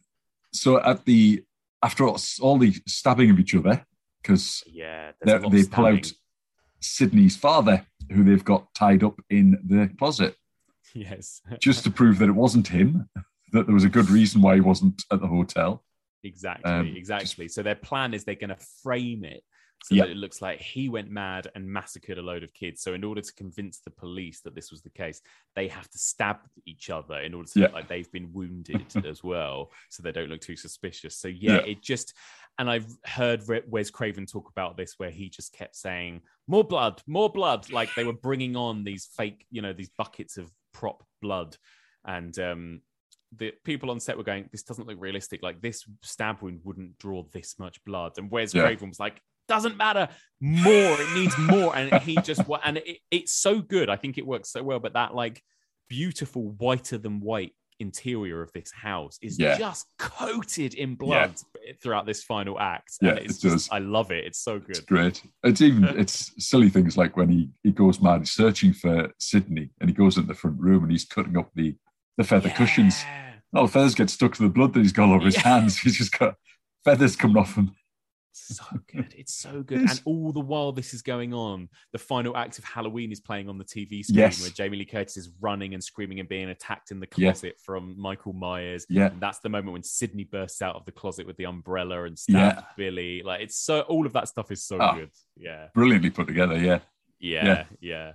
[0.52, 1.42] so at the,
[1.82, 3.84] after all, all the stabbing of each other,
[4.24, 6.12] because yeah, they, there's a lot they pull out.
[6.80, 10.36] Sidney's father, who they've got tied up in the closet,
[10.94, 13.08] Yes, just to prove that it wasn't him,
[13.52, 15.82] that there was a good reason why he wasn't at the hotel.
[16.22, 17.48] Exactly, Um, exactly.
[17.48, 19.42] So their plan is they're going to frame it
[19.84, 20.04] so Yeah.
[20.04, 22.80] that it looks like he went mad and massacred a load of kids.
[22.80, 25.20] So in order to convince the police that this was the case,
[25.54, 29.22] they have to stab each other in order to look like they've been wounded as
[29.22, 31.18] well, so they don't look too suspicious.
[31.18, 31.66] So yeah, Yeah.
[31.72, 32.14] it just.
[32.58, 37.02] And I've heard Wes Craven talk about this, where he just kept saying, "More blood,
[37.06, 41.02] more blood!" Like they were bringing on these fake, you know, these buckets of prop
[41.20, 41.56] blood,
[42.06, 42.80] and um,
[43.36, 45.42] the people on set were going, "This doesn't look realistic.
[45.42, 48.62] Like this stab wound wouldn't draw this much blood." And Wes Yeah.
[48.62, 50.08] Craven was like, "Doesn't matter,
[50.40, 50.96] more.
[51.00, 53.88] It needs more." And he just and it, it's so good.
[53.90, 54.80] I think it works so well.
[54.80, 55.42] But that like
[55.88, 59.58] beautiful whiter than white interior of this house is Yeah.
[59.58, 61.34] just coated in blood
[61.82, 62.92] throughout this final act.
[63.02, 63.68] Yeah, and it's it just, does.
[63.72, 64.24] I love it.
[64.24, 64.86] It's so It's good.
[64.86, 65.22] great.
[65.42, 69.70] It's even it's silly things like when he, he goes mad he's searching for Sidney
[69.80, 71.74] and he goes into the front room and he's cutting up the
[72.16, 73.02] the feather cushions.
[73.02, 73.32] Yeah.
[73.56, 75.78] All the feathers get stuck to the blood that he's got all over his hands.
[75.82, 76.34] He's just got
[76.84, 77.72] feathers coming off him.
[78.36, 79.14] So good.
[79.16, 79.80] It's so good.
[79.88, 83.48] And all the while this is going on, the final act of Halloween is playing
[83.48, 84.40] on the TV screen Yes.
[84.42, 87.30] where Jamie Lee Curtis is running and screaming and being attacked in the Yeah.
[87.30, 88.86] closet from Michael Myers.
[88.88, 89.06] Yeah.
[89.12, 92.18] And that's the moment when Sidney bursts out of the closet with the umbrella and
[92.28, 92.52] Yeah.
[92.54, 93.22] stabs Billy.
[93.22, 94.94] Like it's so all of that stuff is so Ah.
[94.96, 95.10] good.
[95.36, 95.68] Yeah.
[95.74, 96.80] Brilliantly put together, yeah.
[97.20, 97.66] Yeah.
[97.80, 98.12] Yeah.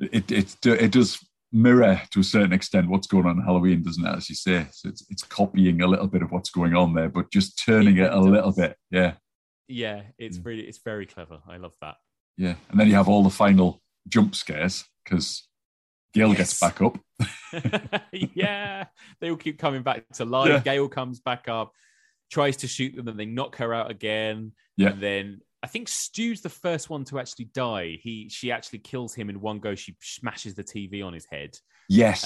[0.00, 4.04] It it it does mirror to a certain extent what's going on in Halloween, doesn't
[4.06, 4.16] it?
[4.16, 7.08] As you say, so it's it's copying a little bit of what's going on there,
[7.08, 8.76] but just turning It it, a really little bit.
[8.90, 9.14] Yeah,
[9.70, 10.02] Yeah.
[10.18, 10.44] It's Mm.
[10.46, 11.38] really it's very clever.
[11.48, 11.96] I love that.
[12.36, 12.54] yeah.
[12.70, 15.46] And then you have all the final jump scares because
[16.14, 16.98] Gale gets back up.
[18.12, 18.86] yeah,
[19.20, 20.48] they all keep coming back to life.
[20.48, 20.60] Yeah.
[20.60, 21.72] Gale comes back up,
[22.30, 24.52] tries to shoot them, and they knock her out again.
[24.76, 24.90] Yeah.
[24.90, 27.98] And then I think Stu's the first one to actually die.
[28.02, 29.74] He she actually kills him in one go.
[29.74, 31.56] She smashes the TV on his head
[31.88, 32.22] Yes.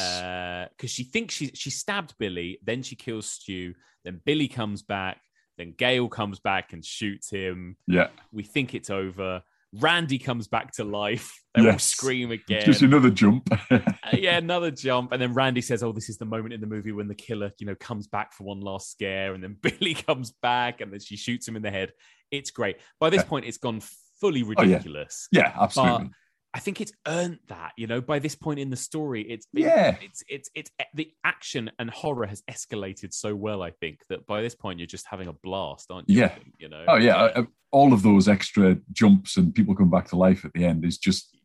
[0.76, 2.58] because she thinks she she stabbed Billy.
[2.62, 3.74] Then she kills Stu.
[4.04, 5.20] Then Billy comes back.
[5.58, 7.76] Then Gale comes back and shoots him.
[7.86, 8.08] yeah.
[8.32, 9.42] We think it's over.
[9.72, 11.32] Randy comes back to life.
[11.56, 12.64] They all scream again.
[12.64, 13.48] Just another jump.
[13.70, 13.80] Uh,
[14.12, 16.90] yeah, another jump, and then Randy says, "Oh, this is the moment in the movie
[16.92, 20.32] when the killer, you know, comes back for one last scare." And then Billy comes
[20.42, 21.92] back, and then she shoots him in the head.
[22.32, 22.76] It's great.
[23.00, 23.28] By this Yeah.
[23.28, 23.80] point, it's gone
[24.20, 24.62] fully Oh, yeah.
[24.74, 25.28] ridiculous.
[25.32, 26.10] yeah, absolutely.
[26.54, 27.72] I think it's earned that.
[27.76, 29.96] You know, by this point in the story, it's been, Yeah.
[30.00, 33.60] it's it's it's the action and horror has escalated so well.
[33.62, 36.20] I think that by this point, you're just having a blast, aren't you?
[36.20, 36.28] Yeah.
[36.28, 36.84] think, you know.
[36.86, 40.52] Oh yeah, uh, all of those extra jumps and people come back to life at
[40.52, 41.36] the end is just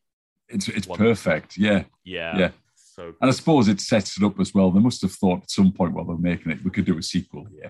[0.47, 1.31] it's it's Wonderful.
[1.31, 1.57] perfect.
[1.57, 2.51] Yeah, yeah, yeah.
[2.75, 4.69] So and I suppose it sets it up as well.
[4.71, 7.01] They must have thought at some point while they're making it, we could do a
[7.03, 7.47] sequel.
[7.51, 7.69] Yeah,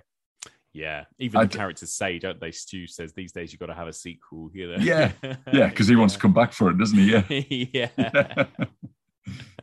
[0.73, 2.51] Yeah, even the d- characters say, don't they?
[2.51, 4.51] Stu says these days you've got to have a sequel.
[4.53, 4.77] You know?
[4.83, 5.11] Yeah,
[5.51, 7.11] yeah, because he wants to come back for it, doesn't he?
[7.11, 7.23] Yeah,
[7.97, 8.45] yeah,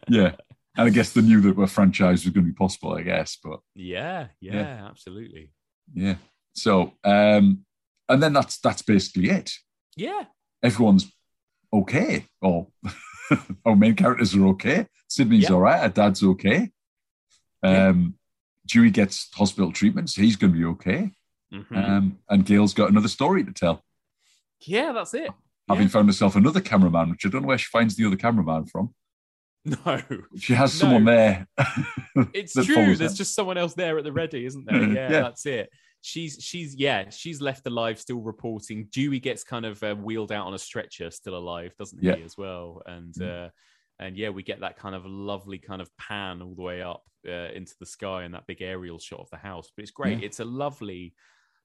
[0.08, 0.32] yeah.
[0.78, 2.92] And I guess they knew that a franchise was going to be possible.
[2.92, 4.86] I guess, but yeah, yeah, Yeah.
[4.88, 5.52] absolutely.
[5.94, 6.16] yeah.
[6.54, 7.64] So, um,
[8.08, 9.50] and then that's that's basically it.
[9.96, 10.24] Yeah,
[10.62, 11.10] Everyone's
[11.72, 12.68] okay, or
[13.64, 14.86] our main characters are okay.
[15.08, 15.52] Sidney's Yeah.
[15.54, 15.80] all right.
[15.82, 16.70] Her dad's okay.
[17.62, 18.14] Um,
[18.66, 21.12] Dewey gets hospital treatments, he's going to be okay.
[21.52, 21.76] Mhm.
[21.76, 23.82] Um, and Gale's got another story to tell,
[24.60, 25.30] yeah, that's it.
[25.68, 25.88] having Yeah.
[25.90, 28.94] found herself another cameraman, which I don't know where she finds the other cameraman from.
[29.64, 30.00] No,
[30.38, 31.48] She has someone there.
[32.32, 32.94] it's true.
[32.96, 33.16] There's her.
[33.16, 34.80] just someone else there at the ready, isn't there?
[34.94, 35.22] Yeah, Yeah.
[35.22, 35.70] that's it.
[36.02, 38.86] She's she's yeah, she's left alive, still reporting.
[38.92, 42.14] Dewey gets kind of uh, wheeled out on a stretcher, still alive, doesn't he Yeah.
[42.24, 42.82] as well?
[42.86, 43.46] And Mm.
[43.46, 43.50] uh,
[43.98, 47.02] and yeah, we get that kind of lovely kind of pan all the way up
[47.26, 49.70] uh, into the sky and that big aerial shot of the house.
[49.76, 50.18] But it's great.
[50.20, 50.26] Yeah.
[50.26, 51.14] It's a lovely,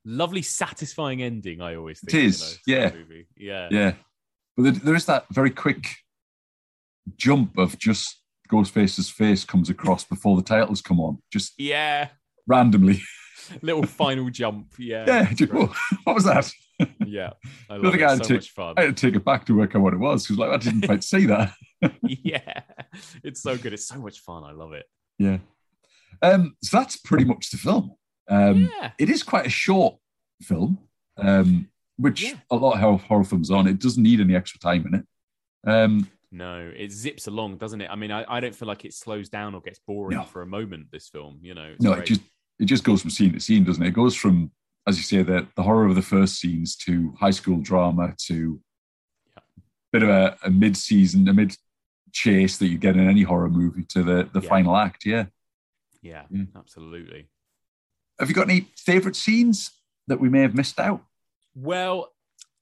[0.06, 1.62] lovely, satisfying ending.
[1.62, 2.34] I always It think.
[2.68, 2.92] you know, yeah.
[2.94, 3.28] movie.
[3.38, 3.94] yeah, yeah.
[4.58, 5.88] But there, is that very quick
[7.18, 12.10] jump of just Ghostface's face comes across before the titles come on, just yeah.
[12.48, 13.02] randomly.
[13.62, 14.68] Little final jump.
[14.78, 15.52] Yeah, Yeah, just.
[16.04, 16.52] What was that?
[17.06, 17.32] yeah.
[17.70, 18.00] I love it.
[18.00, 18.74] So to- much fun.
[18.78, 20.58] I had to take it back to work out what it was because, like, I
[20.58, 21.54] didn't quite see that.
[22.04, 22.62] yeah,
[23.24, 23.74] it's so good.
[23.74, 24.44] It's so much fun.
[24.44, 24.86] I love it.
[25.18, 25.38] Yeah.
[26.22, 27.96] Um, so that's pretty much the film.
[28.30, 29.96] Um, yeah, It is quite a short
[30.42, 30.78] film,
[31.18, 32.36] um, which Yeah.
[32.52, 33.68] a lot of horror, horror films are on.
[33.68, 35.06] It doesn't need any extra time in it.
[35.70, 37.90] Um, No, it zips along, doesn't it?
[37.90, 40.24] I mean, I, I don't feel like it slows down or gets boring No.
[40.24, 40.88] for a moment.
[40.92, 42.04] This film, you know, no, great.
[42.04, 42.22] it just
[42.60, 43.88] it just goes from scene to scene, doesn't it?
[43.90, 44.52] It goes from,
[44.88, 48.62] as you say, the the horror of the first scenes to high school drama to
[49.36, 49.42] Yeah.
[49.92, 51.56] bit of a, a mid season, a mid
[52.12, 54.50] chase that you get in any horror movie to the the Yeah.
[54.50, 55.06] final act.
[55.06, 55.26] Yeah.
[56.02, 56.46] yeah, Yeah.
[56.56, 57.30] absolutely.
[58.20, 59.72] Have you got any favorite scenes
[60.08, 61.04] that we may have missed out?
[61.56, 62.14] Well,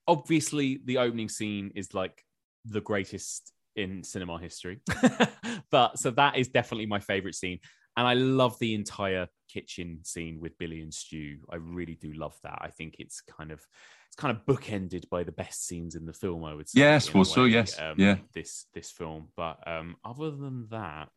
[0.08, 2.24] obviously, the opening scene is like
[2.66, 4.80] the greatest in cinema history.
[5.72, 7.60] but so that is definitely my favorite scene.
[7.98, 11.40] And I love the entire kitchen scene with Billy and Stu.
[11.50, 12.60] I really do love that.
[12.62, 13.66] I think it's kind of
[14.10, 16.82] it's kind of bookended by the best scenes in the film, I would say.
[16.82, 17.80] Yeah, in a suppose so, way, yes.
[17.98, 18.18] Yeah.
[18.34, 19.30] This this film.
[19.38, 21.10] But um other than that,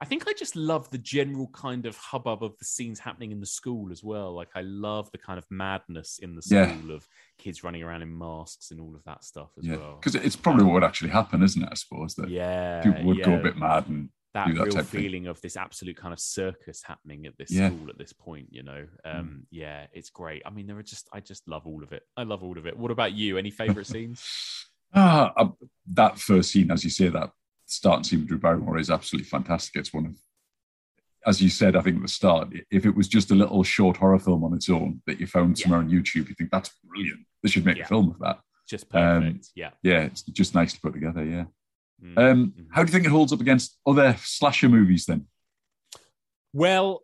[0.00, 3.40] I think I just love the general kind of hubbub of the scenes happening in
[3.40, 4.32] the school as well.
[4.34, 6.58] Like I love the kind of madness in the school
[6.88, 6.94] Yeah.
[6.94, 7.06] of
[7.38, 9.96] kids running around in masks and all of that stuff as Yeah, well.
[10.00, 11.68] because it's probably what would actually happen, isn't it?
[11.70, 14.08] I suppose that Yeah, people would go a bit mad and
[14.46, 17.68] that, that real feeling of this absolute kind of circus happening at this Yeah.
[17.70, 17.76] Mm.
[17.76, 18.48] school at this point.
[18.50, 20.42] You know, um, yeah, it's great.
[20.46, 22.02] I mean, there are just I just love all of it.
[22.16, 22.76] I love all of it.
[22.76, 23.38] What about you?
[23.38, 24.24] Any favorite scenes?
[24.94, 25.48] Ah, uh,
[25.92, 27.30] that first scene, as you say, that
[27.66, 29.76] starting scene with Drew Barrymore is absolutely fantastic.
[29.80, 30.16] It's one of,
[31.26, 33.98] as you said, I think at the start, if it was just a little short
[33.98, 35.64] horror film on its own that you found Yeah.
[35.64, 37.20] somewhere on YouTube, you think that's brilliant.
[37.42, 37.84] They should make Yeah.
[37.84, 38.40] a film of that.
[38.66, 39.48] Just Um, perfect.
[39.54, 39.70] yeah.
[39.82, 41.22] Yeah, it's just nice to put together.
[41.24, 41.44] Yeah.
[42.02, 42.66] Mm, Um, mhm.
[42.70, 45.26] How do you think it holds up against other slasher movies then?
[46.52, 47.02] Well,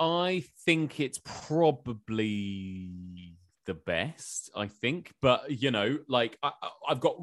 [0.00, 2.90] I think it's probably
[3.66, 4.50] the best.
[4.56, 6.52] I think, but you know, like I,
[6.88, 7.16] I've got.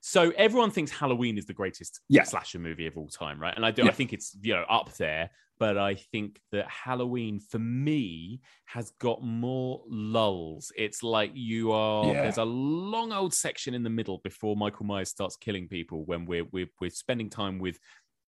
[0.00, 2.24] So everyone thinks Halloween is the greatest Yeah.
[2.24, 3.54] slasher movie of all time, right?
[3.56, 3.82] And I do.
[3.84, 3.88] Yeah.
[3.88, 5.30] I think it's you know up there.
[5.58, 10.72] But I think that Halloween for me has got more lulls.
[10.76, 12.06] It's like you are.
[12.06, 12.22] Yeah.
[12.22, 16.26] There's a long old section in the middle before Michael Myers starts killing people when
[16.26, 17.78] we're we're, we're spending time with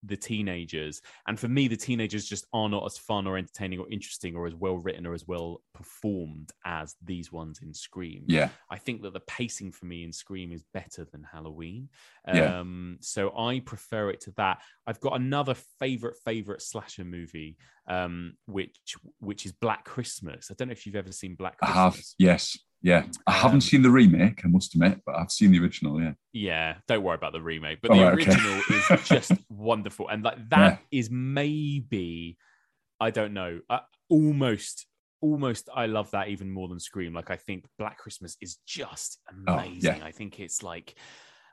[0.07, 1.01] the teenagers.
[1.27, 4.47] And for me, the teenagers just are not as fun or entertaining or interesting or
[4.47, 8.25] as well written or as well performed as these ones in Scream.
[8.27, 8.49] Yeah.
[8.71, 11.89] I think that the pacing for me in Scream is better than Halloween.
[12.27, 12.61] Yeah.
[12.61, 14.59] Um, so I prefer it to that.
[14.87, 17.57] I've got another favorite, favorite slasher movie,
[17.89, 20.51] um, which which is Black Christmas.
[20.51, 21.97] I don't know if you've ever seen Black I have.
[22.19, 22.59] Yes.
[22.83, 23.05] Yeah.
[23.27, 26.01] I Um, haven't seen the remake, I must admit, but I've seen the original.
[26.01, 26.13] Yeah.
[26.33, 28.31] Yeah, don't worry about the remake, but the right, okay.
[28.31, 32.37] original is just wonderful, and like that is maybe
[33.01, 34.87] I don't know, uh, almost,
[35.21, 35.69] almost.
[35.75, 37.13] I love that even more than Scream.
[37.13, 39.97] Like I think Black Christmas is just Oh, amazing.
[39.99, 40.05] yeah.
[40.05, 40.95] I think it's like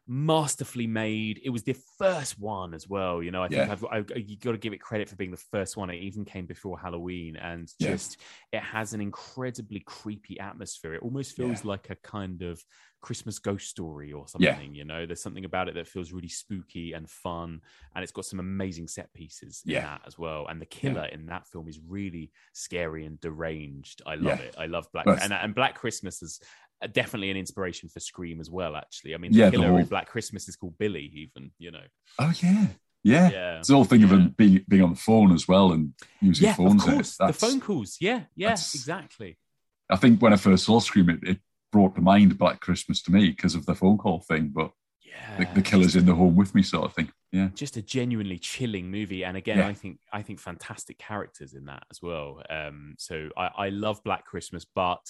[0.08, 1.40] masterfully made.
[1.44, 3.24] It was the first one as well.
[3.24, 3.72] You know, I think Yeah.
[3.72, 5.90] I've, I, you got to give it credit for being the first one.
[5.90, 7.92] It even came before Halloween, and Yeah.
[7.92, 8.18] just
[8.52, 10.94] it has an incredibly creepy atmosphere.
[10.96, 12.64] It almost feels like a kind of
[13.02, 14.54] Christmas ghost story or Yeah.
[14.54, 14.76] something.
[14.76, 17.62] You know, there's something about it that feels really spooky and fun,
[17.96, 19.82] and it's got some amazing set pieces in Yeah.
[19.84, 20.48] that as well.
[20.48, 24.02] And the killer in that film is really scary and deranged.
[24.06, 24.46] I love Yeah.
[24.46, 24.56] it.
[24.58, 26.46] I love Black and, and Black Christmas is uh,
[26.88, 28.76] definitely an inspiration for Scream as well.
[28.76, 31.06] Actually, I mean, Yeah, the the killer whole- in Black Christmas is called Billy.
[31.14, 31.84] Even you know,
[32.20, 32.68] Oh, yeah.
[33.04, 33.30] Yeah.
[33.32, 33.58] Yeah.
[33.60, 36.46] It's the whole thing of him being, being on the phone as well and using
[36.48, 36.86] yeah, phones.
[36.88, 37.98] of course, the phone calls.
[38.00, 39.38] Yeah, yeah, exactly.
[39.90, 41.40] I think when I first saw Scream, it, it
[41.72, 44.72] brought to mind Black Christmas to me because of the phone call thing, but
[45.06, 47.12] Yeah, the, the killer's in the home with me sort of thing.
[47.34, 47.50] Yeah.
[47.56, 49.68] just a genuinely chilling movie and again Yeah.
[49.68, 54.04] i think i think fantastic characters in that as well um so i i love
[54.04, 55.02] black christmas but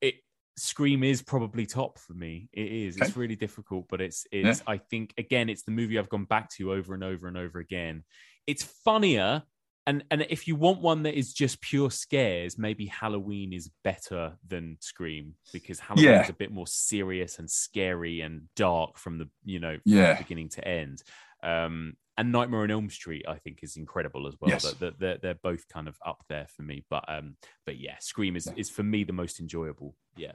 [0.00, 0.14] it
[0.58, 4.76] scream is probably top for me it is it's really difficult but it's it's i
[4.76, 8.04] think again it's the movie i've gone back to over and over and over again
[8.46, 9.42] it's funnier
[9.86, 14.36] and and if you want one that is just pure scares maybe halloween is better
[14.46, 16.22] than scream because halloween Yeah.
[16.22, 20.18] is a bit more serious and scary and dark from the you know Yeah.
[20.18, 21.02] beginning to end.
[21.42, 24.50] Um, and Nightmare on Elm Street, I think, is incredible as well.
[24.50, 24.70] Yes.
[24.74, 26.84] That- They're, they're both kind of up there for me.
[26.90, 29.94] But um, but yeah, Scream is, is for me the most enjoyable.
[30.16, 30.32] Yeah.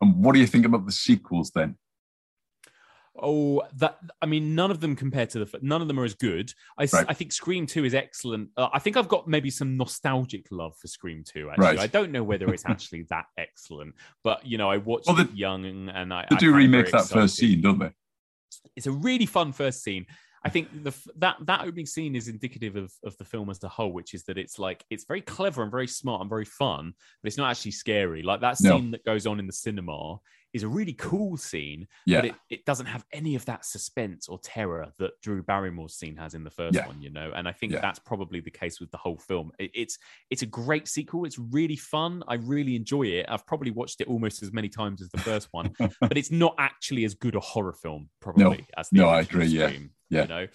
[0.00, 1.76] And what do you think about the sequels then?
[3.16, 6.14] Oh, that I mean, none of them compared to the none of them are as
[6.14, 6.52] good.
[6.76, 7.06] I, Right.
[7.08, 8.48] I think Scream Two is excellent.
[8.56, 11.48] Uh, I think I've got maybe some nostalgic love for Scream Two.
[11.50, 11.78] Actually, Right.
[11.78, 15.32] I don't know whether it's actually that excellent, but you know, I watched Well, it
[15.32, 17.90] young and I They I do remake that first scene, don't they?
[18.76, 20.06] it's a really fun first scene.
[20.44, 23.68] I think the that that opening scene is indicative of of the film as a
[23.68, 26.92] whole, which is that it's like it's very clever and very smart and very fun,
[27.22, 28.22] but it's not actually scary.
[28.22, 28.78] Like that No.
[28.78, 30.16] scene that goes on in the cinema
[30.54, 32.20] is a really cool scene, Yeah.
[32.20, 36.16] but it, it doesn't have any of that suspense or terror that Drew Barrymore's scene
[36.16, 36.86] has in the first Yeah.
[36.86, 37.32] one, you know.
[37.34, 37.80] And I think Yeah.
[37.80, 39.50] that's probably the case with the whole film.
[39.58, 39.98] It, it's
[40.30, 41.24] it's a great sequel.
[41.26, 42.22] It's really fun.
[42.28, 43.26] I really enjoy it.
[43.28, 46.54] I've probably watched it almost as many times as the first one, but it's not
[46.58, 49.72] actually as good a horror film, probably as the No, I agree, yeah.
[50.08, 50.22] Yeah.
[50.22, 50.46] You know,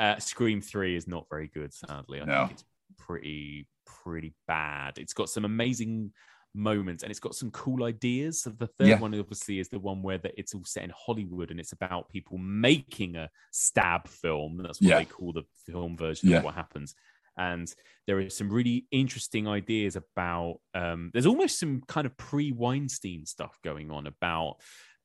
[0.00, 1.74] uh, Scream Three is not very good.
[1.74, 2.38] Sadly, I No.
[2.46, 2.64] think it's
[2.98, 4.96] pretty pretty bad.
[4.96, 6.12] It's got some amazing
[6.54, 8.42] moments and it's got some cool ideas.
[8.42, 8.98] So the third Yeah.
[9.00, 12.08] one obviously is the one where the, it's all set in Hollywood and it's about
[12.08, 14.58] people making a stab film.
[14.62, 14.98] That's what Yeah.
[14.98, 16.38] they call the film version Yeah.
[16.38, 16.94] of what happens.
[17.38, 17.72] And
[18.06, 20.60] there are some really interesting ideas about.
[20.74, 24.56] Um, there's almost some kind of pre-Weinstein stuff going on about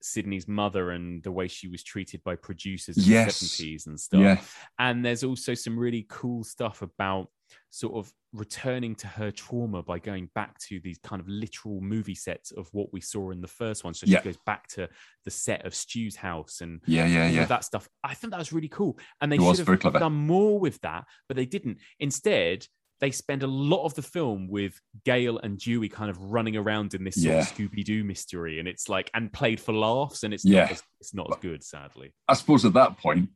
[0.08, 3.40] Sidney's mother and the way she was treated by producers in Yes.
[3.40, 4.42] the 70s and stuff Yeah.
[4.80, 7.28] and there's also some really cool stuff about
[7.70, 12.14] sort of returning to her trauma by going back to these kind of literal movie
[12.16, 14.22] sets of what we saw in the first one so she Yeah.
[14.24, 14.90] goes back to
[15.24, 17.46] the set of Stu's house and Yeah, yeah, yeah.
[17.46, 20.60] that stuff i think that was really cool and they it should have done more
[20.60, 22.68] with that but they didn't instead
[23.00, 26.94] they spend a lot of the film with Gale and Dewey kind of running around
[26.94, 27.40] in this sort Yeah.
[27.42, 30.62] of Scooby Doo mystery, and it's like and played for laughs, and it's Yeah.
[30.64, 32.14] not as, it's not as good, sadly.
[32.28, 33.30] I suppose at that point,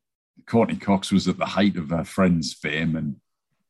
[0.46, 3.16] Courteney Cox was at the height of her friend's fame, and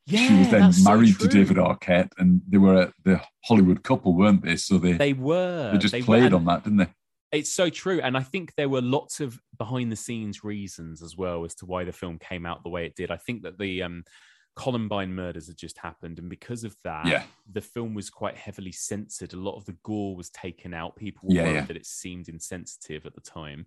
[0.09, 1.29] she was then that's so married to.
[1.29, 4.57] David Arquette, and they were the Hollywood couple, weren't they?
[4.57, 5.73] So they They were.
[5.73, 6.89] they just They played and- on that, didn't they?
[7.33, 7.99] It's so true.
[8.03, 11.67] And I think there were lots of behind the scenes reasons as well as to
[11.67, 13.11] why the film came out the way it did.
[13.11, 14.05] I think that the um,
[14.55, 16.19] Columbine murders had just happened.
[16.19, 17.25] And because of that, Yeah.
[17.51, 19.33] the film was quite heavily censored.
[19.33, 20.95] A lot of the gore was taken out.
[20.97, 21.65] People were Yeah, worried yeah.
[21.67, 23.67] that it seemed insensitive at the time.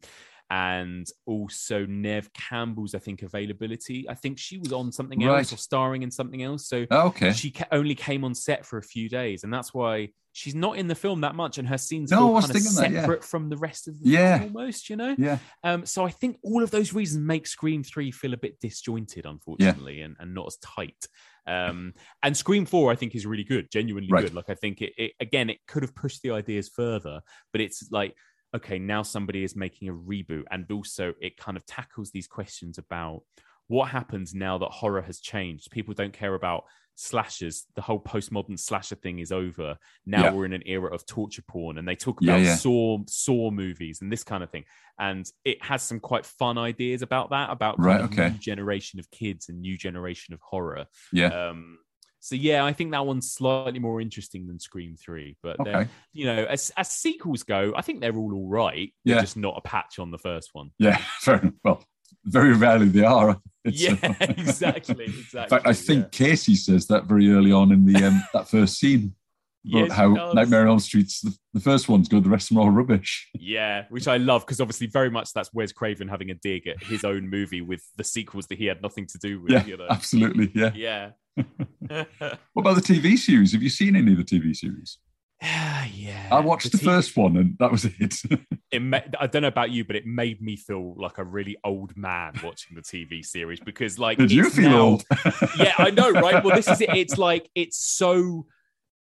[0.51, 4.07] And also Neve Campbell's, I think, availability.
[4.07, 5.53] I think she was on something else Right.
[5.53, 6.67] or starring in something else.
[6.67, 7.33] So Oh, okay.
[7.33, 9.43] she ca- only came on set for a few days.
[9.43, 11.57] And that's why she's not in the film that much.
[11.57, 13.01] And her scenes No, feel kind of thinking that, yeah.
[13.01, 14.37] separate from the rest of the Yeah.
[14.39, 15.15] film almost, you know?
[15.17, 15.39] Yeah.
[15.63, 19.25] Um, so I think all of those reasons make Scream 3 feel a bit disjointed,
[19.25, 21.07] unfortunately, and, and not as tight.
[21.47, 24.23] Um, and Scream 4, I think, is really good, genuinely Right.
[24.25, 24.33] good.
[24.35, 27.87] Like, I think it, it, again, it could have pushed the ideas further, but it's
[27.91, 28.15] like,
[28.55, 30.43] okay, now somebody is making a reboot.
[30.51, 33.21] And also, it kind of tackles these questions about
[33.67, 35.71] what happens now that horror has changed.
[35.71, 36.65] People don't care about
[36.95, 37.65] slashers.
[37.75, 39.77] The whole postmodern slasher thing is over.
[40.05, 40.31] Now Yeah.
[40.31, 42.55] we're in an era of torture porn, and they talk about yeah.
[42.55, 44.63] Saw Saw movies and this kind of thing.
[44.97, 48.29] And it has some quite fun ideas about that, about Right, okay.
[48.29, 50.85] new generation of kids and new generation of horror.
[51.11, 51.27] Yeah.
[51.49, 51.79] Um,
[52.25, 55.37] so yeah, I think that one's slightly more interesting than Scream Three.
[55.43, 55.87] But Okay.
[56.11, 58.91] you know, as as sequels go, I think they're all all right.
[59.03, 59.21] They're Yeah.
[59.21, 60.71] just not a patch on the first one.
[60.79, 60.97] Yeah.
[61.19, 61.51] Fair.
[61.63, 61.83] Well,
[62.23, 63.39] very rarely they are.
[63.63, 65.41] It's, yeah, uh, exactly, exactly.
[65.41, 68.77] In fact, I think Casey says that very early on in the um, that first
[68.79, 69.15] scene.
[69.63, 70.31] Yes, how.
[70.33, 72.71] Nightmare on Elm Street's the, the first one's good, the rest of them are all
[72.71, 73.27] rubbish.
[73.33, 76.83] Yeah, which I love because obviously very much that's Wes Craven having a dig at
[76.83, 79.51] his own movie with the sequels that he had nothing to do with.
[79.51, 79.87] Yeah, you know?
[79.89, 80.51] absolutely.
[80.53, 80.71] Yeah.
[80.75, 81.09] Yeah.
[81.87, 83.51] What about the TV series?
[83.53, 84.97] Have you seen any of the TV series?
[85.43, 86.29] Ah, yeah.
[86.31, 88.21] I watched the, T- first one, and that was it.
[88.71, 91.55] It ma- I don't know about you, but it made me feel like a really
[91.63, 95.03] old man watching the TV series because, like, Did you feel now- old?
[95.57, 96.43] yeah, I know, right?
[96.43, 96.89] Well, this is it.
[96.89, 98.47] It's like it's so,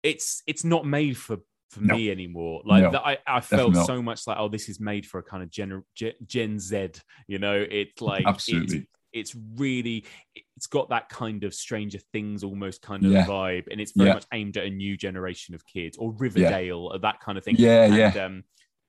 [0.03, 1.38] it's it's not made for
[1.72, 1.95] for No.
[1.95, 2.61] me anymore.
[2.65, 5.23] Like No, that, I I felt so much like, oh, this is made for a
[5.23, 6.89] kind of Gen Gen, Gen Z.
[7.27, 8.80] You know, it's like Absolutely.
[8.80, 10.06] It's, it's really
[10.56, 13.26] it's got that kind of Stranger Things almost kind of Yeah.
[13.26, 14.14] vibe, and it's very Yeah.
[14.15, 17.56] much aimed at a new generation of kids or Riverdale or that kind of thing.
[17.57, 18.26] Yeah, and, yeah.
[18.26, 18.44] Um,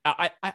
[0.05, 0.53] I I.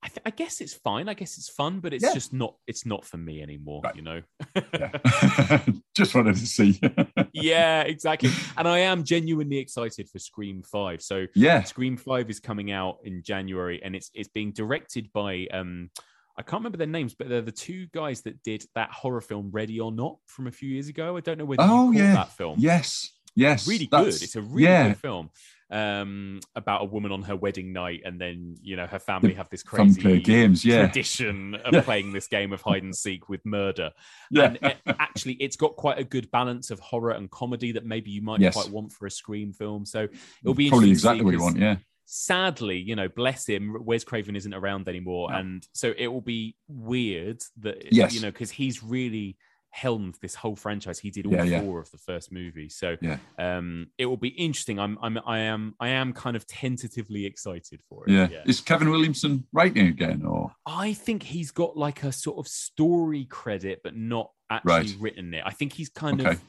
[0.00, 1.08] I, th- I guess it's fine.
[1.08, 2.14] I guess it's fun, but it's Yeah.
[2.14, 2.54] just not.
[2.68, 3.82] It's not for me anymore.
[3.96, 4.22] You know.
[5.96, 6.78] Just wanted to see.
[7.32, 8.30] yeah, exactly.
[8.56, 11.02] And I am genuinely excited for Scream Five.
[11.02, 11.64] So Yeah.
[11.64, 15.90] Scream Five is coming out in January, and it's it's being directed by um
[16.38, 19.50] I can't remember their names, but they're the two guys that did that horror film
[19.50, 21.16] Ready or Not from a few years ago.
[21.16, 22.14] I don't know whether oh you yeah.
[22.14, 22.56] that film.
[22.60, 23.10] Yes.
[23.34, 23.66] Yes.
[23.66, 24.08] Really good.
[24.08, 24.88] It's a really yeah.
[24.88, 25.30] good film
[25.70, 29.48] um, about a woman on her wedding night, and then you know her family have
[29.50, 30.86] this crazy games, yeah.
[30.86, 31.80] tradition of Yeah.
[31.82, 33.90] playing this game of hide and seek with murder.
[34.30, 34.44] Yeah.
[34.44, 38.10] And it- actually, it's got quite a good balance of horror and comedy that maybe
[38.10, 38.54] you might Yes.
[38.54, 39.84] quite want for a Scream film.
[39.84, 40.08] So
[40.42, 41.58] it'll be Probably interesting to see exactly what you want.
[41.58, 41.76] Yeah.
[42.10, 46.56] Sadly, you know, bless him, Wes Craven isn't around anymore, and so it will be
[46.66, 48.14] weird that Yes.
[48.14, 49.36] you know because he's really
[49.70, 50.98] helmed this whole franchise.
[50.98, 51.60] He did all Yeah, yeah.
[51.60, 53.18] four of the first movie, so Yeah.
[53.38, 54.78] um, it will be interesting.
[54.78, 58.12] I'm, I'm, I am, I am kind of tentatively excited for it.
[58.12, 58.42] Yeah.
[58.46, 63.26] Is Kevin Williamson writing again, or I think he's got like a sort of story
[63.26, 64.96] credit, but not actually Right.
[64.98, 65.42] written it.
[65.44, 66.30] I think he's kind Okay.
[66.30, 66.40] of.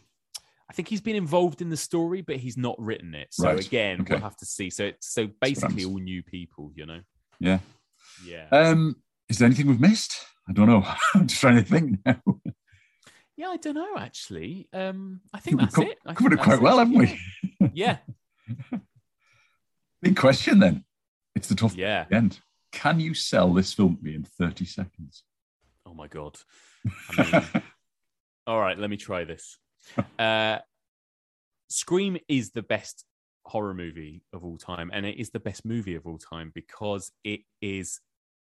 [0.69, 3.29] I think he's been involved in the story, but he's not written it.
[3.31, 3.65] So Right.
[3.65, 4.69] again, we'll have to see.
[4.69, 7.01] So it's so basically all new people, you know.
[7.39, 7.59] yeah?
[8.23, 8.47] Yeah.
[8.51, 8.95] Um,
[9.29, 10.13] is there anything we've missed?
[10.47, 10.83] I don't know.
[11.15, 12.21] I'm just trying to think now.
[13.35, 14.67] Yeah, I don't know actually.
[14.73, 15.97] Um, I think that's co- it.
[16.05, 17.19] I covered it quite well, haven't we?
[17.73, 17.97] Yeah.
[20.01, 20.85] Big question then.
[21.35, 22.05] It's the tough Yeah.
[22.11, 22.39] end.
[22.71, 25.23] Can you sell this film to me in 30 seconds?
[25.85, 26.37] Oh my god.
[27.09, 27.23] I
[27.53, 27.63] mean,
[28.47, 29.57] all right, let me try this.
[30.19, 30.59] Uh,
[31.69, 33.05] Scream is the best
[33.45, 37.11] horror movie of all time, and it is the best movie of all time because
[37.23, 37.99] it is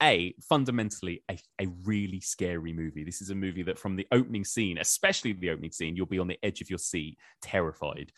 [0.02, 3.05] a fundamentally a, a really scary movie.
[3.05, 6.19] This is a movie that, from the opening scene, especially the opening scene, you'll be
[6.19, 8.12] on the edge of your seat, terrified.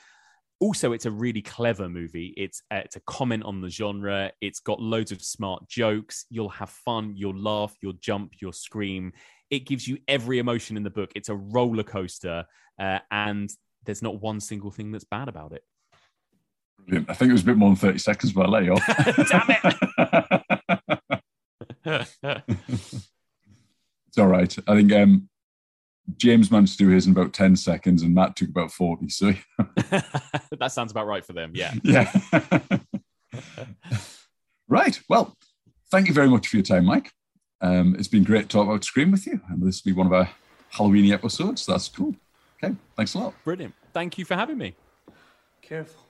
[0.61, 2.33] Also, it's a really clever movie.
[2.37, 4.33] It's uh, it's a comment on the genre.
[4.41, 6.25] It's got loads of smart jokes.
[6.31, 7.13] You'll have fun.
[7.15, 7.75] You'll laugh.
[7.83, 8.33] You'll jump.
[8.41, 9.13] You'll scream.
[9.55, 11.13] It gives you every emotion in the book.
[11.15, 12.45] It's a roller coaster,
[12.77, 13.49] uh, and
[13.85, 15.63] there's not one single thing that's bad about it.
[16.87, 17.09] Brilliant.
[17.09, 18.85] I think it was a bit more than 30 seconds, but I'll let you off.
[19.31, 19.51] Damn
[21.87, 22.41] it.
[24.09, 24.57] it's all right.
[24.67, 25.29] I think um,
[26.17, 29.09] James managed to do his in about 10 seconds and Matt took about 40.
[29.09, 29.35] So,
[29.91, 31.53] that sounds about right for them.
[31.55, 31.75] Yeah.
[31.85, 32.13] yeah.
[34.69, 35.01] right.
[35.09, 35.37] Well,
[35.93, 37.13] thank you very much for your time, Mike.
[37.61, 39.41] Um, it's been great to talk about Scream with you.
[39.49, 40.29] And this will be one of our
[40.71, 41.67] Halloween episodes.
[41.67, 42.15] That's cool.
[42.63, 42.75] Okay.
[42.97, 43.35] Thanks a lot.
[43.45, 43.75] Brilliant.
[43.93, 44.75] Thank you for having me.
[45.63, 46.03] Careful.